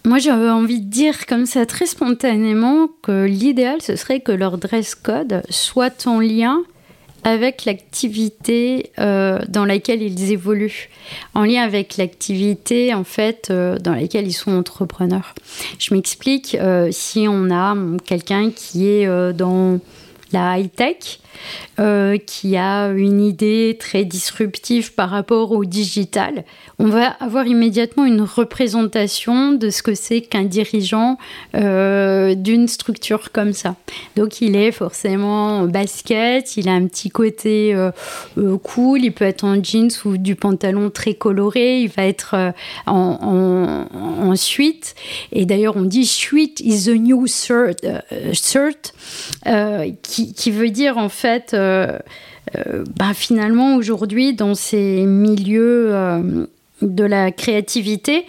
Moi, 0.04 0.18
j'avais 0.18 0.48
envie 0.48 0.80
de 0.80 0.88
dire 0.88 1.26
comme 1.26 1.44
ça 1.44 1.66
très 1.66 1.86
spontanément 1.86 2.88
que 3.02 3.26
l'idéal, 3.26 3.82
ce 3.82 3.96
serait 3.96 4.20
que 4.20 4.32
leur 4.32 4.58
dress 4.58 4.94
code 4.94 5.42
soit 5.50 6.06
en 6.06 6.20
lien 6.20 6.62
avec 7.24 7.64
l'activité 7.64 8.90
euh, 8.98 9.40
dans 9.48 9.64
laquelle 9.64 10.02
ils 10.02 10.32
évoluent, 10.32 10.88
en 11.34 11.44
lien 11.44 11.62
avec 11.62 11.96
l'activité 11.96 12.94
en 12.94 13.04
fait 13.04 13.48
euh, 13.50 13.78
dans 13.78 13.94
laquelle 13.94 14.26
ils 14.26 14.32
sont 14.32 14.52
entrepreneurs. 14.52 15.34
Je 15.78 15.94
m'explique, 15.94 16.54
euh, 16.54 16.88
si 16.90 17.26
on 17.28 17.50
a 17.50 17.76
quelqu'un 18.04 18.50
qui 18.50 18.88
est 18.88 19.06
dans 19.34 19.80
la 20.32 20.58
high-tech, 20.58 21.20
euh, 21.78 22.18
qui 22.18 22.56
a 22.56 22.88
une 22.88 23.20
idée 23.20 23.76
très 23.78 24.04
disruptive 24.04 24.94
par 24.94 25.10
rapport 25.10 25.52
au 25.52 25.64
digital, 25.64 26.44
on 26.80 26.86
va 26.86 27.10
avoir 27.20 27.46
immédiatement 27.46 28.04
une 28.04 28.22
représentation 28.22 29.52
de 29.52 29.70
ce 29.70 29.84
que 29.84 29.94
c'est 29.94 30.20
qu'un 30.20 30.42
dirigeant 30.42 31.18
euh, 31.54 32.34
d'une 32.34 32.66
structure 32.66 33.30
comme 33.30 33.52
ça. 33.52 33.76
Donc 34.16 34.40
il 34.40 34.56
est 34.56 34.72
forcément 34.72 35.60
en 35.60 35.66
basket, 35.66 36.56
il 36.56 36.68
a 36.68 36.72
un 36.72 36.86
petit 36.86 37.10
côté 37.10 37.74
euh, 37.74 37.92
cool, 38.64 39.04
il 39.04 39.12
peut 39.12 39.24
être 39.24 39.44
en 39.44 39.62
jeans 39.62 39.90
ou 40.04 40.16
du 40.16 40.34
pantalon 40.34 40.90
très 40.90 41.14
coloré, 41.14 41.82
il 41.82 41.90
va 41.90 42.06
être 42.06 42.52
en, 42.86 43.86
en, 44.20 44.34
suite. 44.34 44.96
Et 45.30 45.46
d'ailleurs 45.46 45.76
on 45.76 45.82
dit 45.82 46.06
suite 46.06 46.60
is 46.60 46.86
the 46.86 46.98
new 46.98 47.26
shirt, 47.26 47.86
shirt 48.32 48.94
qui, 50.02 50.32
qui 50.34 50.50
veut 50.50 50.70
dire 50.70 50.98
en 50.98 51.08
fait 51.08 51.27
euh, 51.54 51.98
bah, 52.96 53.14
finalement, 53.14 53.76
aujourd'hui, 53.76 54.34
dans 54.34 54.54
ces 54.54 55.02
milieux 55.04 55.94
euh, 55.94 56.46
de 56.82 57.04
la 57.04 57.30
créativité, 57.30 58.24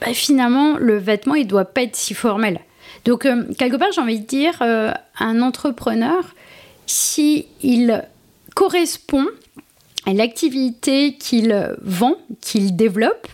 bah, 0.00 0.12
finalement, 0.12 0.76
le 0.76 0.98
vêtement, 0.98 1.34
il 1.34 1.46
doit 1.46 1.64
pas 1.64 1.82
être 1.82 1.96
si 1.96 2.14
formel. 2.14 2.60
Donc, 3.04 3.26
quelque 3.56 3.76
part, 3.76 3.92
j'ai 3.92 4.00
envie 4.00 4.20
de 4.20 4.26
dire, 4.26 4.62
un 4.62 5.40
entrepreneur, 5.40 6.34
si 6.86 7.46
il 7.62 8.04
correspond 8.54 9.24
à 10.06 10.12
l'activité 10.12 11.14
qu'il 11.14 11.74
vend, 11.80 12.16
qu'il 12.42 12.76
développe, 12.76 13.26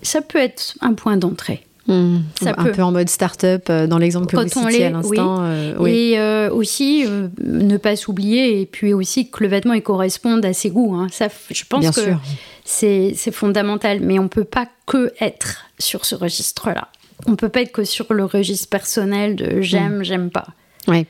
ça 0.00 0.22
peut 0.22 0.38
être 0.38 0.74
un 0.80 0.94
point 0.94 1.18
d'entrée. 1.18 1.67
Hmm. 1.88 2.18
un 2.44 2.64
peu 2.66 2.82
en 2.82 2.92
mode 2.92 3.08
start-up 3.08 3.64
euh, 3.70 3.86
dans 3.86 3.96
l'exemple 3.96 4.26
que 4.26 4.36
vous 4.36 4.46
citiez 4.46 4.84
à 4.84 4.90
l'instant. 4.90 5.38
Euh, 5.40 5.86
et 5.86 6.18
euh, 6.18 6.50
aussi, 6.50 7.06
ne 7.42 7.76
pas 7.78 7.96
s'oublier, 7.96 8.60
et 8.60 8.66
puis 8.66 8.92
aussi 8.92 9.30
que 9.30 9.42
le 9.42 9.48
vêtement 9.48 9.72
il 9.72 9.82
corresponde 9.82 10.44
à 10.44 10.52
ses 10.52 10.68
goûts. 10.68 10.94
Hein. 10.94 11.06
Ça, 11.10 11.28
je 11.50 11.64
pense 11.64 11.90
que 11.90 12.10
c'est 12.64 13.32
fondamental. 13.32 14.00
Mais 14.02 14.18
on 14.18 14.24
ne 14.24 14.28
peut 14.28 14.44
pas 14.44 14.68
que 14.86 15.14
être 15.18 15.64
sur 15.78 16.04
ce 16.04 16.14
registre-là. 16.14 16.88
On 17.26 17.30
ne 17.30 17.36
peut 17.36 17.48
pas 17.48 17.62
être 17.62 17.72
que 17.72 17.84
sur 17.84 18.12
le 18.12 18.26
registre 18.26 18.68
personnel 18.68 19.34
de 19.34 19.62
j'aime, 19.62 20.00
hmm. 20.00 20.04
j'aime 20.04 20.30
pas. 20.30 20.48
Ouais. 20.88 21.06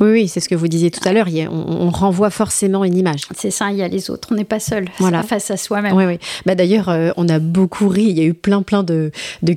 Oui, 0.00 0.10
oui, 0.12 0.28
c'est 0.28 0.40
ce 0.40 0.48
que 0.48 0.54
vous 0.54 0.68
disiez 0.68 0.90
tout 0.90 1.06
à 1.06 1.12
l'heure. 1.12 1.26
On, 1.50 1.90
renvoie 1.90 2.30
forcément 2.30 2.84
une 2.84 2.96
image. 2.96 3.22
C'est 3.36 3.50
ça, 3.50 3.70
il 3.70 3.76
y 3.76 3.82
a 3.82 3.88
les 3.88 4.10
autres. 4.10 4.28
On 4.30 4.34
n'est 4.34 4.44
pas 4.44 4.60
seul 4.60 4.86
voilà. 4.98 5.22
face 5.22 5.50
à 5.50 5.58
soi-même. 5.58 5.94
Oui, 5.94 6.04
oui. 6.06 6.18
Bah, 6.46 6.54
D'ailleurs, 6.54 6.88
euh, 6.88 7.10
on 7.18 7.28
a 7.28 7.38
beaucoup 7.38 7.88
ri. 7.88 8.04
Il 8.04 8.18
y 8.18 8.22
a 8.22 8.24
eu 8.24 8.32
plein, 8.32 8.62
plein 8.62 8.82
de, 8.82 9.10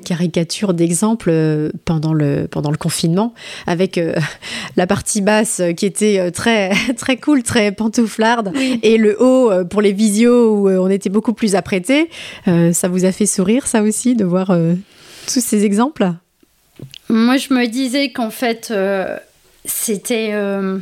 caricatures, 0.03 0.73
d'exemples 0.73 1.29
euh, 1.32 1.69
pendant, 1.86 2.13
le, 2.13 2.47
pendant 2.51 2.71
le 2.71 2.77
confinement, 2.77 3.34
avec 3.67 3.97
euh, 3.97 4.15
la 4.75 4.86
partie 4.86 5.21
basse 5.21 5.62
qui 5.77 5.86
était 5.86 6.29
très, 6.32 6.71
très 6.97 7.15
cool, 7.15 7.43
très 7.43 7.71
pantouflarde, 7.71 8.51
et 8.82 8.97
le 8.97 9.15
haut 9.21 9.51
pour 9.69 9.82
les 9.82 9.93
visios 9.93 10.56
où 10.56 10.69
on 10.69 10.89
était 10.89 11.10
beaucoup 11.10 11.34
plus 11.34 11.56
apprêté. 11.56 12.10
ça 12.45 12.88
vous 12.89 13.06
a 13.06 13.12
fait 13.12 13.25
sourire, 13.25 13.67
ça 13.67 13.82
aussi, 13.82 14.15
de 14.15 14.25
voir 14.25 14.47
tous 15.27 15.39
ces 15.39 15.63
exemples? 15.63 16.12
Moi, 17.08 17.38
je 17.38 17.53
me 17.53 17.67
disais 17.67 18.12
qu'en 18.12 18.29
fait 18.29 18.73
c'était 19.65 20.32
euh, 20.34 20.80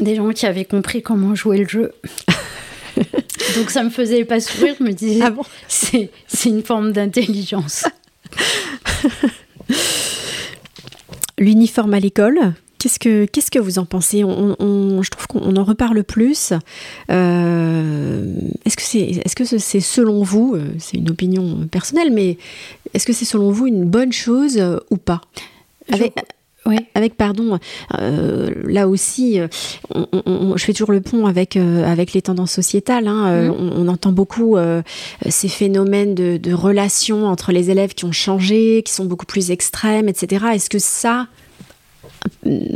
des 0.00 0.14
gens 0.16 0.30
qui 0.30 0.46
avaient 0.46 0.64
compris 0.64 1.02
comment 1.02 1.34
jouer 1.34 1.58
le 1.58 1.68
jeu. 1.68 1.92
Donc 3.56 3.70
ça 3.70 3.82
me 3.82 3.90
faisait 3.90 4.24
pas 4.24 4.40
sourire, 4.40 4.74
je 4.78 4.84
me 4.84 4.92
disais, 4.92 5.20
ah 5.22 5.30
bon? 5.30 5.42
c'est 5.68 6.10
une 6.44 6.62
forme 6.62 6.92
d'intelligence. 6.92 7.84
L'uniforme 11.38 11.94
à 11.94 12.00
l'école, 12.00 12.54
Qu'est-ce 12.82 12.98
que, 12.98 13.26
qu'est-ce 13.26 13.52
que 13.52 13.60
vous 13.60 13.78
en 13.78 13.84
pensez? 13.84 14.24
On, 14.24 15.02
Je 15.02 15.10
trouve 15.10 15.28
qu'on 15.28 15.54
en 15.54 15.62
reparle 15.62 16.02
plus. 16.02 16.52
Euh, 17.12 18.34
est-ce 18.64 18.76
que 18.76 18.82
c'est, 18.82 19.22
est-ce 19.24 19.36
que 19.36 19.44
c'est 19.44 19.78
selon 19.78 20.24
vous, 20.24 20.56
euh, 20.56 20.64
c'est 20.80 20.96
une 20.96 21.08
opinion 21.08 21.68
personnelle, 21.70 22.10
mais 22.12 22.38
est-ce 22.92 23.06
que 23.06 23.12
c'est 23.12 23.24
selon 23.24 23.52
vous 23.52 23.68
une 23.68 23.84
bonne 23.84 24.12
chose 24.12 24.60
ou 24.90 24.96
pas? 24.96 25.20
Avec, 25.92 26.12
avec, 26.94 27.16
pardon, 27.16 27.58
là 27.90 28.88
aussi, 28.88 29.40
je 29.94 30.64
fais 30.64 30.72
toujours 30.72 30.92
le 30.92 31.00
pont 31.00 31.26
avec, 31.26 31.56
avec 31.56 32.12
les 32.12 32.22
tendances 32.22 32.52
sociétales. 32.52 33.08
Hein, 33.08 33.48
mm-hmm. 33.48 33.72
on, 33.76 33.88
entend 33.88 34.12
beaucoup 34.12 34.56
ces 35.28 35.48
phénomènes 35.48 36.14
de, 36.14 36.36
de 36.36 36.52
relations 36.52 37.26
entre 37.26 37.52
les 37.52 37.70
élèves 37.70 37.94
qui 37.94 38.04
ont 38.04 38.12
changé, 38.12 38.82
qui 38.84 38.92
sont 38.92 39.04
beaucoup 39.04 39.26
plus 39.26 39.50
extrêmes, 39.50 40.08
etc. 40.08 40.46
Est-ce 40.54 40.70
que 40.70 40.78
ça, 40.78 41.26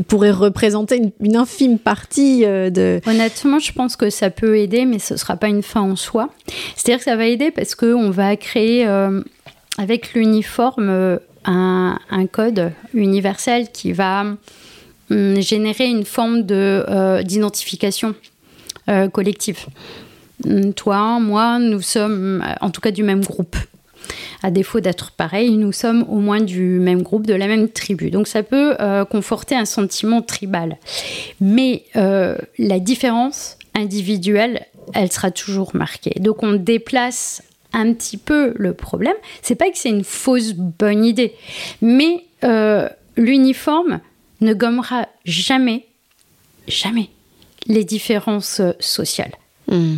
pourrait 0.08 0.30
représenter 0.30 1.12
une, 1.20 1.36
infime 1.36 1.78
partie 1.78 2.44
euh, 2.44 2.70
de... 2.70 3.00
Honnêtement, 3.06 3.58
je 3.58 3.72
pense 3.72 3.96
que 3.96 4.10
ça 4.10 4.30
peut 4.30 4.58
aider, 4.58 4.84
mais 4.84 4.98
ce 4.98 5.14
ne 5.14 5.18
sera 5.18 5.36
pas 5.36 5.48
une 5.48 5.62
fin 5.62 5.82
en 5.82 5.96
soi. 5.96 6.30
C'est-à-dire 6.76 6.98
que 6.98 7.04
ça 7.04 7.16
va 7.16 7.26
aider 7.26 7.50
parce 7.50 7.74
qu'on 7.74 8.10
va 8.10 8.36
créer 8.36 8.86
euh, 8.86 9.22
avec 9.78 10.14
l'uniforme 10.14 11.18
euh, 11.48 11.92
un, 12.10 12.26
code 12.26 12.72
universel 12.94 13.70
qui 13.72 13.92
va 13.92 14.24
hum, 15.10 15.40
générer 15.40 15.86
une 15.86 16.04
forme 16.04 16.42
d'identification 16.42 18.14
collective. 19.12 19.66
Hum, 20.44 20.72
toi, 20.74 21.18
moi, 21.20 21.58
nous 21.58 21.80
sommes 21.80 22.44
en 22.60 22.70
tout 22.70 22.80
cas 22.80 22.90
du 22.90 23.02
même 23.02 23.24
groupe 23.24 23.56
à 24.42 24.50
défaut 24.50 24.80
d'être 24.80 25.10
pareil, 25.12 25.56
nous 25.56 25.72
sommes 25.72 26.04
au 26.08 26.18
moins 26.18 26.40
du 26.40 26.78
même 26.78 27.02
groupe, 27.02 27.26
de 27.26 27.34
la 27.34 27.46
même 27.46 27.68
tribu. 27.68 28.10
Donc 28.10 28.28
ça 28.28 28.42
peut 28.42 28.76
euh, 28.80 29.04
conforter 29.04 29.54
un 29.54 29.64
sentiment 29.64 30.22
tribal. 30.22 30.78
Mais 31.40 31.84
euh, 31.96 32.36
la 32.58 32.78
différence 32.78 33.58
individuelle, 33.74 34.66
elle 34.94 35.10
sera 35.10 35.30
toujours 35.30 35.74
marquée. 35.74 36.14
Donc 36.20 36.42
on 36.42 36.52
déplace 36.52 37.42
un 37.76 37.92
petit 37.92 38.16
peu 38.16 38.52
le 38.56 38.72
problème. 38.72 39.14
C'est 39.42 39.54
pas 39.54 39.70
que 39.70 39.78
c'est 39.78 39.90
une 39.90 40.02
fausse 40.02 40.54
bonne 40.54 41.04
idée, 41.04 41.34
mais 41.80 42.24
euh, 42.42 42.88
l'uniforme 43.16 44.00
ne 44.40 44.54
gommera 44.54 45.06
jamais, 45.24 45.86
jamais 46.66 47.10
les 47.66 47.84
différences 47.84 48.60
sociales. 48.80 49.32
Hmm. 49.68 49.96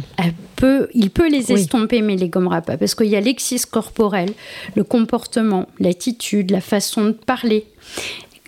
peut, 0.56 0.88
il 0.94 1.10
peut 1.10 1.28
les 1.28 1.52
estomper, 1.52 2.00
mais 2.00 2.14
il 2.14 2.20
les 2.20 2.28
gommera 2.30 2.62
pas. 2.62 2.76
Parce 2.78 2.94
qu'il 2.94 3.08
y 3.08 3.16
a 3.16 3.20
l'exis 3.20 3.66
corporel, 3.66 4.32
le 4.74 4.82
comportement, 4.82 5.68
l'attitude, 5.78 6.50
la 6.50 6.62
façon 6.62 7.06
de 7.06 7.12
parler. 7.12 7.66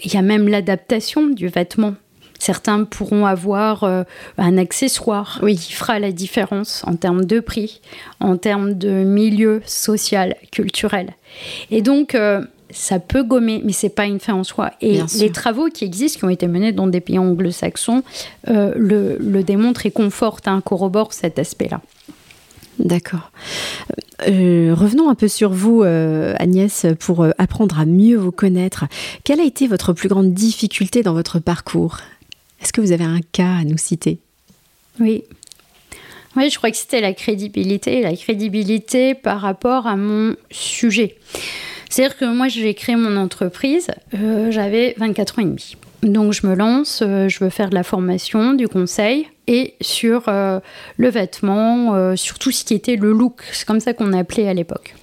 Il 0.03 0.15
y 0.15 0.17
a 0.17 0.23
même 0.23 0.49
l'adaptation 0.49 1.27
du 1.27 1.49
vêtement. 1.49 1.95
Certains 2.41 2.83
pourront 2.83 3.27
avoir 3.27 3.85
euh, 3.85 4.03
un 4.37 4.59
accessoire 4.59 5.41
qui 5.47 5.73
fera 5.73 6.01
la 6.01 6.11
différence 6.11 6.83
en 6.87 6.97
termes 6.97 7.25
de 7.25 7.39
prix, 7.39 7.81
en 8.19 8.37
termes 8.37 8.75
de 8.75 9.05
milieu 9.05 9.63
social, 9.65 10.35
culturel. 10.51 11.11
Et 11.71 11.83
donc, 11.83 12.17
euh, 12.17 12.43
ça 12.73 12.99
peut 12.99 13.23
gommer, 13.23 13.61
mais 13.65 13.73
c'est 13.73 13.89
pas 13.89 14.07
une 14.07 14.21
fin 14.21 14.35
en 14.35 14.45
soi. 14.45 14.73
Et 14.81 15.01
les 15.19 15.31
travaux 15.31 15.69
qui 15.69 15.85
existent, 15.85 16.19
qui 16.19 16.25
ont 16.25 16.31
été 16.31 16.47
menés 16.47 16.73
dans 16.73 16.87
des 16.87 17.01
pays 17.01 17.19
anglo-saxons, 17.19 18.03
euh, 18.49 18.73
le, 18.77 19.43
démontrent 19.43 19.87
et 19.87 19.91
confortent, 19.91 20.49
hein, 20.49 20.61
corroborent 20.65 21.13
cet 21.13 21.39
aspect-là. 21.39 21.81
D'accord. 22.79 23.31
Euh, 24.27 24.75
revenons 24.75 25.11
un 25.11 25.15
peu 25.15 25.29
sur 25.29 25.51
vous, 25.51 25.83
euh, 25.83 26.35
Agnès, 26.39 26.87
pour 26.99 27.27
apprendre 27.39 27.79
à 27.79 27.85
mieux 27.85 28.17
vous 28.17 28.33
connaître. 28.33 28.85
Quelle 29.25 29.41
a 29.41 29.45
été 29.45 29.67
votre 29.67 29.93
plus 29.93 30.09
grande 30.09 30.33
difficulté 30.33 31.03
dans 31.03 31.13
votre 31.13 31.39
parcours? 31.39 31.99
Est-ce 32.61 32.73
que 32.73 32.81
vous 32.81 32.93
avez 32.93 33.05
un 33.05 33.21
cas 33.33 33.59
à 33.61 33.65
nous 33.65 33.79
citer? 33.79 34.19
Oui. 34.99 35.25
Oui, 36.37 36.49
je 36.51 36.57
crois 36.59 36.71
que 36.71 36.77
c'était 36.77 37.01
la 37.01 37.13
crédibilité, 37.13 38.03
la 38.03 38.15
crédibilité 38.15 39.15
par 39.15 39.41
rapport 39.41 39.87
à 39.87 39.97
mon 39.97 40.37
sujet. 40.51 41.17
C'est-à-dire 41.89 42.17
que 42.17 42.25
moi, 42.25 42.47
j'ai 42.47 42.73
créé 42.75 42.95
mon 42.95 43.17
entreprise, 43.17 43.89
euh, 44.15 44.51
j'avais 44.53 44.95
24 44.99 45.39
ans 45.39 45.43
et 45.43 45.47
demi. 45.47 45.77
Donc 46.03 46.33
je 46.33 46.47
me 46.47 46.55
lance, 46.55 47.03
euh, 47.03 47.29
je 47.29 47.43
veux 47.43 47.51
faire 47.51 47.69
de 47.69 47.75
la 47.75 47.83
formation, 47.83 48.55
du 48.55 48.69
conseil 48.69 49.27
et 49.49 49.75
sur 49.81 50.29
euh, 50.29 50.61
le 50.97 51.09
vêtement, 51.09 52.17
sur 52.17 52.39
tout 52.39 52.53
ce 52.53 52.65
qui 52.65 52.75
était 52.75 52.97
le 52.97 53.13
look, 53.13 53.43
c'est 53.53 53.67
comme 53.67 53.81
ça 53.81 53.93
qu'on 53.93 54.13
appelait 54.13 54.49
à 54.49 54.55
l'époque. 54.55 54.95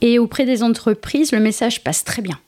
Et 0.00 0.18
auprès 0.18 0.44
des 0.44 0.62
entreprises, 0.62 1.32
le 1.32 1.40
message 1.40 1.82
passe 1.82 2.04
très 2.04 2.22
bien 2.22 2.38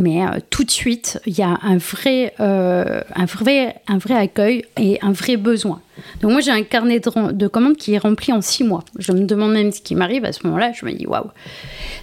mais 0.00 0.22
euh, 0.22 0.38
tout 0.50 0.64
de 0.64 0.70
suite, 0.70 1.20
il 1.26 1.38
y 1.38 1.42
a 1.42 1.58
un 1.62 1.76
vrai, 1.76 2.34
euh, 2.40 3.00
un, 3.14 3.24
vrai, 3.26 3.76
un 3.86 3.98
vrai 3.98 4.14
accueil 4.14 4.64
et 4.78 4.98
un 5.02 5.12
vrai 5.12 5.36
besoin. 5.36 5.80
Donc 6.20 6.32
moi, 6.32 6.40
j'ai 6.40 6.50
un 6.50 6.62
carnet 6.62 7.00
de, 7.00 7.46
commandes 7.46 7.76
qui 7.76 7.94
est 7.94 7.98
rempli 7.98 8.32
en 8.32 8.40
six 8.40 8.64
mois. 8.64 8.84
Je 8.98 9.12
me 9.12 9.24
demande 9.24 9.52
même 9.52 9.72
ce 9.72 9.80
qui 9.80 9.94
m'arrive 9.94 10.24
à 10.24 10.32
ce 10.32 10.46
moment-là. 10.46 10.72
Je 10.72 10.84
me 10.84 10.92
dis, 10.92 11.06
waouh, 11.06 11.30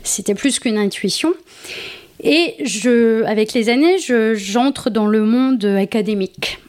c'était 0.03 0.35
plus 0.35 0.59
qu'une 0.59 0.77
intuition. 0.77 1.33
Et 2.23 2.55
avec 3.25 3.53
les 3.53 3.69
années, 3.69 3.97
j'entre 4.35 4.89
dans 4.89 5.07
le 5.07 5.23
monde 5.23 5.65
académique. 5.65 6.59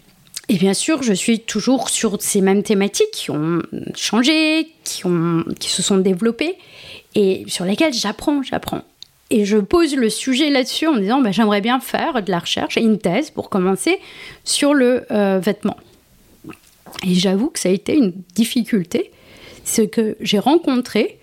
Et 0.48 0.56
bien 0.56 0.74
sûr, 0.74 1.02
je 1.02 1.12
suis 1.12 1.40
toujours 1.40 1.88
sur 1.88 2.20
ces 2.20 2.40
mêmes 2.40 2.62
thématiques 2.62 3.10
qui 3.12 3.30
ont 3.30 3.62
changé, 3.94 4.68
qui, 4.84 5.06
ont, 5.06 5.44
qui 5.60 5.70
se 5.70 5.82
sont 5.82 5.98
développées 5.98 6.56
et 7.14 7.44
sur 7.46 7.64
lesquelles 7.64 7.94
j'apprends, 7.94 8.42
j'apprends. 8.42 8.82
Et 9.32 9.46
je 9.46 9.56
pose 9.56 9.96
le 9.96 10.10
sujet 10.10 10.50
là-dessus 10.50 10.86
en 10.86 10.92
me 10.92 11.00
disant 11.00 11.22
bah, 11.22 11.32
j'aimerais 11.32 11.62
bien 11.62 11.80
faire 11.80 12.22
de 12.22 12.30
la 12.30 12.38
recherche 12.38 12.76
une 12.76 12.98
thèse 12.98 13.30
pour 13.30 13.48
commencer 13.48 13.98
sur 14.44 14.74
le 14.74 15.06
euh, 15.10 15.40
vêtement. 15.42 15.78
Et 17.02 17.14
j'avoue 17.14 17.48
que 17.48 17.58
ça 17.58 17.70
a 17.70 17.72
été 17.72 17.96
une 17.96 18.12
difficulté. 18.34 19.10
C'est 19.64 19.88
que 19.88 20.18
j'ai 20.20 20.38
rencontré 20.38 21.18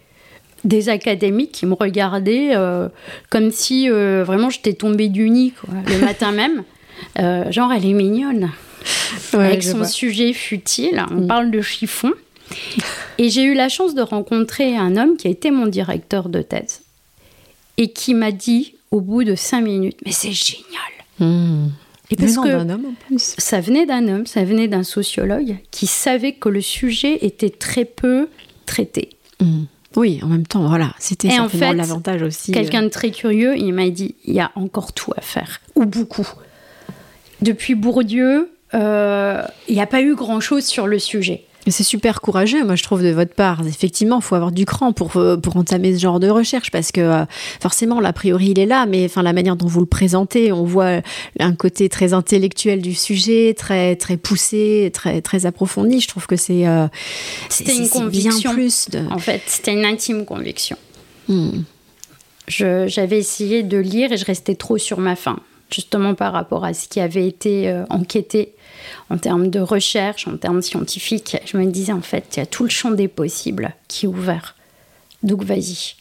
des 0.64 0.90
académiques 0.90 1.52
qui 1.52 1.68
me 1.68 1.76
regardaient 1.76 2.56
euh, 2.56 2.90
comme 3.30 3.52
si 3.52 3.88
euh, 3.88 4.24
vraiment 4.26 4.50
j'étais 4.50 4.74
tombée 4.74 5.10
du 5.10 5.30
nid 5.30 5.54
le 5.72 6.00
matin 6.04 6.32
même. 6.32 6.64
genre, 7.52 7.72
elle 7.72 7.86
est 7.86 7.94
mignonne. 7.94 8.50
avec 9.34 9.62
son 9.62 9.84
sujet 9.84 10.34
futile. 10.34 11.06
On 11.12 11.22
mm. 11.22 11.28
parle 11.28 11.52
de 11.52 11.62
chiffon. 11.62 12.12
Et 13.20 13.30
j'ai 13.30 13.44
eu 13.44 13.54
la 13.54 13.70
chance 13.70 13.94
de 13.94 14.02
rencontrer 14.02 14.76
un 14.76 14.98
homme 14.98 15.16
qui 15.16 15.28
a 15.28 15.30
été 15.30 15.52
mon 15.52 15.68
directeur 15.68 16.30
de 16.30 16.42
thèse 16.42 16.82
et 17.80 17.88
qui 17.88 18.14
m'a 18.14 18.32
dit 18.32 18.76
au 18.92 19.02
bout 19.02 19.24
de 19.24 19.34
cinq 19.34 19.62
minutes 19.62 19.98
Mais 20.06 20.12
c'est 20.12 20.34
génial 20.34 20.68
hmm. 21.20 21.70
Et 22.12 22.16
parce 22.16 22.36
que 22.36 22.50
homme 22.50 22.86
en 22.86 22.94
plus. 23.08 23.36
ça 23.38 23.62
venait 23.62 23.86
d'un 23.86 24.08
homme, 24.08 24.26
ça 24.26 24.44
venait 24.44 24.68
d'un 24.68 24.84
sociologue 24.84 25.58
qui 25.70 25.86
savait 25.86 26.34
que 26.34 26.50
le 26.50 26.60
sujet 26.60 27.20
était 27.24 27.52
très 27.52 27.86
peu 27.86 28.30
traité. 28.66 29.10
Hmm. 29.40 29.66
Oui, 29.96 30.20
en 30.24 30.28
même 30.28 30.46
temps, 30.46 30.68
voilà, 30.68 30.94
c'était 31.00 31.30
certainement 31.30 31.74
l'avantage 31.74 32.22
aussi. 32.22 32.52
Quelqu'un 32.52 32.84
de 32.84 32.90
très 32.90 33.12
curieux, 33.12 33.58
il 33.58 33.74
m'a 33.74 33.90
dit 33.90 34.16
il 34.26 34.34
y 34.34 34.40
a 34.40 34.52
encore 34.56 34.94
tout 34.94 35.14
à 35.18 35.22
faire, 35.22 35.62
ou 35.76 35.86
beaucoup. 35.86 36.28
Depuis 37.42 37.76
Bourdieu, 37.76 38.52
euh, 38.74 39.44
il 39.68 39.76
n'y 39.76 39.82
a 39.82 39.88
pas 39.88 40.02
eu 40.02 40.16
grand-chose 40.16 40.66
sur 40.66 40.88
le 40.88 41.00
sujet. 41.00 41.46
C'est 41.68 41.84
super 41.84 42.22
courageux, 42.22 42.64
moi 42.64 42.76
je 42.76 42.84
trouve 42.84 43.04
de 43.04 43.10
votre 43.10 43.34
part. 43.34 43.66
Effectivement, 43.68 44.20
il 44.20 44.24
faut 44.24 44.36
avoir 44.36 44.52
du 44.52 44.66
cran 44.66 44.94
pour, 44.94 45.18
euh, 45.18 45.38
pour 45.38 45.58
entamer 45.58 45.94
ce 45.94 46.00
genre 46.00 46.20
de 46.20 46.30
recherche 46.30 46.72
parce 46.72 46.92
que 46.92 47.02
euh, 47.02 47.26
forcément, 47.60 48.00
l'a 48.00 48.14
priori, 48.14 48.50
il 48.52 48.60
est 48.60 48.66
là, 48.66 48.86
mais 48.86 49.06
enfin 49.06 49.22
la 49.22 49.34
manière 49.34 49.56
dont 49.56 49.68
vous 49.68 49.82
le 49.82 49.86
présentez, 49.86 50.52
on 50.52 50.64
voit 50.64 51.02
un 51.40 51.54
côté 51.54 51.90
très 51.90 52.14
intellectuel 52.14 52.82
du 52.82 52.94
sujet, 52.96 53.54
très 53.56 53.96
très 53.98 54.18
poussé, 54.18 54.90
très 54.94 55.22
très 55.22 55.46
approfondi. 55.46 56.00
Je 56.00 56.08
trouve 56.08 56.28
que 56.28 56.38
c'est 56.38 56.66
euh, 56.66 56.88
c'était 57.50 57.76
une 57.76 57.90
conviction. 57.90 58.54
plus 58.54 58.90
de... 58.90 59.00
En 59.12 59.20
fait, 59.20 59.42
c'était 59.46 59.74
une 59.74 59.86
intime 59.86 60.26
conviction. 60.26 60.78
Hmm. 61.28 61.62
J'avais 62.48 63.20
essayé 63.20 63.64
de 63.64 63.78
lire 63.78 64.12
et 64.12 64.18
je 64.18 64.26
restais 64.26 64.56
trop 64.56 64.80
sur 64.80 65.00
ma 65.00 65.16
faim, 65.16 65.40
justement 65.70 66.16
par 66.16 66.34
rapport 66.34 66.66
à 66.66 66.74
ce 66.74 66.88
qui 66.88 67.00
avait 67.00 67.28
été 67.28 67.72
enquêté 67.90 68.54
en 69.10 69.18
termes 69.18 69.50
de 69.50 69.60
recherche, 69.60 70.28
en 70.28 70.38
termes 70.38 70.62
scientifiques. 70.62 71.38
Je 71.46 71.58
me 71.58 71.66
disais, 71.66 71.94
en 71.94 72.02
fait, 72.02 72.26
il 72.36 72.40
y 72.40 72.44
a 72.44 72.46
tout 72.46 72.64
le 72.64 72.70
champ 72.70 72.92
des 72.92 73.08
possibles 73.08 73.74
qui 73.88 74.06
est 74.06 74.10
ouvert. 74.10 74.56
Donc, 75.24 75.44
vas-y. 75.44 75.96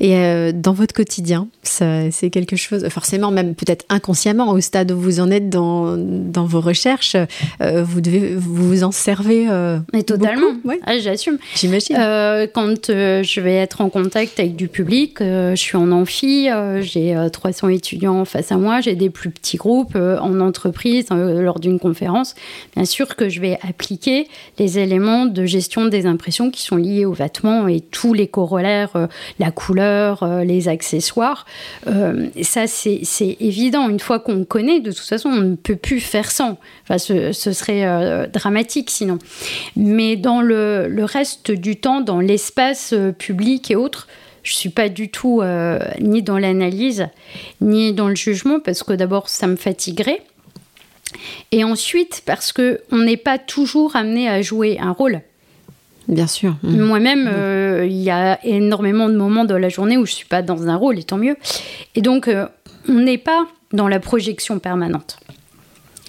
Et 0.00 0.16
euh, 0.16 0.52
dans 0.52 0.72
votre 0.72 0.94
quotidien, 0.94 1.48
c'est 1.62 2.30
quelque 2.30 2.56
chose, 2.56 2.88
forcément, 2.88 3.30
même 3.30 3.54
peut-être 3.54 3.84
inconsciemment, 3.88 4.50
au 4.50 4.60
stade 4.60 4.92
où 4.92 4.98
vous 4.98 5.20
en 5.20 5.30
êtes 5.30 5.48
dans, 5.48 5.96
dans 5.96 6.44
vos 6.44 6.60
recherches, 6.60 7.16
euh, 7.60 7.82
vous 7.82 8.00
devez 8.00 8.34
vous 8.34 8.84
en 8.84 8.90
servez. 8.90 9.46
Euh, 9.48 9.78
Mais 9.92 10.02
totalement. 10.02 10.48
Ah, 10.84 10.98
j'assume. 10.98 11.38
J'imagine. 11.54 11.96
quand 12.54 12.88
je 12.88 13.40
vais 13.40 13.54
être 13.54 13.80
en 13.80 13.88
contact 13.88 14.40
avec 14.40 14.56
du 14.56 14.68
public, 14.68 15.18
je 15.20 15.54
suis 15.56 15.76
en 15.76 15.90
amphi, 15.92 16.48
j'ai 16.80 17.16
300 17.32 17.68
étudiants 17.68 18.24
face 18.24 18.52
à 18.52 18.56
moi, 18.56 18.80
j'ai 18.80 18.94
des 18.94 19.10
plus 19.10 19.30
petits 19.30 19.56
groupes 19.56 19.96
en 19.96 20.40
entreprise, 20.40 21.06
lors 21.10 21.60
d'une 21.60 21.78
conférence. 21.78 22.34
Bien 22.74 22.84
sûr 22.84 23.16
que 23.16 23.28
je 23.28 23.40
vais 23.40 23.58
appliquer 23.66 24.28
les 24.58 24.78
éléments 24.78 25.26
de 25.26 25.44
gestion 25.44 25.86
des 25.86 26.06
impressions 26.06 26.50
qui 26.50 26.62
sont 26.62 26.76
liés 26.76 27.04
aux 27.04 27.12
vêtements 27.12 27.68
et 27.68 27.80
tous 27.80 28.14
les 28.14 28.26
corollaires, 28.26 29.08
la 29.38 29.50
couleur, 29.52 30.26
les 30.44 30.68
accessoires. 30.68 31.46
ça, 32.42 32.66
c'est 32.66 33.36
évident. 33.40 33.88
Une 33.88 34.00
fois 34.00 34.18
qu'on 34.18 34.44
connaît, 34.44 34.80
de 34.80 34.90
toute 34.90 35.06
façon, 35.06 35.28
on 35.28 35.40
ne 35.40 35.56
peut 35.56 35.76
plus 35.76 36.00
faire 36.00 36.30
sans. 36.30 36.58
Enfin, 36.84 36.98
ce, 36.98 37.32
serait 37.32 38.28
dramatique 38.28 38.90
sinon. 38.90 39.18
Mais 39.76 40.16
dans 40.16 40.40
le, 40.40 40.88
le, 40.88 41.04
reste 41.04 41.50
du 41.50 41.76
temps, 41.76 42.00
dans 42.00 42.20
l'espace 42.20 42.94
public 43.18 43.70
et 43.70 43.76
autres, 43.76 44.08
je 44.42 44.54
suis 44.54 44.70
pas 44.70 44.88
du 44.88 45.08
tout 45.08 45.40
euh, 45.40 45.78
ni 46.00 46.22
dans 46.22 46.38
l'analyse, 46.38 47.08
ni 47.60 47.92
dans 47.92 48.08
le 48.08 48.16
jugement, 48.16 48.60
parce 48.60 48.82
que 48.82 48.92
d'abord, 48.92 49.28
ça 49.28 49.46
me 49.46 49.56
fatiguerait. 49.56 50.22
Et 51.52 51.62
ensuite, 51.62 52.22
parce 52.24 52.52
qu'on 52.52 52.96
n'est 52.96 53.16
pas 53.16 53.38
toujours 53.38 53.96
amené 53.96 54.28
à 54.28 54.42
jouer 54.42 54.78
un 54.80 54.92
rôle. 54.92 55.20
Bien 56.12 56.26
sûr. 56.26 56.56
Mmh. 56.62 56.80
Moi-même, 56.80 57.24
mmh. 57.24 57.32
euh, 57.32 57.86
il 57.86 57.96
y 57.96 58.10
a 58.10 58.38
énormément 58.44 59.08
de 59.08 59.16
moments 59.16 59.46
dans 59.46 59.56
la 59.56 59.70
journée 59.70 59.96
où 59.96 60.04
je 60.04 60.12
ne 60.12 60.16
suis 60.16 60.28
pas 60.28 60.42
dans 60.42 60.68
un 60.68 60.76
rôle, 60.76 60.98
et 60.98 61.04
tant 61.04 61.16
mieux. 61.16 61.36
Et 61.94 62.02
donc, 62.02 62.28
euh, 62.28 62.46
on 62.86 63.00
n'est 63.00 63.18
pas 63.18 63.46
dans 63.72 63.88
la 63.88 63.98
projection 63.98 64.58
permanente. 64.58 65.18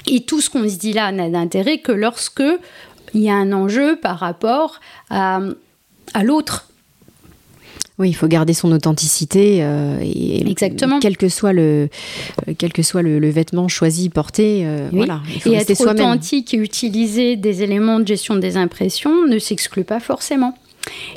Et 0.06 0.20
tout 0.26 0.42
ce 0.42 0.50
qu'on 0.50 0.68
se 0.68 0.76
dit 0.76 0.92
là 0.92 1.10
n'a 1.14 1.30
d'intérêt 1.30 1.78
que 1.78 1.94
lorsque 1.94 2.44
il 3.14 3.22
y 3.22 3.30
a 3.30 3.36
un 3.36 3.54
enjeu 3.54 3.96
par 3.96 4.20
rapport 4.20 4.82
à, 5.10 5.40
à 6.14 6.24
l'autre, 6.24 6.68
oui, 8.00 8.10
il 8.10 8.14
faut 8.14 8.28
garder 8.28 8.54
son 8.54 8.72
authenticité. 8.72 9.60
Euh, 9.62 10.00
et, 10.02 10.50
Exactement. 10.50 11.00
Quel 11.00 11.16
que 11.16 11.30
soit 11.30 11.54
le, 11.54 11.90
euh, 12.48 12.54
quel 12.58 12.74
que 12.74 12.82
soit 12.82 13.04
le, 13.04 13.30
vêtement 13.30 13.68
choisi, 13.68 14.10
porté, 14.10 14.64
euh, 14.66 14.90
voilà. 14.92 15.22
et 15.46 15.54
être 15.54 15.80
authentique 15.88 16.54
et 16.54 16.58
utiliser 16.58 17.36
des 17.36 17.62
éléments 17.62 18.00
de 18.00 18.08
gestion 18.08 18.36
des 18.36 18.58
impressions 18.58 19.28
ne 19.28 19.38
s'exclut 19.38 19.84
pas 19.84 20.00
forcément. 20.00 20.56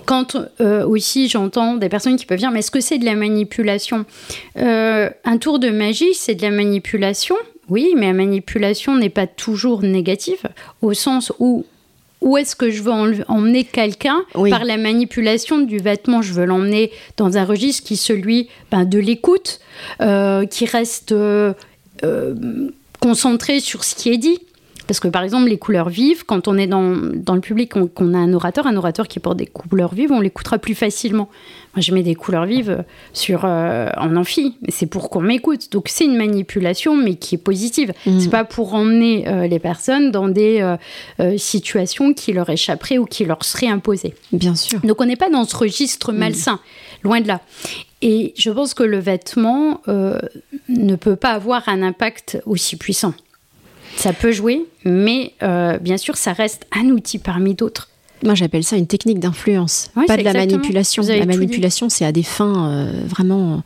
Quand 0.05 0.37
aussi 0.61 1.29
j'entends 1.29 1.75
des 1.75 1.89
personnes 1.89 2.15
qui 2.15 2.25
peuvent 2.25 2.39
dire 2.39 2.53
mais 2.53 2.61
est-ce 2.61 2.71
que 2.71 2.81
c'est 2.81 2.99
de 2.99 3.05
la 3.05 3.17
manipulation? 3.17 4.05
Un 4.55 5.39
tour 5.41 5.59
de 5.59 5.71
magie, 5.71 6.15
c'est 6.15 6.37
de 6.37 6.43
la 6.43 6.53
manipulation? 6.53 7.35
Oui, 7.69 7.95
mais 7.97 8.07
la 8.07 8.13
manipulation 8.13 8.97
n'est 8.97 9.11
pas 9.11 9.27
toujours 9.27 9.83
négative, 9.83 10.43
au 10.83 10.95
sens 10.95 11.33
où 11.41 11.65
où 12.21 12.37
est-ce 12.37 12.57
que 12.57 12.71
je 12.71 12.83
veux 12.83 12.93
emmener 13.29 13.65
quelqu'un 13.65 14.25
par 14.33 14.65
la 14.65 14.77
manipulation 14.77 15.59
du 15.59 15.79
vêtement? 15.79 16.23
Je 16.23 16.33
veux 16.33 16.45
l'emmener 16.45 16.91
dans 17.17 17.37
un 17.37 17.45
registre 17.45 17.85
qui 17.85 17.95
est 17.95 17.97
celui 17.97 18.49
ben, 18.71 18.85
de 18.85 18.99
l'écoute, 18.99 19.61
euh, 20.01 20.47
qui 20.47 20.65
reste 20.65 21.13
euh, 21.13 21.53
euh, 22.05 22.35
concentré 23.01 23.61
sur 23.61 23.85
ce 23.85 23.95
qui 23.95 24.11
est 24.11 24.19
dit. 24.19 24.41
Parce 24.87 25.01
que 25.01 25.09
par 25.09 25.23
exemple, 25.23 25.49
les 25.49 25.59
couleurs 25.59 25.89
vives, 25.89 26.25
quand 26.25 26.49
on 26.49 26.57
est 26.57 26.67
dans, 26.67 26.97
dans 27.15 27.35
le 27.35 27.41
public, 27.41 27.73
qu'on 27.73 28.15
a 28.15 28.19
un 28.19 28.33
orateur, 28.33 28.67
un 28.67 28.77
orateur 28.77 29.09
qui 29.09 29.19
porte 29.19 29.37
des 29.37 29.47
couleurs 29.47 29.95
vives, 29.95 30.13
on 30.13 30.21
l'écoutera 30.21 30.59
plus 30.59 30.75
facilement. 30.75 31.29
Moi, 31.75 31.83
je 31.83 31.93
mets 31.93 32.03
des 32.03 32.15
couleurs 32.15 32.47
vives 32.47 32.85
sur, 33.13 33.45
euh, 33.45 33.91
en 33.97 34.17
amphi, 34.17 34.57
c'est 34.69 34.87
pour 34.87 35.11
qu'on 35.11 35.21
m'écoute. 35.21 35.71
Donc, 35.73 35.89
c'est 35.89 36.05
une 36.05 36.17
manipulation, 36.17 36.97
mais 36.97 37.17
qui 37.17 37.35
est 37.35 37.39
positive. 37.39 37.93
Mm. 38.07 38.21
C'est 38.21 38.31
pas 38.31 38.45
pour 38.45 38.75
emmener 38.75 39.29
euh, 39.29 39.47
les 39.47 39.59
personnes 39.59 40.11
dans 40.11 40.29
des 40.29 40.77
euh, 41.21 41.37
situations 41.37 42.15
qui 42.15 42.33
leur 42.33 42.49
échapperaient 42.49 42.99
ou 42.99 43.05
qui 43.05 43.25
leur 43.25 43.45
seraient 43.45 43.69
imposées. 43.69 44.15
Bien 44.33 44.55
sûr. 44.55 44.81
Donc, 44.81 45.01
on 45.01 45.05
n'est 45.05 45.17
pas 45.17 45.29
dans 45.29 45.45
ce 45.45 45.57
registre 45.57 46.13
mm. 46.13 46.17
malsain, 46.17 46.61
loin 47.03 47.21
de 47.21 47.29
là. 47.29 47.41
Et 48.01 48.33
je 48.37 48.51
pense 48.51 48.73
que 48.73 48.83
le 48.83 48.99
vêtement 48.99 49.81
ne 49.87 50.97
peut 50.97 51.17
pas 51.17 51.31
avoir 51.31 51.69
un 51.69 51.83
impact 51.83 52.39
aussi 52.45 52.77
puissant. 52.77 53.15
Ça 53.97 54.13
peut 54.13 54.33
jouer, 54.33 54.67
mais 54.85 55.33
bien 55.81 55.97
sûr, 55.97 56.17
ça 56.17 56.33
reste 56.33 56.67
un 56.73 56.91
outil 56.91 57.19
parmi 57.19 57.55
d'autres. 57.55 57.89
Moi, 58.25 58.35
j'appelle 58.35 58.65
ça 58.65 58.77
une 58.77 58.87
technique 58.87 59.21
d'influence, 59.21 59.91
pas 60.07 60.17
de 60.17 60.23
la 60.23 60.33
manipulation. 60.33 61.03
La 61.07 61.27
manipulation, 61.27 61.89
c'est 61.89 62.05
à 62.05 62.13
des 62.13 62.23
fins 62.23 62.71
euh, 62.71 62.91
vraiment 63.07 63.63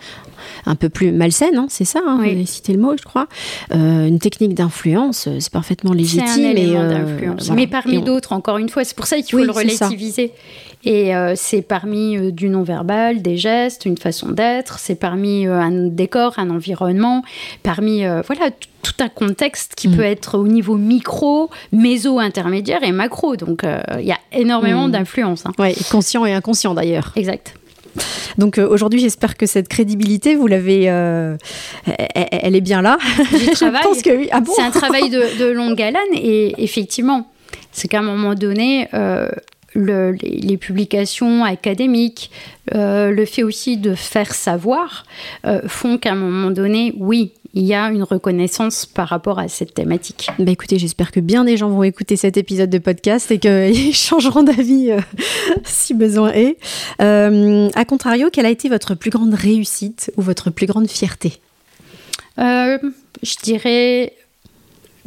un 0.67 0.75
peu 0.75 0.89
plus 0.89 1.13
malsaines, 1.13 1.57
hein, 1.57 1.67
c'est 1.69 1.85
ça, 1.85 2.01
hein, 2.05 2.17
vous 2.17 2.29
avez 2.29 2.47
cité 2.47 2.73
le 2.73 2.81
mot, 2.81 2.97
je 2.97 3.05
crois. 3.05 3.29
Euh, 3.73 4.09
une 4.09 4.19
technique 4.19 4.55
d'influence, 4.55 5.29
euh, 5.29 5.37
c'est 5.39 5.53
parfaitement 5.53 5.93
légitime. 5.93 6.47
Un 6.47 6.51
élément 6.51 6.89
d'influence. 6.89 7.51
Mais 7.51 7.67
parmi 7.67 8.03
d'autres, 8.03 8.33
encore 8.33 8.59
une 8.59 8.69
fois, 8.69 8.85
c'est 8.85 8.97
pour 8.97 9.07
ça 9.07 9.17
qu'il 9.17 9.39
faut 9.39 9.45
le 9.45 9.51
relativiser. 9.51 10.33
Et 10.85 11.13
c'est 11.35 11.61
parmi 11.61 12.33
du 12.33 12.49
non-verbal, 12.49 13.21
des 13.21 13.37
gestes, 13.37 13.85
une 13.85 13.99
façon 13.99 14.31
d'être, 14.31 14.79
c'est 14.79 14.95
parmi 14.95 15.47
un 15.47 15.89
décor, 15.89 16.35
un 16.39 16.49
environnement, 16.49 17.23
parmi 17.63 18.03
voilà 18.03 18.51
tout 18.83 18.95
un 19.01 19.11
contexte 19.11 19.75
qui 19.75 19.89
mm. 19.89 19.97
peut 19.97 20.05
être 20.05 20.39
au 20.39 20.47
niveau 20.47 20.77
micro, 20.77 21.51
méso, 21.71 22.19
intermédiaire 22.19 22.83
et 22.83 22.93
macro. 22.93 23.37
Donc 23.37 23.63
il 23.99 24.07
y 24.07 24.13
a 24.13 24.19
énormément 24.33 24.89
mm. 24.89 24.93
d'influence. 24.93 25.45
Hein. 25.45 25.53
Oui, 25.59 25.75
conscient 25.91 26.25
et 26.25 26.33
inconscient 26.33 26.73
d'ailleurs. 26.73 27.13
Exact. 27.15 27.55
Donc 28.39 28.59
euh, 28.59 28.69
aujourd'hui, 28.69 29.01
j'espère 29.01 29.37
que 29.37 29.47
cette 29.47 29.69
crédibilité, 29.69 30.37
vous 30.37 30.47
l'avez, 30.47 30.91
euh, 30.91 31.37
elle, 32.15 32.57
est 32.57 32.61
bien 32.61 32.83
là. 32.83 32.99
Je 33.03 33.83
pense 33.83 34.03
que 34.03 34.17
oui. 34.17 34.29
Ah 34.33 34.41
c'est 34.55 34.63
un 34.63 34.71
travail 34.71 35.11
de, 35.11 35.51
longue 35.51 35.81
haleine 35.81 36.01
et 36.15 36.55
effectivement, 36.63 37.31
c'est 37.73 37.89
qu'à 37.89 37.99
un 37.99 38.03
moment 38.03 38.35
donné, 38.35 38.89
euh, 38.95 39.29
les, 39.75 40.57
publications 40.57 41.45
académiques, 41.45 42.31
le 42.73 43.25
fait 43.25 43.43
aussi 43.43 43.77
de 43.77 43.95
faire 43.95 44.35
savoir, 44.35 45.05
font 45.67 45.99
qu'à 45.99 46.13
un 46.13 46.17
moment 46.17 46.51
donné, 46.51 46.95
oui, 46.99 47.33
il 47.55 47.65
y 47.65 47.75
a 47.75 47.91
une 47.91 48.03
reconnaissance 48.03 48.87
par 48.87 49.09
rapport 49.09 49.39
à 49.39 49.49
cette 49.49 49.75
thématique. 49.75 50.31
Bah 50.39 50.53
écoutez, 50.53 50.79
j'espère 50.79 51.11
que 51.11 51.21
bien 51.21 51.45
des 51.45 51.57
gens 51.57 51.69
vont 51.69 51.83
écouter 51.83 52.17
cet 52.17 52.37
épisode 52.37 52.71
de 52.71 52.79
podcast 52.79 53.31
et 53.31 53.39
qu'ils 53.39 53.95
changeront 53.95 54.43
d'avis 54.43 54.93
euh, 54.93 55.01
si 55.65 55.95
besoin 55.95 56.33
est. 56.33 56.59
Euh, 57.01 57.69
a 57.75 57.85
contrario, 57.85 58.31
quelle 58.33 58.47
a 58.47 58.51
été 58.51 58.69
votre 58.69 58.95
plus 58.95 59.11
grande 59.11 59.35
réussite 59.35 60.13
ou 60.17 60.23
votre 60.23 60.51
plus 60.51 60.67
grande 60.67 60.89
fierté? 60.89 61.41
Euh, 62.39 62.79
Je 63.23 63.35
dirais 63.43 64.13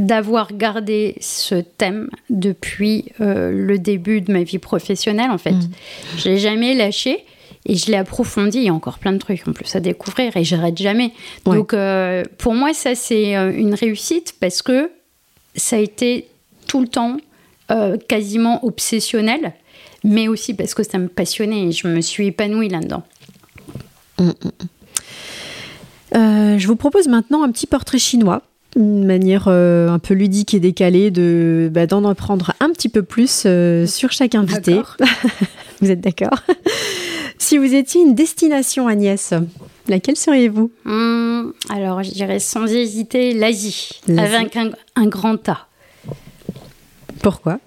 d'avoir 0.04 0.54
gardé 0.54 1.16
ce 1.20 1.56
thème 1.56 2.10
depuis 2.30 3.06
le 3.20 3.78
début 3.78 4.22
de 4.22 4.32
ma 4.32 4.44
vie 4.44 4.60
professionnelle 4.60 5.32
en 5.32 5.38
fait. 5.38 5.52
Mmh. 5.52 5.70
Je 6.18 6.30
l'ai 6.30 6.38
jamais 6.38 6.74
lâché 6.74 7.26
et 7.66 7.76
je 7.76 7.88
l'ai 7.88 7.98
approfondi. 7.98 8.60
Il 8.60 8.64
y 8.66 8.70
a 8.70 8.74
encore 8.74 9.00
plein 9.00 9.14
de 9.14 9.18
trucs 9.18 9.48
en 9.48 9.54
plus 9.54 9.76
à 9.76 9.80
découvrir 9.80 10.36
et 10.36 10.44
j'arrête 10.44 10.78
jamais. 10.78 11.14
Donc, 11.46 11.74
euh, 11.74 12.24
pour 12.38 12.54
moi, 12.54 12.74
ça, 12.74 12.96
c'est 12.96 13.36
euh, 13.36 13.52
une 13.56 13.74
réussite 13.74 14.36
parce 14.40 14.62
que 14.62 14.92
ça 15.56 15.78
a 15.78 15.80
été 15.80 16.28
tout 16.68 16.82
le 16.82 16.88
temps 16.88 17.18
euh, 17.72 17.98
quasiment 17.98 18.66
obsessionnel, 18.66 19.54
mais 20.04 20.28
aussi 20.28 20.54
parce 20.54 20.74
que 20.74 20.84
ça 20.84 20.98
me 20.98 21.08
passionnait 21.08 21.68
et 21.68 21.72
je 21.72 21.88
me 21.88 22.02
suis 22.02 22.28
épanouie 22.28 22.70
là-dedans. 22.70 23.04
Mm, 24.20 24.26
mm, 24.26 24.32
mm. 26.14 26.60
je 26.60 26.68
vous 26.68 26.76
propose 26.76 27.08
maintenant 27.08 27.44
un 27.44 27.52
petit 27.52 27.68
portrait 27.68 28.00
chinois 28.00 28.44
une 28.76 29.06
manière 29.06 29.48
un 29.48 30.00
peu 30.00 30.14
ludique 30.14 30.54
et 30.54 30.60
décalée 30.60 31.12
de 31.12 31.70
bah, 31.72 31.88
d'en 31.88 32.06
apprendre 32.06 32.54
un 32.60 32.70
petit 32.72 32.90
peu 32.90 33.04
plus 33.04 33.48
sur 33.86 34.12
chaque 34.12 34.36
invité. 34.36 34.80
vous 35.82 35.92
êtes 35.92 36.02
d'accord? 36.02 36.44
Si 37.44 37.58
vous 37.58 37.74
étiez 37.76 38.02
une 38.02 38.16
destination, 38.16 38.88
Agnès, 38.88 39.34
laquelle 39.90 40.16
seriez-vous? 40.16 40.72
Hmm, 40.86 41.52
Alors, 41.70 42.02
je 42.02 42.12
dirais 42.12 42.40
sans 42.40 42.66
hésiter 42.68 43.34
l'Asie, 43.34 43.90
avec 44.08 44.56
un, 44.56 45.08
grand 45.08 45.50
A. 45.50 45.68
Pourquoi? 47.22 47.60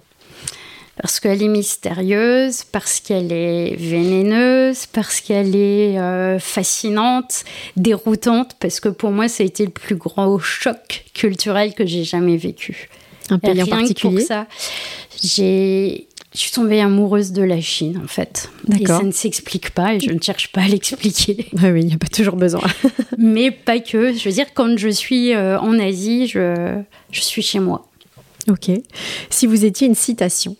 Parce 1.00 1.20
qu'elle 1.20 1.42
est 1.42 1.48
mystérieuse, 1.48 2.64
parce 2.64 3.00
qu'elle 3.00 3.32
est 3.32 3.76
vénéneuse, 3.76 4.86
parce 4.86 5.20
qu'elle 5.20 5.54
est 5.54 5.98
euh, 5.98 6.38
fascinante, 6.38 7.44
déroutante, 7.76 8.56
parce 8.58 8.80
que 8.80 8.88
pour 8.88 9.10
moi, 9.10 9.28
ça 9.28 9.42
a 9.42 9.46
été 9.46 9.64
le 9.64 9.72
plus 9.72 9.96
grand 9.96 10.38
choc 10.38 11.04
culturel 11.12 11.74
que 11.74 11.84
j'ai 11.84 12.04
jamais 12.04 12.36
vécu. 12.36 12.88
Un 13.28 13.38
pays 13.38 13.62
en 13.62 13.66
particulier. 13.66 14.18
pour 14.18 14.26
ça, 14.26 14.46
j'ai 15.22 16.06
je 16.36 16.42
suis 16.42 16.50
tombée 16.50 16.80
amoureuse 16.82 17.32
de 17.32 17.42
la 17.42 17.62
Chine, 17.62 17.98
en 18.04 18.06
fait. 18.06 18.50
Et 18.78 18.86
ça 18.86 19.02
ne 19.02 19.10
s'explique 19.10 19.70
pas 19.70 19.94
et 19.94 20.00
je 20.00 20.10
ne 20.10 20.20
cherche 20.20 20.52
pas 20.52 20.60
à 20.62 20.68
l'expliquer. 20.68 21.46
oui, 21.54 21.80
il 21.80 21.86
n'y 21.86 21.94
a 21.94 21.98
pas 21.98 22.08
toujours 22.08 22.36
besoin. 22.36 22.60
Mais 23.18 23.50
pas 23.50 23.78
que. 23.78 24.12
Je 24.12 24.28
veux 24.28 24.34
dire, 24.34 24.52
quand 24.52 24.76
je 24.76 24.88
suis 24.90 25.32
euh, 25.32 25.58
en 25.58 25.78
Asie, 25.78 26.26
je, 26.26 26.78
je 27.10 27.20
suis 27.22 27.40
chez 27.40 27.58
moi. 27.58 27.88
Ok. 28.48 28.70
Si 29.30 29.46
vous 29.46 29.64
étiez 29.64 29.86
une 29.86 29.94
citation 29.94 30.56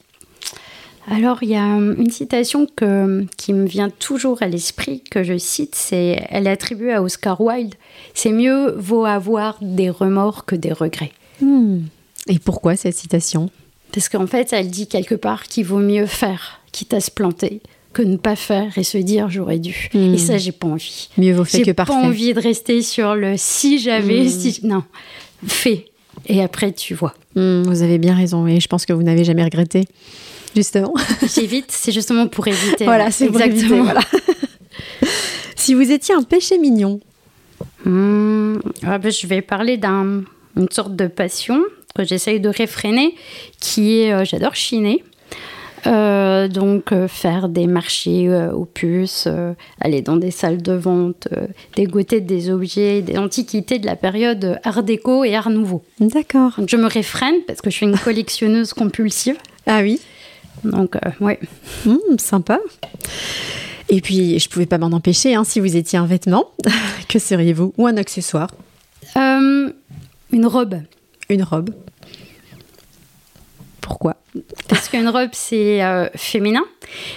alors, 1.09 1.43
il 1.43 1.51
y 1.51 1.57
a 1.57 1.77
euh, 1.77 1.95
une 1.97 2.11
citation 2.11 2.67
que, 2.75 3.25
qui 3.37 3.53
me 3.53 3.67
vient 3.67 3.91
toujours 3.91 4.43
à 4.43 4.49
l'esprit, 4.49 5.03
que 5.09 5.23
je 5.23 5.39
cite, 5.39 5.75
c'est, 5.75 6.27
elle 6.31 6.47
est 6.47 6.51
attribuée 6.51 6.93
à 6.93 7.03
Oscar 7.03 7.41
Wilde. 7.41 7.75
C'est 8.15 8.33
mieux 8.33 8.73
vaut 8.73 9.05
avoir 9.05 9.59
des 9.61 9.89
remords 9.89 10.45
que 10.45 10.57
des 10.57 10.73
regrets. 10.73 11.13
Hmm. 11.41 11.83
Et 12.29 12.39
pourquoi 12.39 12.77
cette 12.77 12.97
citation? 12.97 13.51
Parce 13.93 14.09
qu'en 14.09 14.27
fait, 14.27 14.53
elle 14.53 14.69
dit 14.69 14.89
quelque 14.89 15.15
part 15.15 15.45
qu'il 15.45 15.65
vaut 15.65 15.79
mieux 15.79 16.07
faire, 16.07 16.61
quitte 16.73 16.93
à 16.93 17.01
se 17.01 17.11
planter, 17.11 17.61
que 17.93 18.03
ne 18.03 18.17
pas 18.17 18.37
faire 18.37 18.77
et 18.77 18.85
se 18.85 18.99
dire 18.99 19.31
j'aurais 19.31 19.59
dû. 19.59 19.89
Hmm. 19.95 20.15
Et 20.15 20.19
ça, 20.19 20.39
j'ai 20.39 20.53
pas 20.53 20.67
envie. 20.67 21.09
Mieux 21.17 21.33
vaut 21.33 21.45
fait 21.45 21.63
que 21.63 21.71
parfait. 21.71 21.93
J'ai 21.95 22.01
pas 22.01 22.07
envie 22.07 22.35
de 22.35 22.41
rester 22.41 22.83
sur 22.83 23.15
le 23.15 23.35
si 23.37 23.79
j'avais, 23.79 24.25
hmm. 24.25 24.29
si. 24.29 24.61
Non, 24.65 24.83
fais. 25.47 25.87
Et 26.27 26.43
après, 26.43 26.73
tu 26.73 26.95
vois. 26.95 27.15
Hmm, 27.37 27.63
vous 27.63 27.83
avez 27.83 27.99
bien 27.99 28.15
raison. 28.15 28.47
Et 28.47 28.59
je 28.59 28.67
pense 28.67 28.87
que 28.87 28.93
vous 28.93 29.03
n'avez 29.03 29.25
jamais 29.25 29.45
regretté, 29.45 29.85
justement. 30.57 30.95
J'évite, 31.35 31.71
c'est 31.71 31.93
justement 31.93 32.27
pour 32.27 32.49
éviter. 32.49 32.85
voilà, 32.85 33.11
c'est 33.11 33.27
exactement. 33.27 33.85
voilà. 33.85 34.01
Si 35.55 35.75
vous 35.75 35.91
étiez 35.91 36.15
un 36.15 36.23
péché 36.23 36.59
mignon 36.59 37.01
ben, 37.85 38.61
Je 38.85 39.27
vais 39.27 39.43
parler 39.43 39.77
d'une 39.79 40.69
sorte 40.71 40.95
de 40.95 41.09
passion 41.09 41.61
que 41.97 42.05
j'essaye 42.05 42.39
de 42.39 42.49
réfréner, 42.49 43.17
qui 43.59 43.99
est, 43.99 44.25
j'adore 44.25 44.55
chiner. 44.55 45.03
Euh, 45.87 46.49
donc 46.49 46.91
euh, 46.91 47.07
faire 47.07 47.49
des 47.49 47.67
marchés 47.67 48.29
euh, 48.29 48.51
aux 48.51 48.65
puces, 48.65 49.29
aller 49.81 50.03
dans 50.03 50.17
des 50.17 50.31
salles 50.31 50.63
de 50.63 50.73
vente, 50.73 51.29
dégoter 51.77 52.21
des 52.21 52.51
objets, 52.51 53.03
des 53.03 53.19
antiquités 53.19 53.79
de 53.79 53.87
la 53.87 53.97
période 53.97 54.59
Art 54.65 54.83
déco 54.83 55.25
et 55.25 55.35
Art 55.35 55.51
nouveau. 55.51 55.83
D'accord. 56.01 56.59
Je 56.67 56.77
me 56.77 56.87
réfrène 56.87 57.37
parce 57.47 57.61
que 57.61 57.71
je 57.71 57.77
suis 57.77 57.87
une 57.87 57.99
collectionneuse 57.99 58.73
compulsive. 58.73 59.37
Ah 59.67 59.81
oui. 59.83 60.01
Donc 60.65 60.97
ouais. 61.21 61.39
Mmh, 61.85 62.19
sympa. 62.19 62.59
Et 63.89 64.01
puis 64.01 64.39
je 64.39 64.49
pouvais 64.49 64.67
pas 64.67 64.79
m'en 64.79 64.89
empêcher. 64.89 65.35
Hein, 65.35 65.45
si 65.45 65.61
vous 65.61 65.77
étiez 65.77 65.99
un 65.99 66.07
vêtement, 66.07 66.51
que 67.09 67.19
seriez-vous? 67.19 67.73
Ou 67.79 67.87
un 67.87 67.97
accessoire? 67.97 68.51
Une 70.33 70.47
robe. 70.47 70.81
Une 71.31 71.43
robe. 71.43 71.71
Pourquoi 73.87 74.17
Parce 74.69 74.89
qu'une 74.89 75.09
robe, 75.09 75.29
c'est 75.31 75.81
euh, 75.81 76.09
féminin, 76.17 76.65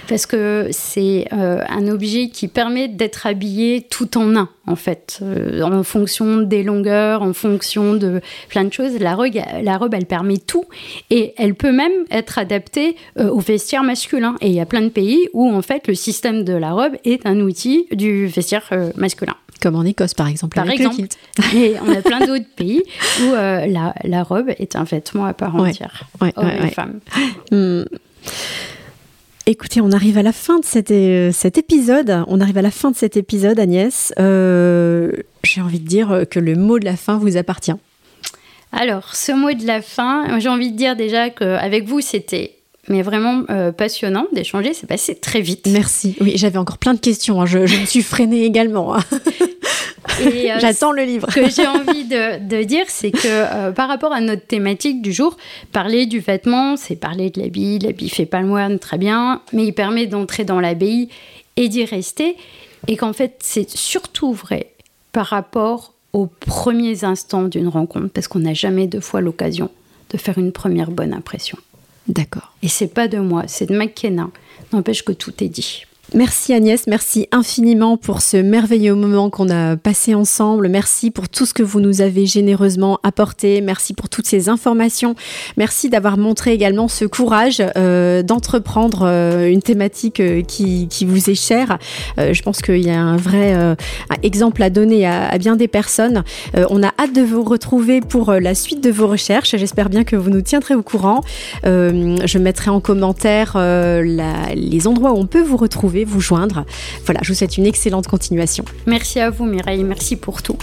parce 0.08 0.24
que 0.24 0.68
c'est 0.70 1.26
euh, 1.32 1.64
un 1.68 1.88
objet 1.88 2.28
qui 2.28 2.46
permet 2.46 2.86
d'être 2.86 3.26
habillé 3.26 3.88
tout 3.90 4.16
en 4.16 4.36
un, 4.36 4.48
en 4.68 4.76
fait, 4.76 5.18
euh, 5.20 5.62
en 5.62 5.82
fonction 5.82 6.36
des 6.36 6.62
longueurs, 6.62 7.22
en 7.22 7.32
fonction 7.32 7.94
de 7.94 8.20
plein 8.48 8.62
de 8.62 8.72
choses. 8.72 9.00
La 9.00 9.16
robe, 9.16 9.34
la 9.60 9.78
robe, 9.78 9.94
elle 9.94 10.06
permet 10.06 10.36
tout, 10.36 10.64
et 11.10 11.34
elle 11.38 11.56
peut 11.56 11.72
même 11.72 12.04
être 12.12 12.38
adaptée 12.38 12.94
au 13.18 13.40
vestiaire 13.40 13.82
masculin. 13.82 14.36
Et 14.40 14.46
il 14.46 14.54
y 14.54 14.60
a 14.60 14.66
plein 14.66 14.82
de 14.82 14.90
pays 14.90 15.28
où, 15.32 15.52
en 15.52 15.62
fait, 15.62 15.88
le 15.88 15.96
système 15.96 16.44
de 16.44 16.52
la 16.52 16.70
robe 16.70 16.92
est 17.04 17.26
un 17.26 17.40
outil 17.40 17.88
du 17.90 18.26
vestiaire 18.26 18.70
masculin. 18.94 19.34
Comme 19.60 19.76
en 19.76 19.84
Écosse, 19.84 20.14
par 20.14 20.28
exemple. 20.28 20.54
Par 20.54 20.68
exemple. 20.70 21.02
Et 21.54 21.74
on 21.86 21.92
a 21.92 22.02
plein 22.02 22.20
d'autres 22.20 22.48
pays 22.56 22.82
où 23.20 23.24
euh, 23.24 23.66
la, 23.66 23.94
la, 24.04 24.22
robe 24.22 24.50
est 24.58 24.76
un 24.76 24.84
vêtement 24.84 25.26
à 25.26 25.34
part 25.34 25.54
entière, 25.54 26.04
ouais, 26.20 26.32
hommes 26.36 26.50
et 26.64 26.70
femmes. 26.70 27.00
Hmm. 27.50 27.84
Écoutez, 29.46 29.80
on 29.80 29.90
arrive 29.92 30.18
à 30.18 30.22
la 30.22 30.32
fin 30.32 30.58
de 30.60 30.64
cet, 30.64 30.90
euh, 30.90 31.32
cet, 31.32 31.58
épisode. 31.58 32.24
On 32.28 32.40
arrive 32.40 32.58
à 32.58 32.62
la 32.62 32.70
fin 32.70 32.90
de 32.90 32.96
cet 32.96 33.16
épisode, 33.16 33.58
Agnès. 33.58 34.12
Euh, 34.18 35.10
j'ai 35.42 35.60
envie 35.60 35.80
de 35.80 35.86
dire 35.86 36.24
que 36.30 36.38
le 36.38 36.54
mot 36.54 36.78
de 36.78 36.84
la 36.84 36.96
fin 36.96 37.18
vous 37.18 37.36
appartient. 37.36 37.72
Alors, 38.72 39.14
ce 39.16 39.32
mot 39.32 39.52
de 39.52 39.66
la 39.66 39.82
fin, 39.82 40.38
j'ai 40.38 40.48
envie 40.48 40.70
de 40.70 40.76
dire 40.76 40.94
déjà 40.94 41.30
qu'avec 41.30 41.84
vous, 41.86 42.00
c'était 42.00 42.59
mais 42.90 43.02
vraiment 43.02 43.44
passionnant 43.76 44.26
d'échanger. 44.32 44.74
C'est 44.74 44.86
passé 44.86 45.14
très 45.14 45.40
vite. 45.40 45.66
Merci. 45.70 46.16
Oui, 46.20 46.32
j'avais 46.36 46.58
encore 46.58 46.78
plein 46.78 46.94
de 46.94 47.00
questions. 47.00 47.40
Hein. 47.40 47.46
Je, 47.46 47.66
je, 47.66 47.80
me 47.80 47.86
suis 47.86 48.02
freinée 48.02 48.44
également. 48.44 48.94
Hein. 48.94 49.00
Euh, 50.20 50.58
J'attends 50.58 50.92
le 50.92 51.02
livre. 51.02 51.26
Ce 51.30 51.40
que 51.40 51.50
j'ai 51.50 51.66
envie 51.66 52.04
de, 52.04 52.64
dire, 52.64 52.84
c'est 52.88 53.10
que 53.10 53.18
euh, 53.26 53.72
par 53.72 53.88
rapport 53.88 54.12
à 54.12 54.20
notre 54.20 54.46
thématique 54.46 55.02
du 55.02 55.12
jour, 55.12 55.36
parler 55.72 56.06
du 56.06 56.20
vêtement, 56.20 56.76
c'est 56.76 56.96
parler 56.96 57.30
de 57.30 57.40
l'habit. 57.40 57.78
L'habit 57.78 58.08
fait 58.08 58.26
pas 58.26 58.40
le 58.40 58.46
moine, 58.46 58.78
très 58.78 58.98
bien, 58.98 59.42
mais 59.52 59.66
il 59.66 59.72
permet 59.72 60.06
d'entrer 60.06 60.44
dans 60.44 60.60
l'abbaye 60.60 61.08
et 61.56 61.68
d'y 61.68 61.84
rester. 61.84 62.36
Et 62.88 62.96
qu'en 62.96 63.12
fait, 63.12 63.36
c'est 63.40 63.68
surtout 63.70 64.32
vrai 64.32 64.72
par 65.12 65.26
rapport 65.26 65.94
aux 66.12 66.26
premiers 66.26 67.04
instants 67.04 67.44
d'une 67.44 67.68
rencontre, 67.68 68.08
parce 68.08 68.26
qu'on 68.28 68.40
n'a 68.40 68.54
jamais 68.54 68.86
deux 68.86 69.00
fois 69.00 69.20
l'occasion 69.20 69.70
de 70.10 70.18
faire 70.18 70.38
une 70.38 70.52
première 70.52 70.90
bonne 70.90 71.12
impression. 71.12 71.56
D'accord. 72.08 72.52
Et 72.62 72.68
c'est 72.68 72.92
pas 72.92 73.08
de 73.08 73.18
moi, 73.18 73.44
c'est 73.46 73.66
de 73.66 73.76
McKenna. 73.76 74.30
N'empêche 74.72 75.04
que 75.04 75.12
tout 75.12 75.42
est 75.42 75.48
dit. 75.48 75.84
Merci 76.12 76.52
Agnès, 76.52 76.88
merci 76.88 77.28
infiniment 77.30 77.96
pour 77.96 78.20
ce 78.20 78.36
merveilleux 78.36 78.96
moment 78.96 79.30
qu'on 79.30 79.48
a 79.48 79.76
passé 79.76 80.12
ensemble. 80.12 80.68
Merci 80.68 81.12
pour 81.12 81.28
tout 81.28 81.46
ce 81.46 81.54
que 81.54 81.62
vous 81.62 81.78
nous 81.78 82.00
avez 82.00 82.26
généreusement 82.26 82.98
apporté. 83.04 83.60
Merci 83.60 83.94
pour 83.94 84.08
toutes 84.08 84.26
ces 84.26 84.48
informations. 84.48 85.14
Merci 85.56 85.88
d'avoir 85.88 86.18
montré 86.18 86.52
également 86.52 86.88
ce 86.88 87.04
courage 87.04 87.62
euh, 87.76 88.24
d'entreprendre 88.24 89.02
euh, 89.04 89.48
une 89.48 89.62
thématique 89.62 90.18
euh, 90.18 90.42
qui, 90.42 90.88
vous 91.06 91.30
est 91.30 91.36
chère. 91.36 91.78
je 92.18 92.42
pense 92.42 92.60
qu'il 92.60 92.84
y 92.84 92.90
a 92.90 93.00
un 93.00 93.16
vrai 93.16 93.76
exemple 94.22 94.62
à 94.62 94.70
donner 94.70 95.06
à, 95.06 95.38
bien 95.38 95.56
des 95.56 95.68
personnes. 95.68 96.24
on 96.54 96.82
a 96.82 96.92
hâte 96.98 97.14
de 97.14 97.22
vous 97.22 97.42
retrouver 97.42 98.00
pour 98.00 98.32
la 98.32 98.54
suite 98.54 98.82
de 98.82 98.90
vos 98.90 99.06
recherches. 99.06 99.56
J'espère 99.56 99.88
bien 99.88 100.04
que 100.04 100.16
vous 100.16 100.30
nous 100.30 100.42
tiendrez 100.42 100.74
au 100.74 100.82
courant. 100.82 101.22
je 101.64 102.38
mettrai 102.38 102.70
en 102.70 102.80
commentaire 102.80 103.56
les 103.56 104.86
endroits 104.86 105.12
où 105.12 105.16
on 105.16 105.26
peut 105.26 105.42
vous 105.42 105.56
retrouver 105.56 105.99
vous 106.04 106.20
joindre. 106.20 106.64
Voilà, 107.04 107.20
je 107.22 107.32
vous 107.32 107.38
souhaite 107.38 107.56
une 107.56 107.66
excellente 107.66 108.06
continuation. 108.06 108.64
Merci 108.86 109.20
à 109.20 109.30
vous 109.30 109.44
Mireille, 109.44 109.84
merci 109.84 110.16
pour 110.16 110.42
tout. 110.42 110.58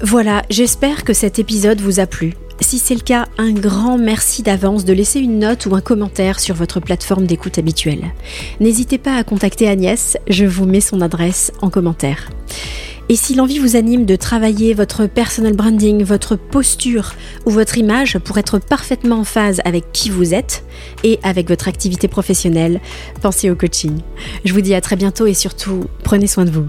Voilà, 0.00 0.44
j'espère 0.48 1.04
que 1.04 1.12
cet 1.12 1.38
épisode 1.38 1.80
vous 1.80 1.98
a 1.98 2.06
plu. 2.06 2.34
Si 2.60 2.78
c'est 2.78 2.94
le 2.94 3.00
cas, 3.00 3.26
un 3.36 3.52
grand 3.52 3.98
merci 3.98 4.42
d'avance 4.42 4.84
de 4.84 4.92
laisser 4.92 5.20
une 5.20 5.38
note 5.38 5.66
ou 5.66 5.74
un 5.74 5.80
commentaire 5.80 6.40
sur 6.40 6.54
votre 6.54 6.80
plateforme 6.80 7.26
d'écoute 7.26 7.58
habituelle. 7.58 8.12
N'hésitez 8.60 8.98
pas 8.98 9.16
à 9.16 9.24
contacter 9.24 9.68
Agnès, 9.68 10.16
je 10.28 10.44
vous 10.44 10.66
mets 10.66 10.80
son 10.80 11.00
adresse 11.00 11.52
en 11.62 11.70
commentaire. 11.70 12.30
Et 13.10 13.16
si 13.16 13.34
l'envie 13.34 13.58
vous 13.58 13.74
anime 13.74 14.04
de 14.04 14.16
travailler 14.16 14.74
votre 14.74 15.06
personal 15.06 15.54
branding, 15.54 16.04
votre 16.04 16.36
posture 16.36 17.14
ou 17.46 17.50
votre 17.50 17.78
image 17.78 18.18
pour 18.18 18.36
être 18.36 18.58
parfaitement 18.58 19.20
en 19.20 19.24
phase 19.24 19.62
avec 19.64 19.92
qui 19.92 20.10
vous 20.10 20.34
êtes 20.34 20.62
et 21.04 21.18
avec 21.22 21.48
votre 21.48 21.68
activité 21.68 22.06
professionnelle, 22.06 22.80
pensez 23.22 23.50
au 23.50 23.54
coaching. 23.54 24.00
Je 24.44 24.52
vous 24.52 24.60
dis 24.60 24.74
à 24.74 24.82
très 24.82 24.96
bientôt 24.96 25.24
et 25.24 25.32
surtout, 25.32 25.84
prenez 26.04 26.26
soin 26.26 26.44
de 26.44 26.50
vous. 26.50 26.66